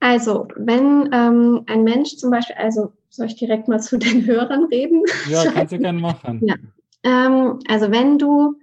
Also, 0.00 0.46
wenn 0.56 1.08
ähm, 1.12 1.62
ein 1.66 1.84
Mensch 1.84 2.16
zum 2.16 2.30
Beispiel, 2.30 2.56
also 2.56 2.92
soll 3.08 3.26
ich 3.26 3.36
direkt 3.36 3.68
mal 3.68 3.80
zu 3.80 3.98
den 3.98 4.26
Hörern 4.26 4.64
reden? 4.64 5.02
Ja, 5.28 5.50
kannst 5.50 5.72
du 5.72 5.78
gerne 5.78 6.00
machen. 6.00 6.42
Ja. 6.44 6.56
Ähm, 7.02 7.60
also 7.68 7.90
wenn 7.90 8.18
du 8.18 8.56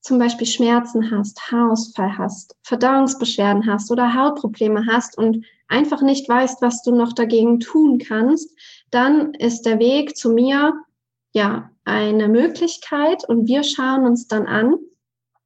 zum 0.00 0.18
Beispiel 0.18 0.46
Schmerzen 0.46 1.10
hast, 1.10 1.50
Haarausfall 1.50 2.18
hast, 2.18 2.56
Verdauungsbeschwerden 2.62 3.66
hast 3.66 3.90
oder 3.90 4.14
Hautprobleme 4.14 4.86
hast 4.86 5.16
und 5.16 5.46
einfach 5.68 6.02
nicht 6.02 6.28
weißt, 6.28 6.60
was 6.60 6.82
du 6.82 6.94
noch 6.94 7.14
dagegen 7.14 7.58
tun 7.58 7.98
kannst, 7.98 8.54
dann 8.90 9.32
ist 9.34 9.62
der 9.62 9.78
Weg 9.78 10.16
zu 10.16 10.30
mir 10.30 10.74
ja 11.32 11.70
eine 11.84 12.28
Möglichkeit 12.28 13.26
und 13.28 13.48
wir 13.48 13.62
schauen 13.62 14.06
uns 14.06 14.28
dann 14.28 14.46
an, 14.46 14.74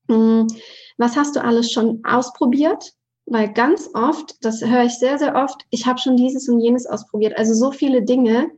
hm, 0.08 0.48
was 0.98 1.16
hast 1.16 1.36
du 1.36 1.42
alles 1.42 1.72
schon 1.72 2.02
ausprobiert? 2.04 2.92
Weil 3.26 3.52
ganz 3.52 3.90
oft, 3.94 4.36
das 4.42 4.62
höre 4.62 4.84
ich 4.84 4.98
sehr, 4.98 5.18
sehr 5.18 5.34
oft, 5.34 5.64
ich 5.70 5.86
habe 5.86 5.98
schon 5.98 6.16
dieses 6.16 6.48
und 6.48 6.60
jenes 6.60 6.86
ausprobiert. 6.86 7.36
Also 7.36 7.54
so 7.54 7.72
viele 7.72 8.02
Dinge. 8.02 8.50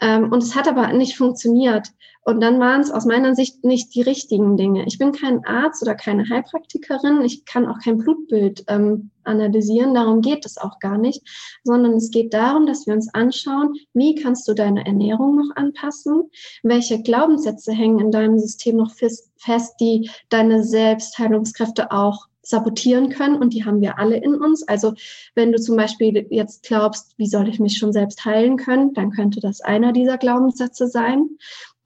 Ähm, 0.00 0.30
und 0.32 0.42
es 0.42 0.54
hat 0.54 0.68
aber 0.68 0.92
nicht 0.92 1.16
funktioniert. 1.16 1.88
Und 2.28 2.42
dann 2.42 2.60
waren 2.60 2.82
es 2.82 2.90
aus 2.90 3.06
meiner 3.06 3.34
Sicht 3.34 3.64
nicht 3.64 3.94
die 3.94 4.02
richtigen 4.02 4.58
Dinge. 4.58 4.84
Ich 4.86 4.98
bin 4.98 5.12
kein 5.12 5.46
Arzt 5.46 5.80
oder 5.80 5.94
keine 5.94 6.28
Heilpraktikerin. 6.28 7.22
Ich 7.22 7.46
kann 7.46 7.64
auch 7.66 7.78
kein 7.82 7.96
Blutbild 7.96 8.64
ähm, 8.68 9.08
analysieren. 9.24 9.94
Darum 9.94 10.20
geht 10.20 10.44
es 10.44 10.58
auch 10.58 10.78
gar 10.78 10.98
nicht, 10.98 11.22
sondern 11.64 11.94
es 11.94 12.10
geht 12.10 12.34
darum, 12.34 12.66
dass 12.66 12.86
wir 12.86 12.92
uns 12.92 13.08
anschauen, 13.14 13.76
wie 13.94 14.14
kannst 14.14 14.46
du 14.46 14.52
deine 14.52 14.84
Ernährung 14.84 15.36
noch 15.36 15.56
anpassen? 15.56 16.24
Welche 16.62 17.00
Glaubenssätze 17.00 17.72
hängen 17.72 17.98
in 17.98 18.10
deinem 18.10 18.38
System 18.38 18.76
noch 18.76 18.92
fest, 18.92 19.76
die 19.80 20.10
deine 20.28 20.64
Selbstheilungskräfte 20.64 21.92
auch 21.92 22.26
sabotieren 22.42 23.10
können 23.10 23.36
und 23.36 23.52
die 23.52 23.64
haben 23.64 23.82
wir 23.82 23.98
alle 23.98 24.16
in 24.16 24.34
uns. 24.34 24.66
Also 24.66 24.94
wenn 25.34 25.52
du 25.52 25.60
zum 25.60 25.76
Beispiel 25.76 26.26
jetzt 26.30 26.62
glaubst, 26.62 27.12
wie 27.18 27.26
soll 27.26 27.48
ich 27.48 27.60
mich 27.60 27.76
schon 27.76 27.92
selbst 27.92 28.24
heilen 28.24 28.56
können, 28.56 28.94
dann 28.94 29.10
könnte 29.10 29.40
das 29.40 29.60
einer 29.60 29.92
dieser 29.92 30.16
Glaubenssätze 30.16 30.88
sein. 30.88 31.28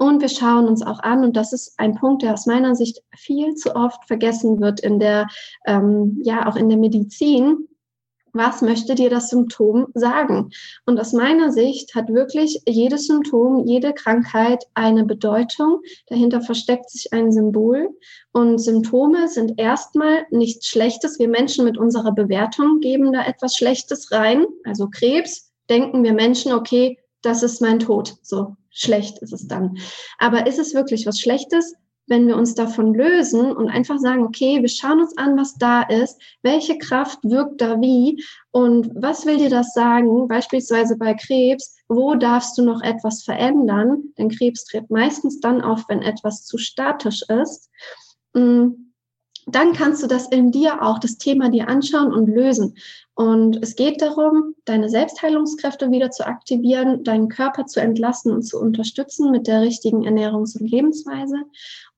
Und 0.02 0.20
wir 0.20 0.28
schauen 0.28 0.66
uns 0.66 0.82
auch 0.82 0.98
an, 0.98 1.22
und 1.22 1.36
das 1.36 1.52
ist 1.52 1.74
ein 1.76 1.94
Punkt, 1.94 2.22
der 2.22 2.32
aus 2.32 2.46
meiner 2.46 2.74
Sicht 2.74 3.04
viel 3.16 3.54
zu 3.54 3.76
oft 3.76 4.04
vergessen 4.08 4.60
wird 4.60 4.80
in 4.80 4.98
der, 4.98 5.28
ähm, 5.64 6.20
ja, 6.24 6.48
auch 6.48 6.56
in 6.56 6.68
der 6.68 6.76
Medizin, 6.76 7.68
was 8.32 8.62
möchte 8.62 8.96
dir 8.96 9.10
das 9.10 9.30
Symptom 9.30 9.86
sagen? 9.94 10.50
Und 10.86 10.98
aus 10.98 11.12
meiner 11.12 11.52
Sicht 11.52 11.94
hat 11.94 12.08
wirklich 12.08 12.62
jedes 12.66 13.06
Symptom, 13.06 13.64
jede 13.64 13.92
Krankheit 13.92 14.64
eine 14.74 15.04
Bedeutung. 15.04 15.82
Dahinter 16.08 16.40
versteckt 16.40 16.90
sich 16.90 17.12
ein 17.12 17.30
Symbol. 17.30 17.88
Und 18.32 18.58
Symptome 18.58 19.28
sind 19.28 19.60
erstmal 19.60 20.26
nichts 20.30 20.66
Schlechtes. 20.66 21.20
Wir 21.20 21.28
Menschen 21.28 21.64
mit 21.64 21.78
unserer 21.78 22.10
Bewertung 22.10 22.80
geben 22.80 23.12
da 23.12 23.24
etwas 23.24 23.54
Schlechtes 23.54 24.10
rein. 24.10 24.46
Also 24.64 24.88
Krebs, 24.90 25.52
denken 25.68 26.02
wir 26.02 26.12
Menschen, 26.12 26.52
okay, 26.52 26.98
das 27.22 27.42
ist 27.42 27.60
mein 27.60 27.78
Tod. 27.78 28.16
So 28.22 28.56
schlecht 28.70 29.18
ist 29.18 29.32
es 29.32 29.46
dann. 29.48 29.78
Aber 30.18 30.46
ist 30.46 30.58
es 30.58 30.74
wirklich 30.74 31.06
was 31.06 31.20
Schlechtes? 31.20 31.74
wenn 32.08 32.26
wir 32.26 32.36
uns 32.36 32.54
davon 32.54 32.94
lösen 32.94 33.52
und 33.52 33.68
einfach 33.68 33.98
sagen, 33.98 34.24
okay, 34.24 34.60
wir 34.60 34.68
schauen 34.68 35.00
uns 35.00 35.16
an, 35.16 35.36
was 35.36 35.54
da 35.54 35.82
ist, 35.82 36.20
welche 36.42 36.76
Kraft 36.78 37.18
wirkt 37.22 37.60
da 37.60 37.80
wie 37.80 38.22
und 38.50 38.90
was 38.94 39.24
will 39.24 39.36
dir 39.36 39.50
das 39.50 39.72
sagen, 39.72 40.28
beispielsweise 40.28 40.96
bei 40.96 41.14
Krebs, 41.14 41.76
wo 41.88 42.14
darfst 42.14 42.58
du 42.58 42.62
noch 42.64 42.82
etwas 42.82 43.22
verändern, 43.22 44.12
denn 44.18 44.30
Krebs 44.30 44.64
tritt 44.64 44.90
meistens 44.90 45.40
dann 45.40 45.62
auf, 45.62 45.84
wenn 45.88 46.02
etwas 46.02 46.44
zu 46.44 46.58
statisch 46.58 47.22
ist. 47.28 47.70
Mm, 48.34 48.91
dann 49.46 49.72
kannst 49.72 50.02
du 50.02 50.06
das 50.06 50.28
in 50.28 50.52
dir 50.52 50.82
auch, 50.82 50.98
das 50.98 51.18
Thema 51.18 51.50
dir 51.50 51.68
anschauen 51.68 52.12
und 52.12 52.28
lösen. 52.28 52.74
Und 53.14 53.62
es 53.62 53.76
geht 53.76 54.00
darum, 54.00 54.54
deine 54.64 54.88
Selbstheilungskräfte 54.88 55.90
wieder 55.90 56.10
zu 56.10 56.26
aktivieren, 56.26 57.04
deinen 57.04 57.28
Körper 57.28 57.66
zu 57.66 57.80
entlasten 57.80 58.32
und 58.32 58.42
zu 58.42 58.58
unterstützen 58.58 59.30
mit 59.30 59.46
der 59.46 59.60
richtigen 59.60 60.06
Ernährungs- 60.06 60.58
und 60.58 60.70
Lebensweise 60.70 61.36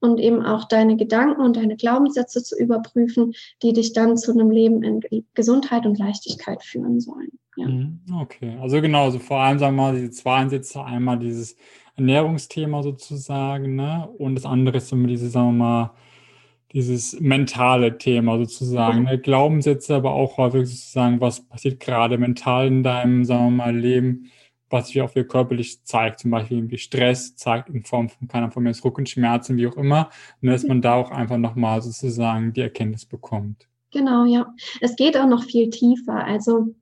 und 0.00 0.18
eben 0.18 0.44
auch 0.44 0.64
deine 0.64 0.96
Gedanken 0.96 1.40
und 1.40 1.57
deine 1.57 1.76
Glaubenssätze 1.76 2.42
zu 2.42 2.59
überprüfen, 2.59 3.33
die 3.62 3.72
dich 3.72 3.92
dann 3.92 4.16
zu 4.16 4.33
einem 4.33 4.50
Leben 4.50 4.83
in 4.83 5.00
Gesundheit 5.35 5.87
und 5.87 5.98
Leichtigkeit 5.98 6.62
führen 6.64 7.00
sollen. 7.00 7.38
Ja. 7.57 7.68
Mhm, 7.68 8.00
okay, 8.20 8.59
also 8.61 8.80
genau, 8.80 9.04
also 9.04 9.20
vor 9.20 9.38
allem 9.38 9.61
sagen 9.61 9.76
wir 9.76 9.83
mal 9.83 9.94
diese 9.94 10.11
zwei 10.11 10.38
Ansätze, 10.38 10.83
einmal 10.83 11.18
dieses 11.18 11.57
Ernährungsthema 11.96 12.83
sozusagen, 12.83 13.76
ne? 13.76 14.09
Und 14.18 14.35
das 14.35 14.44
andere 14.44 14.78
ist 14.78 14.92
immer 14.92 15.07
diese, 15.07 15.28
sagen 15.28 15.57
wir 15.57 15.64
mal, 15.64 15.90
dieses 16.74 17.20
mentale 17.20 17.98
Thema 17.98 18.37
sozusagen, 18.38 19.04
ne? 19.04 19.18
Glaubenssätze, 19.18 19.94
aber 19.94 20.12
auch 20.12 20.37
häufig 20.38 20.68
sozusagen, 20.68 21.20
was 21.20 21.40
passiert 21.40 21.78
gerade 21.78 22.18
mental 22.18 22.66
in 22.66 22.82
deinem, 22.82 23.24
sagen 23.24 23.44
wir 23.44 23.50
mal, 23.64 23.76
Leben, 23.76 24.30
was 24.68 24.88
sich 24.88 25.00
auch 25.00 25.14
wieder 25.14 25.24
körperlich 25.24 25.84
zeigt, 25.84 26.18
zum 26.18 26.32
Beispiel 26.32 26.58
irgendwie 26.58 26.78
Stress 26.78 27.37
zeigt 27.37 27.68
in 27.68 27.84
Form 27.84 28.08
von 28.08 28.26
keiner 28.26 28.50
Form 28.50 28.64
des 28.64 28.84
Rückenschmerzen, 28.84 29.56
wie 29.56 29.68
auch 29.68 29.76
immer, 29.76 30.10
und 30.42 30.48
dass 30.48 30.64
man 30.64 30.82
da 30.82 30.94
auch 30.94 31.12
einfach 31.12 31.38
nochmal 31.38 31.80
sozusagen 31.80 32.52
die 32.52 32.62
Erkenntnis 32.62 33.06
bekommt. 33.06 33.68
Genau, 33.92 34.24
ja. 34.24 34.52
Es 34.80 34.96
geht 34.96 35.16
auch 35.16 35.28
noch 35.28 35.44
viel 35.44 35.70
tiefer. 35.70 36.24
Also 36.24 36.74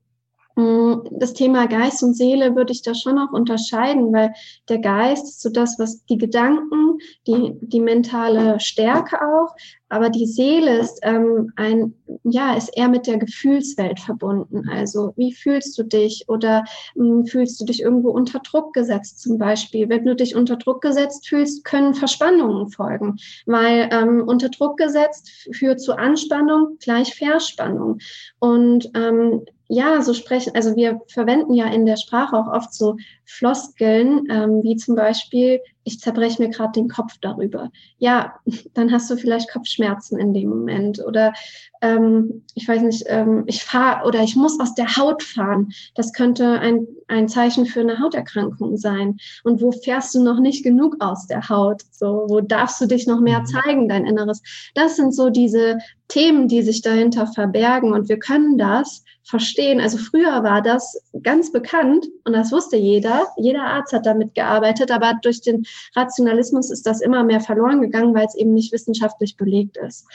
Mm, 0.55 0.97
das 1.09 1.33
Thema 1.33 1.67
Geist 1.67 2.03
und 2.03 2.15
Seele 2.15 2.55
würde 2.55 2.73
ich 2.73 2.83
da 2.83 2.93
schon 2.93 3.17
auch 3.17 3.31
unterscheiden, 3.31 4.13
weil 4.13 4.33
der 4.69 4.79
Geist 4.79 5.25
ist 5.25 5.41
so 5.41 5.49
das, 5.49 5.79
was 5.79 6.05
die 6.05 6.17
Gedanken, 6.17 6.99
die, 7.25 7.53
die 7.61 7.79
mentale 7.79 8.59
Stärke 8.59 9.19
auch, 9.21 9.55
aber 9.93 10.09
die 10.09 10.25
Seele 10.25 10.79
ist 10.79 10.99
ähm, 11.03 11.53
ein, 11.55 11.93
ja, 12.23 12.55
ist 12.55 12.75
eher 12.75 12.89
mit 12.89 13.05
der 13.05 13.17
Gefühlswelt 13.17 13.99
verbunden. 13.99 14.67
Also 14.67 15.13
wie 15.17 15.33
fühlst 15.33 15.77
du 15.77 15.83
dich 15.83 16.25
oder 16.27 16.63
mh, 16.95 17.05
mm, 17.05 17.25
fühlst 17.27 17.61
du 17.61 17.65
dich 17.65 17.83
irgendwo 17.83 18.09
unter 18.09 18.39
Druck 18.39 18.73
gesetzt 18.73 19.21
zum 19.21 19.37
Beispiel? 19.37 19.89
Wenn 19.89 20.03
du 20.03 20.15
dich 20.15 20.35
unter 20.35 20.55
Druck 20.55 20.81
gesetzt 20.81 21.27
fühlst, 21.27 21.63
können 21.63 21.93
Verspannungen 21.93 22.69
folgen, 22.69 23.17
weil 23.45 23.87
ähm, 23.91 24.23
unter 24.25 24.49
Druck 24.49 24.77
gesetzt 24.77 25.29
führt 25.51 25.79
zu 25.79 25.95
Anspannung 25.95 26.77
gleich 26.79 27.13
Verspannung. 27.13 27.99
Und 28.39 28.89
ähm, 28.95 29.45
ja, 29.67 30.01
so 30.01 30.13
sprechen, 30.13 30.53
also 30.55 30.75
wir 30.75 31.01
verwenden 31.07 31.53
ja 31.53 31.67
in 31.67 31.85
der 31.85 31.97
Sprache 31.97 32.35
auch 32.35 32.47
oft 32.47 32.73
so 32.73 32.97
Floskeln, 33.33 34.27
ähm, 34.29 34.61
wie 34.63 34.75
zum 34.75 34.95
Beispiel, 34.95 35.59
ich 35.83 35.99
zerbreche 35.99 36.41
mir 36.41 36.49
gerade 36.49 36.73
den 36.73 36.87
Kopf 36.87 37.17
darüber. 37.19 37.71
Ja, 37.97 38.35
dann 38.73 38.91
hast 38.91 39.09
du 39.09 39.17
vielleicht 39.17 39.51
Kopfschmerzen 39.51 40.19
in 40.19 40.33
dem 40.33 40.49
Moment. 40.49 40.99
Oder 41.05 41.33
ähm, 41.81 42.43
ich 42.53 42.67
weiß 42.67 42.83
nicht, 42.83 43.05
ähm, 43.07 43.43
ich 43.47 43.63
fahre 43.63 44.07
oder 44.07 44.21
ich 44.21 44.35
muss 44.35 44.59
aus 44.59 44.75
der 44.75 44.95
Haut 44.95 45.23
fahren. 45.23 45.71
Das 45.95 46.13
könnte 46.13 46.59
ein 46.59 46.87
ein 47.13 47.29
Zeichen 47.29 47.65
für 47.65 47.81
eine 47.81 47.99
Hauterkrankung 47.99 48.77
sein? 48.77 49.17
Und 49.43 49.61
wo 49.61 49.71
fährst 49.71 50.15
du 50.15 50.23
noch 50.23 50.39
nicht 50.39 50.63
genug 50.63 50.97
aus 50.99 51.27
der 51.27 51.47
Haut? 51.49 51.83
So, 51.91 52.25
wo 52.27 52.41
darfst 52.41 52.81
du 52.81 52.85
dich 52.87 53.07
noch 53.07 53.21
mehr 53.21 53.41
mhm. 53.41 53.45
zeigen, 53.45 53.89
dein 53.89 54.05
Inneres? 54.05 54.41
Das 54.75 54.95
sind 54.95 55.13
so 55.13 55.29
diese 55.29 55.77
Themen, 56.07 56.47
die 56.47 56.61
sich 56.61 56.81
dahinter 56.81 57.27
verbergen. 57.27 57.93
Und 57.93 58.09
wir 58.09 58.19
können 58.19 58.57
das 58.57 59.03
verstehen. 59.23 59.79
Also 59.79 59.97
früher 59.97 60.43
war 60.43 60.61
das 60.61 61.01
ganz 61.23 61.51
bekannt 61.51 62.07
und 62.25 62.33
das 62.33 62.51
wusste 62.51 62.75
jeder. 62.75 63.27
Jeder 63.37 63.63
Arzt 63.63 63.93
hat 63.93 64.05
damit 64.05 64.35
gearbeitet, 64.35 64.91
aber 64.91 65.13
durch 65.21 65.41
den 65.41 65.65
Rationalismus 65.95 66.69
ist 66.69 66.85
das 66.85 67.01
immer 67.01 67.23
mehr 67.23 67.39
verloren 67.39 67.81
gegangen, 67.81 68.13
weil 68.13 68.25
es 68.25 68.35
eben 68.35 68.53
nicht 68.53 68.73
wissenschaftlich 68.73 69.37
belegt 69.37 69.77
ist. 69.77 70.05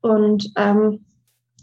Und 0.00 0.52
ähm, 0.56 1.04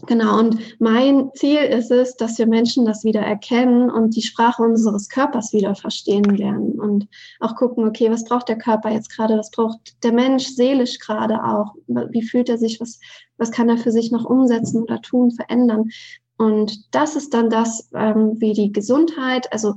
Genau, 0.07 0.39
und 0.39 0.59
mein 0.79 1.31
Ziel 1.35 1.59
ist 1.59 1.89
es, 1.89 2.17
dass 2.17 2.37
wir 2.37 2.47
Menschen 2.47 2.85
das 2.85 3.05
wieder 3.05 3.21
erkennen 3.21 3.89
und 3.89 4.15
die 4.15 4.21
Sprache 4.21 4.61
unseres 4.61 5.07
Körpers 5.07 5.53
wieder 5.53 5.73
verstehen 5.73 6.25
lernen 6.25 6.79
und 6.79 7.07
auch 7.39 7.55
gucken, 7.55 7.87
okay, 7.87 8.11
was 8.11 8.25
braucht 8.25 8.49
der 8.49 8.57
Körper 8.57 8.91
jetzt 8.91 9.09
gerade, 9.09 9.37
was 9.37 9.51
braucht 9.51 10.03
der 10.03 10.11
Mensch 10.11 10.47
seelisch 10.47 10.99
gerade 10.99 11.43
auch, 11.45 11.75
wie 11.87 12.23
fühlt 12.23 12.49
er 12.49 12.57
sich, 12.57 12.81
was, 12.81 12.99
was 13.37 13.51
kann 13.51 13.69
er 13.69 13.77
für 13.77 13.91
sich 13.91 14.11
noch 14.11 14.25
umsetzen 14.25 14.83
oder 14.83 15.01
tun, 15.01 15.31
verändern. 15.31 15.89
Und 16.37 16.93
das 16.93 17.15
ist 17.15 17.33
dann 17.33 17.49
das, 17.49 17.89
ähm, 17.95 18.35
wie 18.39 18.51
die 18.51 18.73
Gesundheit, 18.73 19.51
also 19.53 19.75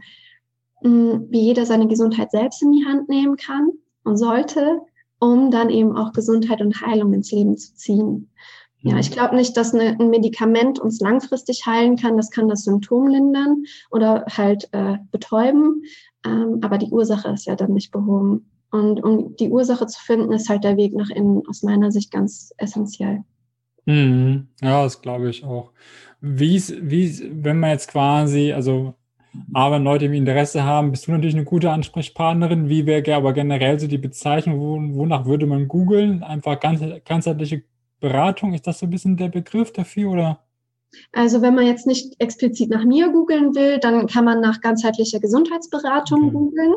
mm, 0.82 1.30
wie 1.30 1.42
jeder 1.42 1.64
seine 1.64 1.86
Gesundheit 1.86 2.32
selbst 2.32 2.60
in 2.60 2.72
die 2.72 2.84
Hand 2.84 3.08
nehmen 3.08 3.36
kann 3.36 3.70
und 4.02 4.16
sollte, 4.16 4.80
um 5.20 5.52
dann 5.52 5.70
eben 5.70 5.96
auch 5.96 6.12
Gesundheit 6.12 6.60
und 6.60 6.80
Heilung 6.80 7.12
ins 7.12 7.30
Leben 7.30 7.56
zu 7.56 7.74
ziehen. 7.76 8.30
Ja, 8.80 8.98
ich 8.98 9.10
glaube 9.10 9.34
nicht, 9.34 9.56
dass 9.56 9.74
eine, 9.74 9.98
ein 9.98 10.10
Medikament 10.10 10.78
uns 10.78 11.00
langfristig 11.00 11.66
heilen 11.66 11.96
kann. 11.96 12.16
Das 12.16 12.30
kann 12.30 12.48
das 12.48 12.62
Symptom 12.62 13.08
lindern 13.08 13.64
oder 13.90 14.24
halt 14.28 14.68
äh, 14.72 14.98
betäuben. 15.10 15.82
Ähm, 16.24 16.60
aber 16.62 16.78
die 16.78 16.90
Ursache 16.90 17.28
ist 17.28 17.46
ja 17.46 17.56
dann 17.56 17.72
nicht 17.72 17.90
behoben. 17.90 18.50
Und 18.70 19.02
um 19.02 19.34
die 19.36 19.48
Ursache 19.48 19.86
zu 19.86 20.00
finden, 20.00 20.32
ist 20.32 20.48
halt 20.48 20.62
der 20.62 20.76
Weg 20.76 20.94
nach 20.94 21.10
innen 21.10 21.42
aus 21.48 21.62
meiner 21.62 21.90
Sicht 21.90 22.12
ganz 22.12 22.52
essentiell. 22.58 23.24
Mhm. 23.86 24.48
Ja, 24.60 24.84
das 24.84 25.00
glaube 25.00 25.30
ich 25.30 25.44
auch. 25.44 25.72
Wie, 26.20 26.60
wenn 26.62 27.60
man 27.60 27.70
jetzt 27.70 27.90
quasi, 27.90 28.52
also 28.52 28.94
aber 29.52 29.78
Leute 29.78 30.06
im 30.06 30.12
Interesse 30.12 30.64
haben, 30.64 30.90
bist 30.90 31.06
du 31.06 31.12
natürlich 31.12 31.34
eine 31.34 31.44
gute 31.44 31.70
Ansprechpartnerin. 31.70 32.68
Wie 32.68 32.86
wäre 32.86 33.14
aber 33.14 33.32
generell 33.32 33.78
so 33.78 33.86
die 33.86 33.98
Bezeichnung, 33.98 34.60
wo, 34.60 34.98
wonach 34.98 35.26
würde 35.26 35.46
man 35.46 35.68
googeln? 35.68 36.22
Einfach 36.22 36.60
ganz, 36.60 36.82
ganzheitliche 37.04 37.62
Beratung, 38.00 38.54
ist 38.54 38.66
das 38.66 38.78
so 38.78 38.86
ein 38.86 38.90
bisschen 38.90 39.16
der 39.16 39.28
Begriff 39.28 39.72
dafür 39.72 40.10
oder? 40.10 40.44
Also 41.12 41.42
wenn 41.42 41.54
man 41.54 41.66
jetzt 41.66 41.86
nicht 41.86 42.14
explizit 42.18 42.70
nach 42.70 42.84
mir 42.84 43.10
googeln 43.10 43.54
will, 43.54 43.78
dann 43.78 44.06
kann 44.06 44.24
man 44.24 44.40
nach 44.40 44.60
ganzheitlicher 44.60 45.20
Gesundheitsberatung 45.20 46.24
okay. 46.24 46.32
googeln 46.32 46.74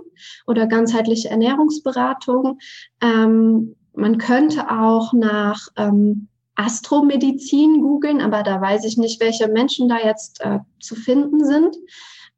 oder 0.48 0.68
ganzheitliche 0.68 1.30
Ernährungsberatung. 1.30 2.60
Ähm, 3.02 3.76
man 3.94 4.18
könnte 4.18 4.70
auch 4.70 5.14
nach 5.14 5.68
ähm, 5.78 6.28
Astromedizin 6.56 7.82
googeln, 7.82 8.22
aber 8.22 8.44
da 8.44 8.60
weiß 8.60 8.86
ich 8.86 8.98
nicht, 8.98 9.22
welche 9.22 9.48
Menschen 9.48 9.90
da 9.90 9.98
jetzt 9.98 10.42
äh, 10.42 10.60
zu 10.80 10.96
finden 10.96 11.46
sind. 11.46 11.76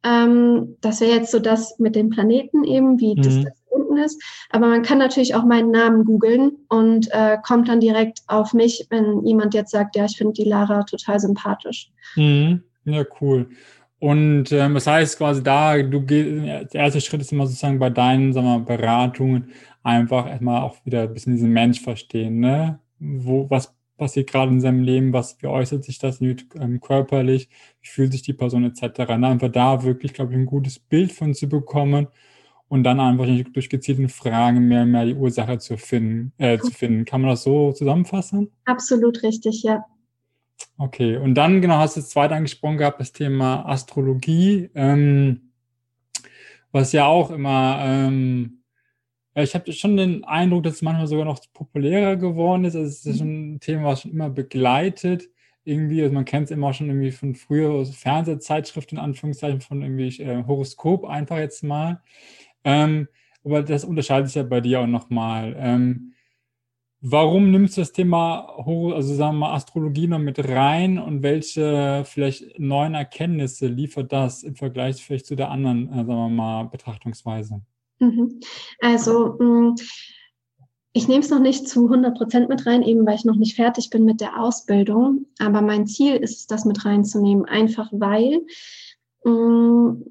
Ähm, 0.04 0.78
das 0.82 1.02
wäre 1.02 1.16
jetzt 1.16 1.32
so 1.32 1.40
das 1.40 1.80
mit 1.80 1.96
den 1.96 2.10
Planeten 2.10 2.64
eben, 2.64 3.00
wie 3.00 3.16
mhm. 3.16 3.22
das 3.22 3.63
verbunden 3.94 4.04
ist. 4.04 4.22
Aber 4.50 4.68
man 4.68 4.84
kann 4.84 4.98
natürlich 4.98 5.36
auch 5.36 5.46
meinen 5.46 5.72
Namen 5.72 6.06
googeln 6.06 6.54
und 6.70 7.10
äh, 7.12 7.38
kommt 7.44 7.70
dann 7.70 7.80
direkt 7.80 8.22
auf 8.28 8.54
mich, 8.54 8.88
wenn 8.90 9.26
jemand 9.26 9.54
jetzt 9.54 9.72
sagt, 9.72 9.96
ja, 9.96 10.06
ich 10.06 10.18
finde 10.18 10.34
die 10.34 10.50
Lara 10.50 10.84
total 10.84 11.20
sympathisch. 11.20 11.92
Mhm. 12.16 12.64
Ja, 12.86 13.04
cool. 13.22 13.50
Und 14.00 14.52
ähm, 14.52 14.74
das 14.74 14.88
heißt 14.88 15.18
quasi 15.18 15.42
da, 15.42 15.82
du 15.82 16.02
der 16.02 16.68
erste 16.74 17.00
Schritt 17.00 17.22
ist 17.22 17.32
immer 17.32 17.48
sozusagen 17.48 17.80
bei 17.80 17.90
deinen 17.90 18.34
sagen 18.34 18.48
wir, 18.48 18.60
Beratungen 18.60 19.52
einfach 19.82 20.28
erstmal 20.28 20.62
auch 20.62 20.76
wieder 20.84 21.04
ein 21.04 21.14
bisschen 21.14 21.34
diesen 21.34 21.54
Mensch 21.54 21.80
verstehen, 21.82 22.40
ne? 22.40 22.80
Wo, 23.00 23.50
was 23.50 23.74
passiert 23.98 24.30
gerade 24.30 24.52
in 24.52 24.60
seinem 24.60 24.84
Leben, 24.84 25.14
was, 25.14 25.42
wie 25.42 25.48
äußert 25.48 25.86
sich 25.86 26.00
das 26.00 26.20
ähm, 26.20 26.82
körperlich, 26.82 27.48
wie 27.82 27.88
fühlt 27.88 28.12
sich 28.12 28.24
die 28.24 28.34
Person 28.34 28.66
etc. 28.66 29.10
Und 29.10 29.24
einfach 29.24 29.50
da 29.50 29.84
wirklich, 29.84 30.14
glaube 30.14 30.34
ich, 30.34 30.38
ein 30.38 30.46
gutes 30.46 30.80
Bild 30.80 31.14
von 31.14 31.34
zu 31.34 31.48
bekommen 31.48 32.08
und 32.74 32.84
dann 32.84 33.00
einfach 33.00 33.28
durch 33.54 33.70
gezielte 33.70 34.10
Fragen 34.10 34.68
mehr 34.68 34.82
und 34.82 34.90
mehr 34.90 35.06
die 35.06 35.14
Ursache 35.14 35.60
zu 35.60 35.78
finden, 35.78 36.34
äh, 36.40 36.58
zu 36.58 36.72
finden. 36.72 37.06
Kann 37.06 37.22
man 37.22 37.30
das 37.30 37.44
so 37.44 37.72
zusammenfassen? 37.72 38.50
Absolut 38.66 39.22
richtig, 39.22 39.62
ja. 39.62 39.86
Okay, 40.80 41.18
und 41.18 41.36
dann, 41.36 41.62
genau, 41.62 41.76
hast 41.76 41.98
du 41.98 42.02
das 42.02 42.10
zweite 42.10 42.34
angesprochen 42.34 42.78
gehabt, 42.78 43.00
das 43.00 43.12
Thema 43.12 43.64
Astrologie, 43.70 44.72
ähm, 44.74 45.52
was 46.72 46.94
ja 46.94 47.06
auch 47.06 47.30
immer, 47.30 47.78
ähm, 47.84 48.64
ich 49.36 49.54
habe 49.54 49.72
schon 49.72 49.96
den 49.96 50.24
Eindruck, 50.24 50.64
dass 50.64 50.74
es 50.74 50.82
manchmal 50.82 51.06
sogar 51.06 51.26
noch 51.26 51.40
populärer 51.54 52.16
geworden 52.16 52.66
ist. 52.66 52.76
Also 52.76 52.88
es 52.88 53.06
ist 53.06 53.20
schon 53.20 53.54
ein 53.54 53.60
Thema, 53.60 53.84
was 53.84 54.02
schon 54.02 54.12
immer 54.12 54.32
begleitet. 54.32 55.30
Irgendwie, 55.64 56.02
also 56.02 56.14
man 56.14 56.26
kennt 56.26 56.46
es 56.46 56.52
immer 56.52 56.74
schon 56.74 56.88
irgendwie 56.88 57.12
von 57.12 57.36
früher, 57.36 57.72
also 57.72 57.94
Fernsehzeitschriften, 57.94 58.98
in 58.98 59.04
Anführungszeichen, 59.04 59.62
von 59.62 59.84
irgendwie 59.84 60.08
äh, 60.22 60.44
Horoskop 60.46 61.06
einfach 61.06 61.38
jetzt 61.38 61.64
mal. 61.64 62.02
Ähm, 62.64 63.08
aber 63.44 63.62
das 63.64 63.84
unterscheidet 63.84 64.28
sich 64.28 64.36
ja 64.36 64.44
bei 64.44 64.62
dir 64.62 64.82
auch 64.82 64.88
nochmal. 64.88 65.56
Ähm, 65.58 66.14
warum 67.02 67.52
nimmst 67.52 67.78
du 67.78 67.82
das 67.82 67.92
Thema, 67.92 68.58
also 68.66 69.14
sagen 69.14 69.36
wir 69.36 69.40
mal, 69.48 69.54
Astrologie 69.54 70.08
noch 70.08 70.20
mit 70.20 70.40
rein 70.48 70.98
und 70.98 71.22
welche 71.22 72.04
vielleicht 72.06 72.58
neuen 72.58 72.96
Erkenntnisse 72.96 73.68
liefert 73.68 74.12
das 74.14 74.44
im 74.44 74.56
Vergleich 74.56 75.04
vielleicht 75.04 75.26
zu 75.26 75.36
der 75.36 75.52
anderen, 75.52 75.90
äh, 75.90 75.98
sagen 75.98 76.08
wir 76.08 76.30
mal, 76.30 76.64
Betrachtungsweise? 76.64 77.62
Mhm. 78.00 78.40
Also, 78.80 79.38
mm, 79.40 79.76
ich 80.94 81.08
nehme 81.08 81.22
es 81.22 81.30
noch 81.30 81.40
nicht 81.40 81.68
zu 81.68 81.86
100 81.86 82.16
Prozent 82.16 82.50
mit 82.50 82.66
rein, 82.66 82.84
eben 82.84 83.06
weil 83.06 83.16
ich 83.16 83.26
noch 83.26 83.36
nicht 83.36 83.56
fertig 83.56 83.90
bin 83.90 84.06
mit 84.06 84.22
der 84.22 84.40
Ausbildung. 84.40 85.26
Aber 85.40 85.62
mein 85.62 85.88
Ziel 85.88 86.16
ist 86.16 86.38
es, 86.38 86.48
das 86.48 86.66
mit 86.66 86.86
reinzunehmen, 86.86 87.46
einfach 87.46 87.90
weil 87.92 88.46
mm, 89.26 90.04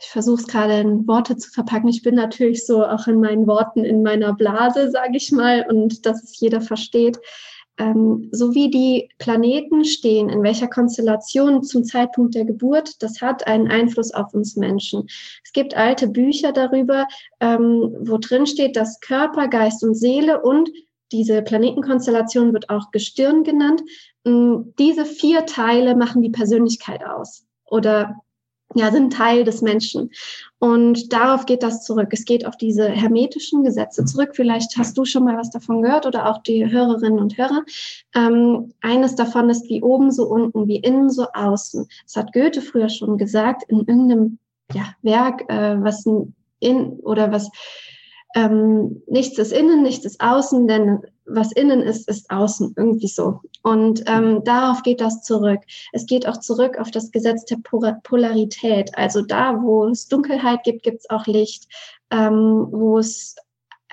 ich 0.00 0.06
versuche 0.06 0.40
es 0.40 0.46
gerade 0.46 0.80
in 0.80 1.06
Worte 1.08 1.36
zu 1.36 1.50
verpacken. 1.50 1.88
Ich 1.88 2.02
bin 2.02 2.14
natürlich 2.14 2.64
so 2.64 2.84
auch 2.84 3.06
in 3.08 3.20
meinen 3.20 3.46
Worten 3.46 3.84
in 3.84 4.02
meiner 4.02 4.32
Blase, 4.32 4.90
sage 4.90 5.16
ich 5.16 5.32
mal, 5.32 5.66
und 5.68 6.06
dass 6.06 6.22
es 6.22 6.38
jeder 6.38 6.60
versteht. 6.60 7.18
Ähm, 7.78 8.28
so 8.32 8.54
wie 8.54 8.70
die 8.70 9.08
Planeten 9.18 9.84
stehen, 9.84 10.28
in 10.28 10.42
welcher 10.42 10.68
Konstellation 10.68 11.62
zum 11.62 11.84
Zeitpunkt 11.84 12.34
der 12.34 12.44
Geburt, 12.44 13.02
das 13.02 13.20
hat 13.20 13.46
einen 13.46 13.68
Einfluss 13.68 14.12
auf 14.12 14.34
uns 14.34 14.56
Menschen. 14.56 15.06
Es 15.44 15.52
gibt 15.52 15.76
alte 15.76 16.08
Bücher 16.08 16.52
darüber, 16.52 17.06
ähm, 17.40 17.96
wo 18.00 18.18
drin 18.18 18.46
steht, 18.46 18.76
dass 18.76 19.00
Körper, 19.00 19.48
Geist 19.48 19.84
und 19.84 19.94
Seele 19.94 20.42
und 20.42 20.70
diese 21.12 21.42
Planetenkonstellation 21.42 22.52
wird 22.52 22.68
auch 22.68 22.90
Gestirn 22.90 23.44
genannt. 23.44 23.82
Ähm, 24.24 24.74
diese 24.78 25.04
vier 25.04 25.46
Teile 25.46 25.96
machen 25.96 26.22
die 26.22 26.30
Persönlichkeit 26.30 27.04
aus 27.04 27.46
oder 27.64 28.16
ja, 28.74 28.90
sind 28.90 29.12
Teil 29.12 29.44
des 29.44 29.62
Menschen. 29.62 30.10
Und 30.58 31.12
darauf 31.12 31.46
geht 31.46 31.62
das 31.62 31.84
zurück. 31.84 32.08
Es 32.10 32.24
geht 32.24 32.46
auf 32.46 32.56
diese 32.56 32.88
hermetischen 32.88 33.64
Gesetze 33.64 34.04
zurück. 34.04 34.30
Vielleicht 34.34 34.76
hast 34.76 34.98
du 34.98 35.04
schon 35.04 35.24
mal 35.24 35.38
was 35.38 35.50
davon 35.50 35.82
gehört 35.82 36.04
oder 36.04 36.28
auch 36.28 36.42
die 36.42 36.70
Hörerinnen 36.70 37.18
und 37.18 37.38
Hörer. 37.38 37.64
Ähm, 38.14 38.74
eines 38.80 39.14
davon 39.14 39.48
ist 39.48 39.68
wie 39.68 39.82
oben 39.82 40.10
so 40.10 40.26
unten, 40.28 40.68
wie 40.68 40.76
innen 40.76 41.10
so 41.10 41.26
außen. 41.32 41.88
Das 42.04 42.16
hat 42.16 42.32
Goethe 42.32 42.60
früher 42.60 42.88
schon 42.88 43.16
gesagt 43.16 43.62
in 43.68 43.78
irgendeinem 43.78 44.38
ja, 44.74 44.94
Werk, 45.02 45.48
äh, 45.48 45.82
was 45.82 46.04
in 46.60 46.90
oder 47.00 47.32
was 47.32 47.50
ähm, 48.34 49.02
nichts 49.06 49.38
ist 49.38 49.52
innen, 49.52 49.82
nichts 49.82 50.04
ist 50.04 50.20
außen, 50.20 50.68
denn 50.68 51.00
was 51.24 51.52
innen 51.52 51.82
ist, 51.82 52.08
ist 52.08 52.30
außen, 52.30 52.74
irgendwie 52.76 53.08
so. 53.08 53.40
Und 53.62 54.02
ähm, 54.06 54.42
darauf 54.44 54.82
geht 54.82 55.00
das 55.00 55.22
zurück. 55.22 55.60
Es 55.92 56.06
geht 56.06 56.26
auch 56.26 56.38
zurück 56.38 56.78
auf 56.78 56.90
das 56.90 57.10
Gesetz 57.10 57.44
der 57.44 57.58
Polarität. 58.02 58.96
Also 58.96 59.22
da, 59.22 59.62
wo 59.62 59.86
es 59.88 60.08
Dunkelheit 60.08 60.62
gibt, 60.64 60.82
gibt 60.82 61.00
es 61.00 61.10
auch 61.10 61.26
Licht. 61.26 61.68
Ähm, 62.10 62.68
wo 62.70 62.98
es 62.98 63.36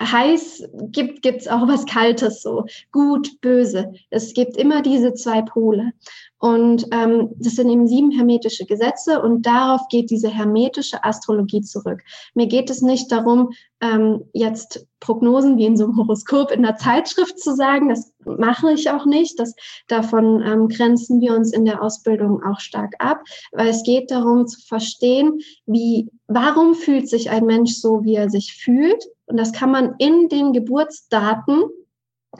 heiß 0.00 0.68
gibt, 0.90 1.22
gibt 1.22 1.42
es 1.42 1.48
auch 1.48 1.66
was 1.68 1.86
Kaltes, 1.86 2.42
so 2.42 2.66
gut, 2.92 3.40
böse. 3.40 3.92
Es 4.10 4.34
gibt 4.34 4.56
immer 4.56 4.82
diese 4.82 5.14
zwei 5.14 5.42
Pole. 5.42 5.92
Und 6.38 6.86
ähm, 6.92 7.30
das 7.38 7.54
sind 7.54 7.70
eben 7.70 7.88
sieben 7.88 8.10
hermetische 8.10 8.66
Gesetze 8.66 9.22
und 9.22 9.46
darauf 9.46 9.88
geht 9.88 10.10
diese 10.10 10.28
hermetische 10.28 11.02
Astrologie 11.02 11.62
zurück. 11.62 12.02
Mir 12.34 12.46
geht 12.46 12.68
es 12.68 12.82
nicht 12.82 13.10
darum, 13.10 13.52
ähm, 13.80 14.22
jetzt 14.34 14.86
Prognosen 15.00 15.56
wie 15.56 15.64
in 15.64 15.78
so 15.78 15.84
einem 15.84 15.96
Horoskop 15.96 16.50
in 16.50 16.62
der 16.62 16.76
Zeitschrift 16.76 17.38
zu 17.38 17.54
sagen. 17.54 17.88
Das 17.88 18.12
mache 18.24 18.72
ich 18.72 18.90
auch 18.90 19.06
nicht. 19.06 19.38
Das, 19.38 19.54
davon 19.88 20.42
ähm, 20.42 20.68
grenzen 20.68 21.22
wir 21.22 21.34
uns 21.34 21.54
in 21.54 21.64
der 21.64 21.82
Ausbildung 21.82 22.42
auch 22.42 22.60
stark 22.60 22.92
ab, 22.98 23.22
weil 23.52 23.68
es 23.68 23.82
geht 23.82 24.10
darum 24.10 24.46
zu 24.46 24.60
verstehen, 24.60 25.40
wie, 25.64 26.10
warum 26.26 26.74
fühlt 26.74 27.08
sich 27.08 27.30
ein 27.30 27.46
Mensch 27.46 27.76
so, 27.76 28.04
wie 28.04 28.14
er 28.14 28.28
sich 28.28 28.54
fühlt. 28.54 29.02
Und 29.26 29.36
das 29.36 29.52
kann 29.52 29.70
man 29.70 29.94
in 29.98 30.28
den 30.28 30.52
Geburtsdaten 30.52 31.64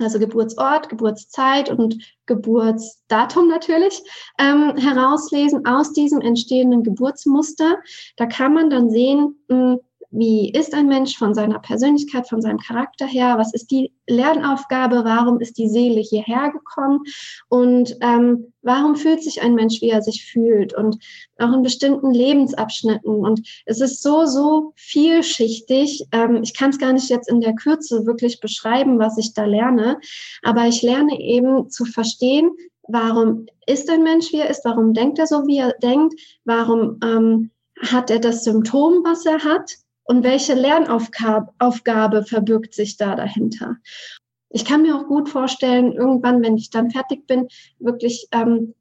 also 0.01 0.19
Geburtsort, 0.19 0.89
Geburtszeit 0.89 1.71
und 1.71 1.97
Geburtsdatum 2.27 3.49
natürlich, 3.49 4.03
ähm, 4.39 4.77
herauslesen 4.77 5.67
aus 5.67 5.93
diesem 5.93 6.21
entstehenden 6.21 6.83
Geburtsmuster. 6.83 7.79
Da 8.17 8.27
kann 8.27 8.55
man 8.55 8.71
dann 8.71 8.91
sehen, 8.91 9.39
mh, 9.49 9.57
hm, 9.57 9.81
wie 10.11 10.51
ist 10.51 10.75
ein 10.75 10.89
Mensch 10.89 11.17
von 11.17 11.35
seiner 11.35 11.59
Persönlichkeit, 11.59 12.29
von 12.29 12.41
seinem 12.41 12.59
Charakter 12.59 13.07
her? 13.07 13.37
Was 13.39 13.53
ist 13.53 13.71
die 13.71 13.93
Lernaufgabe? 14.07 15.05
Warum 15.05 15.41
ist 15.41 15.59
die 15.59 15.69
Seele 15.69 16.01
hierher 16.01 16.51
gekommen? 16.51 17.01
Und 17.49 17.97
ähm, 18.01 18.53
warum 18.63 18.97
fühlt 18.97 19.23
sich 19.23 19.43
ein 19.43 19.55
Mensch, 19.55 19.81
wie 19.81 19.91
er 19.91 20.03
sich 20.03 20.25
fühlt? 20.25 20.75
Und 20.75 20.99
auch 21.39 21.53
in 21.53 21.63
bestimmten 21.63 22.13
Lebensabschnitten. 22.13 23.15
Und 23.15 23.47
es 23.67 23.81
ist 23.81 24.03
so, 24.03 24.27
so 24.27 24.73
vielschichtig. 24.77 26.07
Ähm, 26.13 26.43
ich 26.43 26.55
kann 26.55 26.71
es 26.71 26.79
gar 26.79 26.93
nicht 26.93 27.09
jetzt 27.09 27.29
in 27.29 27.41
der 27.41 27.55
Kürze 27.55 28.07
wirklich 28.07 28.41
beschreiben, 28.41 28.99
was 28.99 29.19
ich 29.19 29.35
da 29.35 29.45
lerne. 29.45 29.99
Aber 30.43 30.67
ich 30.67 30.83
lerne 30.83 31.21
eben 31.21 31.69
zu 31.71 31.85
verstehen, 31.85 32.51
warum 32.89 33.47
ist 33.67 33.91
ein 33.91 34.03
Mensch, 34.03 34.33
wie 34.33 34.41
er 34.41 34.51
ist? 34.51 34.65
Warum 34.65 34.95
denkt 34.95 35.19
er 35.19 35.27
so, 35.27 35.47
wie 35.47 35.59
er 35.59 35.75
denkt? 35.83 36.15
Warum 36.45 36.99
ähm, 37.03 37.51
hat 37.81 38.11
er 38.11 38.21
das 38.21 38.45
Symptom, 38.45 39.05
was 39.05 39.27
er 39.27 39.43
hat? 39.45 39.77
Und 40.07 40.23
welche 40.23 40.55
Lernaufgabe 40.55 42.25
verbirgt 42.25 42.75
sich 42.75 42.97
da 42.97 43.15
dahinter. 43.15 43.77
Ich 44.51 44.65
kann 44.65 44.83
mir 44.83 44.97
auch 44.97 45.07
gut 45.07 45.29
vorstellen, 45.29 45.93
irgendwann, 45.93 46.43
wenn 46.43 46.57
ich 46.57 46.71
dann 46.71 46.91
fertig 46.91 47.27
bin, 47.27 47.49
wirklich 47.79 48.29
ähm, 48.33 48.75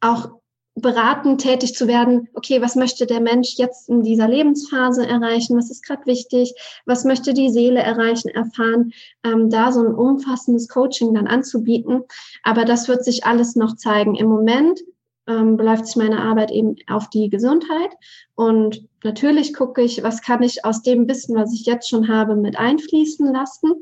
auch 0.00 0.30
beratend 0.76 1.40
tätig 1.40 1.74
zu 1.74 1.86
werden, 1.86 2.28
okay, 2.34 2.60
was 2.60 2.74
möchte 2.74 3.06
der 3.06 3.20
Mensch 3.20 3.54
jetzt 3.56 3.88
in 3.88 4.02
dieser 4.02 4.26
Lebensphase 4.26 5.06
erreichen, 5.06 5.56
was 5.56 5.70
ist 5.70 5.84
gerade 5.84 6.04
wichtig, 6.06 6.52
was 6.84 7.04
möchte 7.04 7.32
die 7.32 7.50
Seele 7.50 7.80
erreichen, 7.80 8.28
erfahren, 8.28 8.92
ähm, 9.24 9.50
da 9.50 9.70
so 9.70 9.80
ein 9.80 9.94
umfassendes 9.94 10.68
Coaching 10.68 11.14
dann 11.14 11.28
anzubieten. 11.28 12.02
Aber 12.42 12.64
das 12.64 12.88
wird 12.88 13.04
sich 13.04 13.24
alles 13.24 13.54
noch 13.54 13.76
zeigen. 13.76 14.16
Im 14.16 14.26
Moment 14.26 14.80
ähm, 15.26 15.56
beläuft 15.56 15.86
sich 15.86 15.96
meine 15.96 16.20
Arbeit 16.20 16.50
eben 16.50 16.76
auf 16.88 17.08
die 17.10 17.30
Gesundheit. 17.30 17.90
Und 18.34 18.86
natürlich 19.02 19.54
gucke 19.54 19.82
ich, 19.82 20.02
was 20.02 20.22
kann 20.22 20.42
ich 20.42 20.64
aus 20.64 20.82
dem 20.82 21.08
Wissen, 21.08 21.36
was 21.36 21.52
ich 21.52 21.66
jetzt 21.66 21.88
schon 21.88 22.08
habe, 22.08 22.36
mit 22.36 22.58
einfließen 22.58 23.32
lassen. 23.32 23.72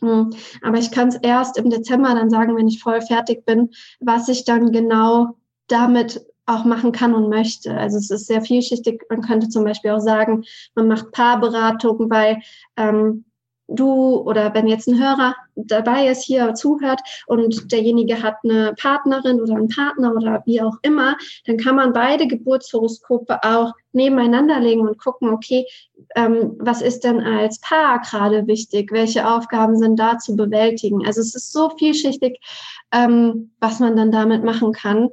Hm, 0.00 0.30
aber 0.62 0.78
ich 0.78 0.90
kann 0.90 1.08
es 1.08 1.16
erst 1.16 1.56
im 1.56 1.70
Dezember 1.70 2.14
dann 2.14 2.30
sagen, 2.30 2.56
wenn 2.56 2.68
ich 2.68 2.82
voll 2.82 3.00
fertig 3.00 3.44
bin, 3.46 3.70
was 4.00 4.28
ich 4.28 4.44
dann 4.44 4.72
genau 4.72 5.36
damit 5.68 6.26
auch 6.46 6.64
machen 6.64 6.92
kann 6.92 7.14
und 7.14 7.30
möchte. 7.30 7.74
Also 7.74 7.96
es 7.96 8.10
ist 8.10 8.26
sehr 8.26 8.42
vielschichtig. 8.42 9.02
Man 9.08 9.22
könnte 9.22 9.48
zum 9.48 9.64
Beispiel 9.64 9.92
auch 9.92 10.00
sagen, 10.00 10.44
man 10.74 10.88
macht 10.88 11.12
Paarberatung, 11.12 12.10
weil 12.10 12.42
ähm, 12.76 13.24
du 13.68 14.16
oder 14.18 14.52
wenn 14.54 14.66
jetzt 14.66 14.88
ein 14.88 15.00
Hörer 15.02 15.34
dabei 15.54 16.08
ist, 16.08 16.24
hier 16.24 16.54
zuhört 16.54 17.00
und 17.26 17.72
derjenige 17.72 18.22
hat 18.22 18.36
eine 18.44 18.74
Partnerin 18.74 19.40
oder 19.40 19.54
einen 19.54 19.68
Partner 19.68 20.14
oder 20.14 20.42
wie 20.46 20.60
auch 20.60 20.76
immer, 20.82 21.16
dann 21.46 21.56
kann 21.56 21.76
man 21.76 21.92
beide 21.92 22.26
Geburtshoroskope 22.26 23.42
auch 23.42 23.72
nebeneinander 23.92 24.60
legen 24.60 24.86
und 24.86 24.98
gucken, 24.98 25.30
okay, 25.30 25.66
ähm, 26.16 26.56
was 26.58 26.82
ist 26.82 27.04
denn 27.04 27.20
als 27.20 27.60
Paar 27.60 28.00
gerade 28.00 28.46
wichtig? 28.46 28.92
Welche 28.92 29.28
Aufgaben 29.28 29.78
sind 29.78 29.98
da 29.98 30.18
zu 30.18 30.36
bewältigen? 30.36 31.06
Also 31.06 31.20
es 31.20 31.34
ist 31.34 31.52
so 31.52 31.70
vielschichtig, 31.70 32.40
ähm, 32.92 33.52
was 33.60 33.78
man 33.80 33.96
dann 33.96 34.10
damit 34.10 34.44
machen 34.44 34.72
kann. 34.72 35.10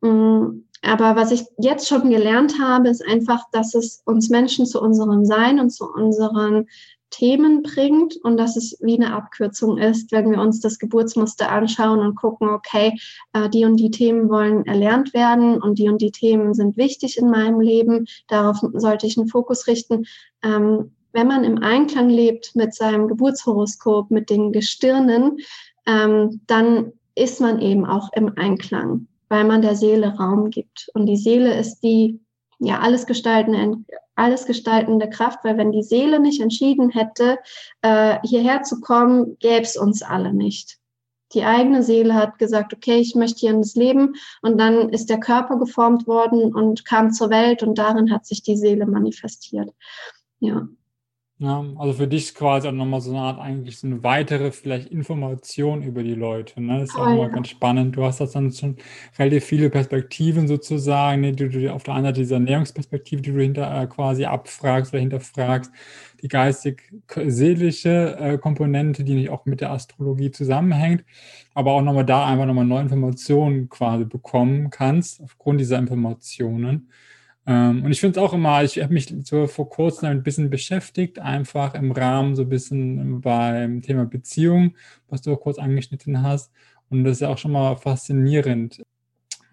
Mm, 0.00 0.64
aber 0.82 1.14
was 1.14 1.30
ich 1.30 1.44
jetzt 1.58 1.88
schon 1.88 2.08
gelernt 2.10 2.54
habe, 2.60 2.88
ist 2.88 3.06
einfach, 3.06 3.44
dass 3.52 3.74
es 3.74 4.02
uns 4.06 4.30
Menschen 4.30 4.66
zu 4.66 4.80
unserem 4.80 5.24
Sein 5.26 5.60
und 5.60 5.70
zu 5.70 5.84
unseren 5.86 6.66
Themen 7.10 7.62
bringt 7.62 8.16
und 8.22 8.36
dass 8.36 8.56
es 8.56 8.76
wie 8.80 8.94
eine 8.94 9.12
Abkürzung 9.14 9.78
ist, 9.78 10.12
wenn 10.12 10.30
wir 10.30 10.40
uns 10.40 10.60
das 10.60 10.78
Geburtsmuster 10.78 11.50
anschauen 11.50 12.00
und 12.00 12.14
gucken, 12.14 12.48
okay, 12.48 12.98
äh, 13.32 13.48
die 13.48 13.64
und 13.64 13.76
die 13.76 13.90
Themen 13.90 14.28
wollen 14.30 14.64
erlernt 14.66 15.12
werden 15.12 15.60
und 15.60 15.78
die 15.78 15.88
und 15.88 16.00
die 16.00 16.12
Themen 16.12 16.54
sind 16.54 16.76
wichtig 16.76 17.18
in 17.18 17.30
meinem 17.30 17.60
Leben, 17.60 18.06
darauf 18.28 18.58
sollte 18.74 19.06
ich 19.06 19.18
einen 19.18 19.28
Fokus 19.28 19.66
richten. 19.66 20.06
Ähm, 20.42 20.92
wenn 21.12 21.26
man 21.26 21.44
im 21.44 21.58
Einklang 21.58 22.08
lebt 22.08 22.54
mit 22.54 22.74
seinem 22.74 23.08
Geburtshoroskop, 23.08 24.10
mit 24.10 24.30
den 24.30 24.52
Gestirnen, 24.52 25.38
ähm, 25.86 26.40
dann 26.46 26.92
ist 27.14 27.40
man 27.40 27.60
eben 27.60 27.84
auch 27.84 28.12
im 28.12 28.36
Einklang, 28.36 29.08
weil 29.28 29.44
man 29.44 29.62
der 29.62 29.74
Seele 29.74 30.16
Raum 30.16 30.50
gibt. 30.50 30.88
Und 30.94 31.06
die 31.06 31.16
Seele 31.16 31.58
ist 31.58 31.80
die 31.80 32.20
ja 32.60 32.78
alles 32.80 33.06
gestaltende, 33.06 33.78
alles 34.20 34.46
gestaltende 34.46 35.08
Kraft, 35.08 35.40
weil 35.44 35.56
wenn 35.56 35.72
die 35.72 35.82
Seele 35.82 36.20
nicht 36.20 36.40
entschieden 36.40 36.90
hätte, 36.90 37.38
äh, 37.82 38.18
hierher 38.22 38.62
zu 38.62 38.80
kommen, 38.80 39.38
gäbe 39.38 39.62
es 39.62 39.76
uns 39.76 40.02
alle 40.02 40.32
nicht. 40.32 40.78
Die 41.32 41.44
eigene 41.44 41.82
Seele 41.82 42.14
hat 42.14 42.38
gesagt, 42.38 42.74
okay, 42.74 42.96
ich 42.96 43.14
möchte 43.14 43.40
hier 43.40 43.50
ins 43.50 43.76
Leben 43.76 44.14
und 44.42 44.58
dann 44.58 44.88
ist 44.88 45.10
der 45.10 45.20
Körper 45.20 45.58
geformt 45.58 46.06
worden 46.06 46.54
und 46.54 46.84
kam 46.84 47.12
zur 47.12 47.30
Welt 47.30 47.62
und 47.62 47.78
darin 47.78 48.12
hat 48.12 48.26
sich 48.26 48.42
die 48.42 48.56
Seele 48.56 48.86
manifestiert. 48.86 49.70
Ja. 50.40 50.68
Ja, 51.42 51.64
also 51.78 51.94
für 51.94 52.06
dich 52.06 52.34
quasi 52.34 52.68
auch 52.68 52.72
nochmal 52.72 53.00
so 53.00 53.12
eine 53.12 53.20
Art, 53.20 53.40
eigentlich 53.40 53.78
so 53.78 53.86
eine 53.86 54.02
weitere 54.02 54.52
vielleicht 54.52 54.88
Information 54.88 55.82
über 55.82 56.02
die 56.02 56.12
Leute. 56.12 56.60
Ne? 56.60 56.80
Das 56.80 56.90
ist 56.90 56.96
oh, 56.96 57.00
auch 57.00 57.08
ja. 57.08 57.14
mal 57.14 57.30
ganz 57.30 57.48
spannend. 57.48 57.96
Du 57.96 58.04
hast 58.04 58.20
das 58.20 58.32
dann 58.32 58.52
schon 58.52 58.76
relativ 59.18 59.46
viele 59.46 59.70
Perspektiven 59.70 60.48
sozusagen, 60.48 61.22
ne? 61.22 61.32
die 61.32 61.48
du 61.48 61.72
auf 61.72 61.82
der 61.82 61.94
einen 61.94 62.04
Seite 62.04 62.20
diese 62.20 62.34
Ernährungsperspektive, 62.34 63.22
die 63.22 63.32
du 63.32 63.40
hinter 63.40 63.74
äh, 63.74 63.86
quasi 63.86 64.26
abfragst 64.26 64.92
oder 64.92 65.00
hinterfragst, 65.00 65.72
die 66.20 66.28
geistig-seelische 66.28 68.18
äh, 68.18 68.36
Komponente, 68.36 69.02
die 69.02 69.14
nicht 69.14 69.30
auch 69.30 69.46
mit 69.46 69.62
der 69.62 69.70
Astrologie 69.70 70.30
zusammenhängt, 70.32 71.06
aber 71.54 71.72
auch 71.72 71.80
nochmal 71.80 72.04
da 72.04 72.26
einfach 72.26 72.44
nochmal 72.44 72.66
neue 72.66 72.82
Informationen 72.82 73.70
quasi 73.70 74.04
bekommen 74.04 74.68
kannst, 74.68 75.22
aufgrund 75.22 75.58
dieser 75.58 75.78
Informationen. 75.78 76.90
Ähm, 77.50 77.84
und 77.84 77.90
ich 77.90 77.98
finde 77.98 78.20
es 78.20 78.24
auch 78.24 78.32
immer, 78.32 78.62
ich 78.62 78.80
habe 78.80 78.94
mich 78.94 79.12
so 79.24 79.48
vor 79.48 79.68
kurzem 79.68 80.08
ein 80.08 80.22
bisschen 80.22 80.50
beschäftigt, 80.50 81.18
einfach 81.18 81.74
im 81.74 81.90
Rahmen 81.90 82.36
so 82.36 82.42
ein 82.42 82.48
bisschen 82.48 83.20
beim 83.20 83.82
Thema 83.82 84.06
Beziehung, 84.06 84.76
was 85.08 85.22
du 85.22 85.32
auch 85.32 85.40
kurz 85.40 85.58
angeschnitten 85.58 86.22
hast. 86.22 86.52
Und 86.90 87.02
das 87.02 87.14
ist 87.14 87.20
ja 87.22 87.28
auch 87.28 87.38
schon 87.38 87.50
mal 87.50 87.74
faszinierend. 87.76 88.82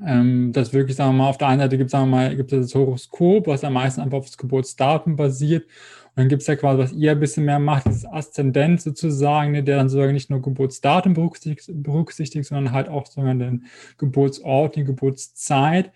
Ähm, 0.06 0.52
dass 0.54 0.74
wirklich, 0.74 0.96
sagen 0.96 1.14
wir 1.16 1.24
mal, 1.24 1.30
auf 1.30 1.40
der 1.40 1.48
einen 1.48 1.60
Seite 1.60 1.76
gibt 1.80 1.92
es, 1.92 2.00
mal, 2.00 2.36
gibt 2.36 2.54
es 2.54 2.68
das 2.68 2.76
Horoskop, 2.76 3.48
was 3.48 3.64
am 3.64 3.74
meisten 3.74 4.00
einfach 4.00 4.20
auf 4.20 4.28
das 4.28 4.38
Geburtsdatum 4.38 5.16
basiert. 5.16 5.64
Und 5.64 6.18
dann 6.18 6.30
gibt 6.30 6.44
es 6.44 6.48
ja 6.48 6.56
quasi, 6.56 6.78
was 6.78 6.94
ihr 6.94 7.14
ein 7.14 7.20
bisschen 7.20 7.46
mehr 7.46 7.58
macht, 7.58 7.88
dieses 7.88 8.06
Aszendent 8.06 8.80
sozusagen, 8.80 9.54
ne, 9.54 9.64
der 9.64 9.78
dann 9.78 9.90
sozusagen 9.90 10.14
nicht 10.14 10.30
nur 10.30 10.44
Geburtsdatum 10.44 11.16
berücksichtigt, 11.16 11.72
berücksichtigt 11.82 12.46
sondern 12.46 12.74
halt 12.74 12.90
auch 12.90 13.08
sozusagen 13.08 13.40
den 13.40 13.66
Geburtsort, 13.98 14.76
die 14.76 14.84
Geburtszeit. 14.84 15.92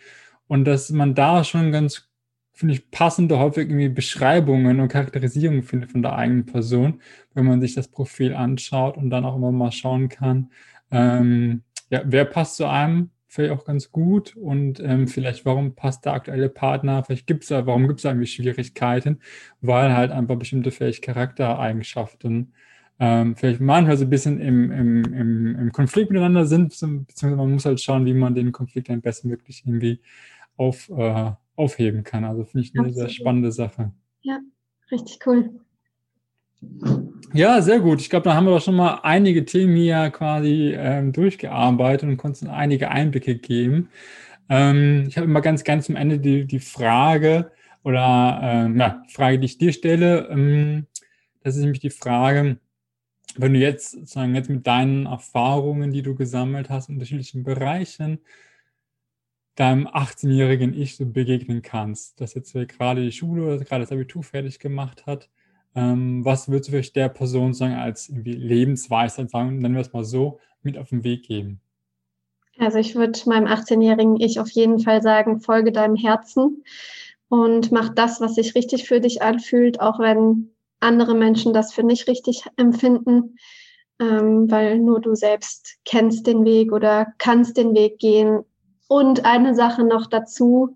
Und 0.52 0.66
dass 0.66 0.90
man 0.90 1.16
da 1.16 1.46
schon 1.46 1.72
ganz, 1.72 2.10
finde 2.52 2.74
ich, 2.74 2.92
passende, 2.92 3.40
häufig 3.40 3.70
irgendwie 3.70 3.88
Beschreibungen 3.88 4.82
und 4.82 4.90
Charakterisierungen 4.90 5.64
findet 5.64 5.92
von 5.94 6.02
der 6.02 6.14
eigenen 6.14 6.46
Person, 6.46 7.00
wenn 7.34 7.46
man 7.46 7.62
sich 7.62 7.74
das 7.74 7.88
Profil 7.88 8.34
anschaut 8.34 8.98
und 8.98 9.12
dann 9.12 9.24
auch 9.24 9.38
immer 9.38 9.54
mal 9.54 9.72
schauen 9.72 10.10
kann, 10.10 10.52
ähm, 10.92 11.64
ja, 11.90 12.02
wer 12.04 12.26
passt 12.26 12.58
zu 12.58 12.66
einem, 12.68 13.12
vielleicht 13.30 13.54
auch 13.54 13.64
ganz 13.64 13.94
gut 13.94 14.36
und 14.36 14.82
ähm, 14.82 15.08
vielleicht 15.08 15.46
warum 15.46 15.74
passt 15.74 16.04
der 16.04 16.12
aktuelle 16.12 16.50
Partner, 16.50 17.02
vielleicht 17.06 17.28
gibt 17.28 17.44
es 17.44 17.48
da, 17.48 17.66
warum 17.66 17.88
gibt 17.88 18.00
es 18.00 18.04
irgendwie 18.04 18.28
Schwierigkeiten, 18.28 19.22
weil 19.62 19.96
halt 19.96 20.12
einfach 20.12 20.36
bestimmte 20.36 20.72
vielleicht 20.72 21.02
Charaktereigenschaften 21.02 22.52
ähm, 23.00 23.38
vielleicht 23.38 23.62
manchmal 23.62 23.96
so 23.96 24.04
ein 24.04 24.10
bisschen 24.10 24.42
im, 24.42 24.70
im, 24.70 25.14
im, 25.14 25.60
im 25.60 25.72
Konflikt 25.72 26.12
miteinander 26.12 26.46
sind, 26.46 26.72
beziehungsweise 26.72 27.36
man 27.38 27.52
muss 27.54 27.66
halt 27.66 27.80
schauen, 27.80 28.06
wie 28.06 28.14
man 28.14 28.36
den 28.36 28.52
Konflikt 28.52 28.90
besten 29.02 29.30
wirklich 29.30 29.64
irgendwie 29.66 30.02
auf, 30.58 30.90
äh, 30.90 31.32
aufheben 31.56 32.04
kann. 32.04 32.24
Also 32.24 32.46
finde 32.46 32.66
ich 32.66 32.74
eine 32.74 32.88
Absolut. 32.88 33.00
sehr 33.00 33.10
spannende 33.10 33.52
Sache. 33.52 33.92
Ja, 34.22 34.40
richtig 34.92 35.20
cool. 35.26 35.50
Ja, 37.34 37.62
sehr 37.62 37.80
gut. 37.80 38.02
Ich 38.02 38.10
glaube, 38.10 38.26
da 38.26 38.36
haben 38.36 38.46
wir 38.46 38.52
doch 38.52 38.62
schon 38.62 38.76
mal 38.76 39.00
einige 39.04 39.46
Themen 39.46 39.76
hier 39.76 40.10
quasi 40.12 40.74
ähm, 40.76 41.14
durchgearbeitet 41.14 42.08
und 42.08 42.18
konnten 42.18 42.48
einige 42.48 42.92
Einblicke 42.92 43.36
geben. 43.36 43.90
Ähm, 44.50 45.06
ich 45.08 45.18
habe 45.18 45.26
immer 45.26 45.42
ganz, 45.42 45.64
ganz 45.64 45.86
zum 45.86 45.96
Ende 45.96 46.20
die, 46.20 46.46
die 46.46 46.60
Frage 46.60 47.52
oder 47.84 48.40
ähm, 48.44 48.78
ja, 48.78 49.04
Frage, 49.10 49.40
die 49.40 49.46
ich 49.46 49.58
dir 49.58 49.72
stelle. 49.72 50.28
Ähm, 50.30 50.88
das 51.42 51.56
ist 51.56 51.62
nämlich 51.62 51.80
die 51.80 51.90
Frage, 51.90 52.58
wenn 53.38 53.54
du 53.54 53.60
jetzt 53.60 53.92
sozusagen 53.92 54.36
jetzt 54.36 54.50
mit 54.50 54.68
deinen 54.68 55.06
Erfahrungen, 55.06 55.92
die 55.92 56.02
du 56.02 56.16
gesammelt 56.16 56.70
hast 56.70 56.90
in 56.90 56.96
unterschiedlichen 56.96 57.44
Bereichen, 57.44 58.20
deinem 59.56 59.88
18-jährigen 59.88 60.74
Ich 60.74 60.96
so 60.96 61.06
begegnen 61.06 61.62
kannst, 61.62 62.22
das 62.22 62.34
jetzt 62.34 62.54
gerade 62.54 63.02
die 63.02 63.12
Schule 63.12 63.44
oder 63.44 63.58
gerade 63.64 63.84
das 63.84 63.92
Abitur 63.92 64.24
fertig 64.24 64.60
gemacht 64.60 65.06
hat. 65.06 65.30
Ähm, 65.76 66.26
was 66.26 66.50
würdest 66.50 66.68
du 66.68 66.72
vielleicht 66.72 66.96
der 66.96 67.10
Person 67.10 67.54
sagen 67.54 67.76
als 67.76 68.10
irgendwie 68.10 68.34
Lebensweisheit 68.34 69.30
sagen, 69.30 69.60
nennen 69.60 69.76
wir 69.76 69.82
es 69.82 69.94
mal 69.94 70.04
so, 70.04 70.40
mit 70.64 70.78
auf 70.78 70.90
den 70.90 71.04
Weg 71.04 71.24
geben? 71.24 71.62
Also 72.58 72.78
ich 72.78 72.96
würde 72.96 73.20
meinem 73.26 73.48
18-jährigen 73.48 74.20
Ich 74.20 74.40
auf 74.40 74.50
jeden 74.50 74.80
Fall 74.80 75.02
sagen, 75.02 75.40
folge 75.40 75.72
deinem 75.72 75.96
Herzen 75.96 76.64
und 77.30 77.72
mach 77.72 77.90
das, 77.90 78.20
was 78.20 78.36
sich 78.36 78.56
richtig 78.56 78.88
für 78.88 79.00
dich 79.00 79.22
anfühlt, 79.22 79.80
auch 79.80 80.00
wenn 80.00 80.52
andere 80.80 81.16
Menschen 81.16 81.54
das 81.54 81.74
für 81.74 81.84
nicht 81.84 82.08
richtig 82.08 82.44
empfinden. 82.58 83.38
ähm, 84.02 84.50
weil 84.50 84.80
nur 84.80 85.00
du 85.00 85.14
selbst 85.14 85.78
kennst 85.86 86.26
den 86.26 86.44
Weg 86.44 86.72
oder 86.72 87.14
kannst 87.20 87.56
den 87.56 87.76
Weg 87.76 88.00
gehen. 88.00 88.44
Und 88.92 89.24
eine 89.24 89.56
Sache 89.56 89.86
noch 89.86 90.06
dazu, 90.08 90.76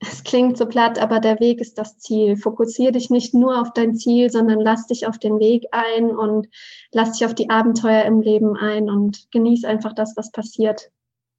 es 0.00 0.22
klingt 0.22 0.58
so 0.58 0.66
platt, 0.66 0.98
aber 0.98 1.18
der 1.18 1.40
Weg 1.40 1.62
ist 1.62 1.78
das 1.78 1.96
Ziel. 1.96 2.36
Fokussiere 2.36 2.92
dich 2.92 3.08
nicht 3.08 3.32
nur 3.32 3.58
auf 3.58 3.72
dein 3.72 3.94
Ziel, 3.94 4.28
sondern 4.28 4.60
lass 4.60 4.86
dich 4.86 5.06
auf 5.06 5.16
den 5.16 5.38
Weg 5.38 5.64
ein 5.72 6.10
und 6.10 6.46
lass 6.92 7.12
dich 7.12 7.24
auf 7.24 7.34
die 7.34 7.48
Abenteuer 7.48 8.04
im 8.04 8.20
Leben 8.20 8.54
ein 8.58 8.90
und 8.90 9.28
genieß 9.32 9.64
einfach 9.64 9.94
das, 9.94 10.14
was 10.18 10.30
passiert. 10.30 10.90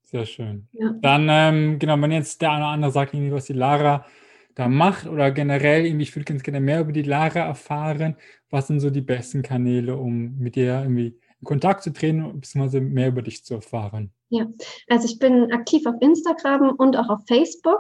Sehr 0.02 0.26
schön. 0.26 0.68
Ja. 0.72 0.96
Dann, 1.00 1.28
ähm, 1.30 1.78
genau, 1.78 2.02
wenn 2.02 2.12
jetzt 2.12 2.42
der 2.42 2.54
eine 2.54 2.64
oder 2.64 2.74
andere 2.74 2.92
sagt, 2.92 3.14
irgendwie, 3.14 3.34
was 3.34 3.46
die 3.46 3.54
Lara 3.54 4.04
da 4.56 4.68
macht 4.68 5.06
oder 5.06 5.30
generell 5.30 5.86
irgendwie, 5.86 6.06
ich 6.06 6.16
würde 6.16 6.26
ganz 6.26 6.42
gerne 6.42 6.60
mehr 6.60 6.82
über 6.82 6.92
die 6.92 7.04
Lara 7.04 7.42
erfahren. 7.42 8.16
Was 8.50 8.66
sind 8.66 8.80
so 8.80 8.90
die 8.90 9.02
besten 9.02 9.44
Kanäle, 9.44 9.96
um 9.96 10.40
mit 10.40 10.56
dir 10.56 10.82
irgendwie 10.82 11.20
in 11.40 11.46
Kontakt 11.46 11.84
zu 11.84 11.94
treten, 11.94 12.40
bzw. 12.40 12.80
mehr 12.80 13.10
über 13.10 13.22
dich 13.22 13.46
zu 13.46 13.54
erfahren? 13.54 14.12
Ja, 14.30 14.46
also 14.90 15.06
ich 15.06 15.20
bin 15.20 15.54
aktiv 15.54 15.86
auf 15.86 15.96
Instagram 16.02 16.72
und 16.78 16.98
auch 16.98 17.08
auf 17.08 17.22
Facebook 17.28 17.80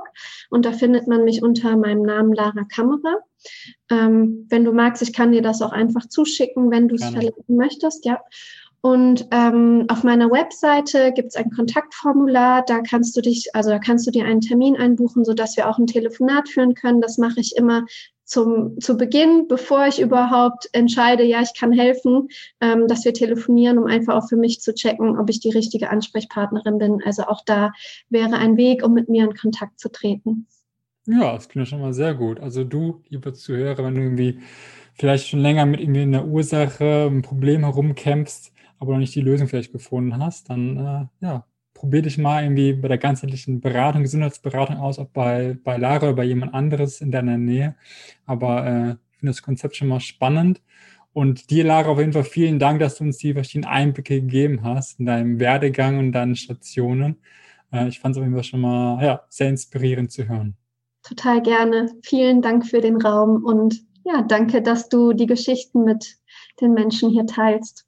und 0.50 0.66
da 0.66 0.72
findet 0.72 1.06
man 1.08 1.26
mich 1.26 1.43
unter 1.43 1.76
meinem 1.76 2.04
Namen 2.04 2.32
Lara 2.34 2.64
Kammerer. 2.64 3.18
Ähm, 3.89 4.48
wenn 4.50 4.64
du 4.64 4.72
magst, 4.72 5.02
ich 5.02 5.12
kann 5.12 5.34
dir 5.34 5.41
das 5.41 5.62
auch 5.62 5.74
einfach 5.74 6.08
zuschicken, 6.08 6.72
wenn 6.72 6.88
du 6.88 6.95
es 6.95 7.04
verlinken 7.04 7.58
möchtest, 7.58 8.06
ja. 8.06 8.22
Und 8.88 9.27
ähm, 9.31 9.83
auf 9.89 10.05
meiner 10.05 10.31
Webseite 10.31 11.11
gibt 11.11 11.27
es 11.27 11.35
ein 11.35 11.49
Kontaktformular, 11.51 12.63
da 12.65 12.79
kannst 12.79 13.17
du 13.17 13.21
dich, 13.21 13.53
also 13.53 13.69
da 13.69 13.79
kannst 13.79 14.07
du 14.07 14.11
dir 14.11 14.23
einen 14.23 14.39
Termin 14.39 14.77
einbuchen, 14.77 15.25
sodass 15.25 15.57
wir 15.57 15.67
auch 15.67 15.77
ein 15.77 15.88
Telefonat 15.88 16.47
führen 16.47 16.73
können. 16.73 17.01
Das 17.01 17.17
mache 17.17 17.41
ich 17.41 17.57
immer 17.57 17.85
zum, 18.23 18.79
zu 18.79 18.95
Beginn, 18.95 19.49
bevor 19.49 19.88
ich 19.88 19.99
überhaupt 19.99 20.69
entscheide, 20.71 21.25
ja, 21.25 21.41
ich 21.41 21.51
kann 21.53 21.73
helfen, 21.73 22.29
ähm, 22.61 22.88
dass 22.88 23.03
wir 23.03 23.13
telefonieren, 23.13 23.77
um 23.77 23.88
einfach 23.88 24.15
auch 24.15 24.29
für 24.29 24.38
mich 24.38 24.61
zu 24.61 24.73
checken, 24.73 25.19
ob 25.19 25.29
ich 25.29 25.41
die 25.41 25.51
richtige 25.51 25.89
Ansprechpartnerin 25.89 26.77
bin. 26.77 27.01
Also 27.03 27.23
auch 27.23 27.41
da 27.45 27.73
wäre 28.07 28.38
ein 28.38 28.55
Weg, 28.55 28.85
um 28.85 28.93
mit 28.93 29.09
mir 29.09 29.25
in 29.25 29.35
Kontakt 29.35 29.81
zu 29.81 29.91
treten. 29.91 30.47
Ja, 31.07 31.33
das 31.33 31.49
klingt 31.49 31.67
schon 31.67 31.81
mal 31.81 31.93
sehr 31.93 32.13
gut. 32.13 32.39
Also 32.39 32.63
du, 32.63 33.01
lieber 33.09 33.33
Zuhörer, 33.33 33.83
wenn 33.83 33.95
du 33.95 34.01
irgendwie 34.01 34.39
vielleicht 34.93 35.27
schon 35.27 35.41
länger 35.41 35.65
mit 35.65 35.81
irgendwie 35.81 36.03
einer 36.03 36.25
Ursache, 36.25 37.07
einem 37.07 37.21
Problem 37.21 37.65
herumkämpfst, 37.65 38.53
aber 38.80 38.93
noch 38.93 38.99
nicht 38.99 39.15
die 39.15 39.21
Lösung 39.21 39.47
vielleicht 39.47 39.71
gefunden 39.71 40.17
hast, 40.17 40.49
dann 40.49 40.78
äh, 40.78 41.25
ja, 41.25 41.45
probier 41.73 42.01
dich 42.01 42.17
mal 42.17 42.43
irgendwie 42.43 42.73
bei 42.73 42.88
der 42.88 42.97
ganzheitlichen 42.97 43.61
Beratung, 43.61 44.01
Gesundheitsberatung 44.01 44.78
aus, 44.78 44.99
ob 44.99 45.13
bei, 45.13 45.57
bei 45.63 45.78
Lara 45.78 46.07
oder 46.07 46.13
bei 46.13 46.23
jemand 46.23 46.53
anderes 46.53 47.01
in 47.01 47.11
deiner 47.11 47.38
Nähe. 47.38 47.75
Aber 48.25 48.65
äh, 48.65 48.89
ich 49.11 49.19
finde 49.19 49.32
das 49.32 49.43
Konzept 49.43 49.75
schon 49.75 49.88
mal 49.88 49.99
spannend. 49.99 50.61
Und 51.13 51.49
dir, 51.49 51.63
Lara, 51.63 51.89
auf 51.89 51.99
jeden 51.99 52.13
Fall 52.13 52.23
vielen 52.23 52.59
Dank, 52.59 52.80
dass 52.80 52.97
du 52.97 53.03
uns 53.03 53.17
die 53.17 53.34
verschiedenen 53.34 53.71
Einblicke 53.71 54.21
gegeben 54.21 54.63
hast 54.63 54.99
in 54.99 55.05
deinem 55.05 55.39
Werdegang 55.39 55.99
und 55.99 56.11
deinen 56.11 56.36
Stationen. 56.36 57.17
Äh, 57.71 57.88
ich 57.88 57.99
fand 57.99 58.15
es 58.15 58.19
auf 58.19 58.23
jeden 58.23 58.36
Fall 58.36 58.43
schon 58.43 58.61
mal 58.61 59.03
ja, 59.03 59.21
sehr 59.30 59.49
inspirierend 59.49 60.11
zu 60.11 60.28
hören. 60.28 60.55
Total 61.03 61.41
gerne. 61.41 61.91
Vielen 62.03 62.41
Dank 62.41 62.65
für 62.65 62.82
den 62.82 63.01
Raum 63.01 63.43
und 63.43 63.84
ja, 64.03 64.21
danke, 64.21 64.61
dass 64.61 64.89
du 64.89 65.13
die 65.13 65.25
Geschichten 65.25 65.84
mit 65.84 66.17
den 66.61 66.73
Menschen 66.73 67.09
hier 67.09 67.25
teilst. 67.25 67.86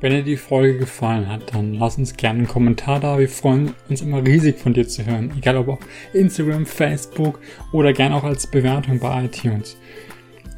Wenn 0.00 0.12
dir 0.12 0.22
die 0.22 0.36
Folge 0.36 0.78
gefallen 0.78 1.26
hat, 1.26 1.52
dann 1.52 1.74
lass 1.74 1.98
uns 1.98 2.16
gerne 2.16 2.38
einen 2.38 2.48
Kommentar 2.48 3.00
da. 3.00 3.18
Wir 3.18 3.28
freuen 3.28 3.74
uns 3.88 4.00
immer 4.00 4.24
riesig 4.24 4.56
von 4.56 4.72
dir 4.72 4.86
zu 4.86 5.04
hören. 5.04 5.32
Egal 5.36 5.56
ob 5.56 5.68
auf 5.68 5.78
Instagram, 6.12 6.66
Facebook 6.66 7.40
oder 7.72 7.92
gerne 7.92 8.14
auch 8.14 8.22
als 8.22 8.46
Bewertung 8.46 9.00
bei 9.00 9.24
iTunes. 9.24 9.76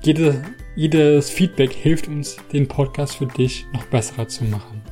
Jede, 0.03 0.45
jedes 0.76 1.30
Feedback 1.30 1.72
hilft 1.72 2.07
uns, 2.09 2.36
den 2.53 2.68
Podcast 2.68 3.16
für 3.16 3.26
dich 3.26 3.64
noch 3.72 3.86
besser 3.86 4.28
zu 4.28 4.45
machen. 4.45 4.82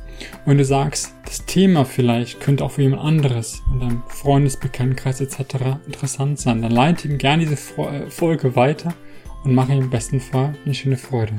Und 0.45 0.51
wenn 0.51 0.57
du 0.57 0.65
sagst, 0.65 1.13
das 1.25 1.45
Thema 1.45 1.85
vielleicht 1.85 2.39
könnte 2.39 2.65
auch 2.65 2.71
für 2.71 2.81
jemand 2.81 3.03
anderes 3.03 3.61
in 3.71 3.81
deinem 3.81 4.03
Freundesbekanntenkreis 4.07 5.21
etc. 5.21 5.77
interessant 5.85 6.39
sein, 6.39 6.63
dann 6.63 6.71
leite 6.71 7.07
ihm 7.07 7.19
gerne 7.19 7.45
diese 7.45 7.55
Folge 7.55 8.55
weiter 8.55 8.95
und 9.43 9.53
mache 9.53 9.73
ihm 9.73 9.83
im 9.83 9.89
besten 9.91 10.19
Fall 10.19 10.55
eine 10.65 10.73
schöne 10.73 10.97
Freude. 10.97 11.33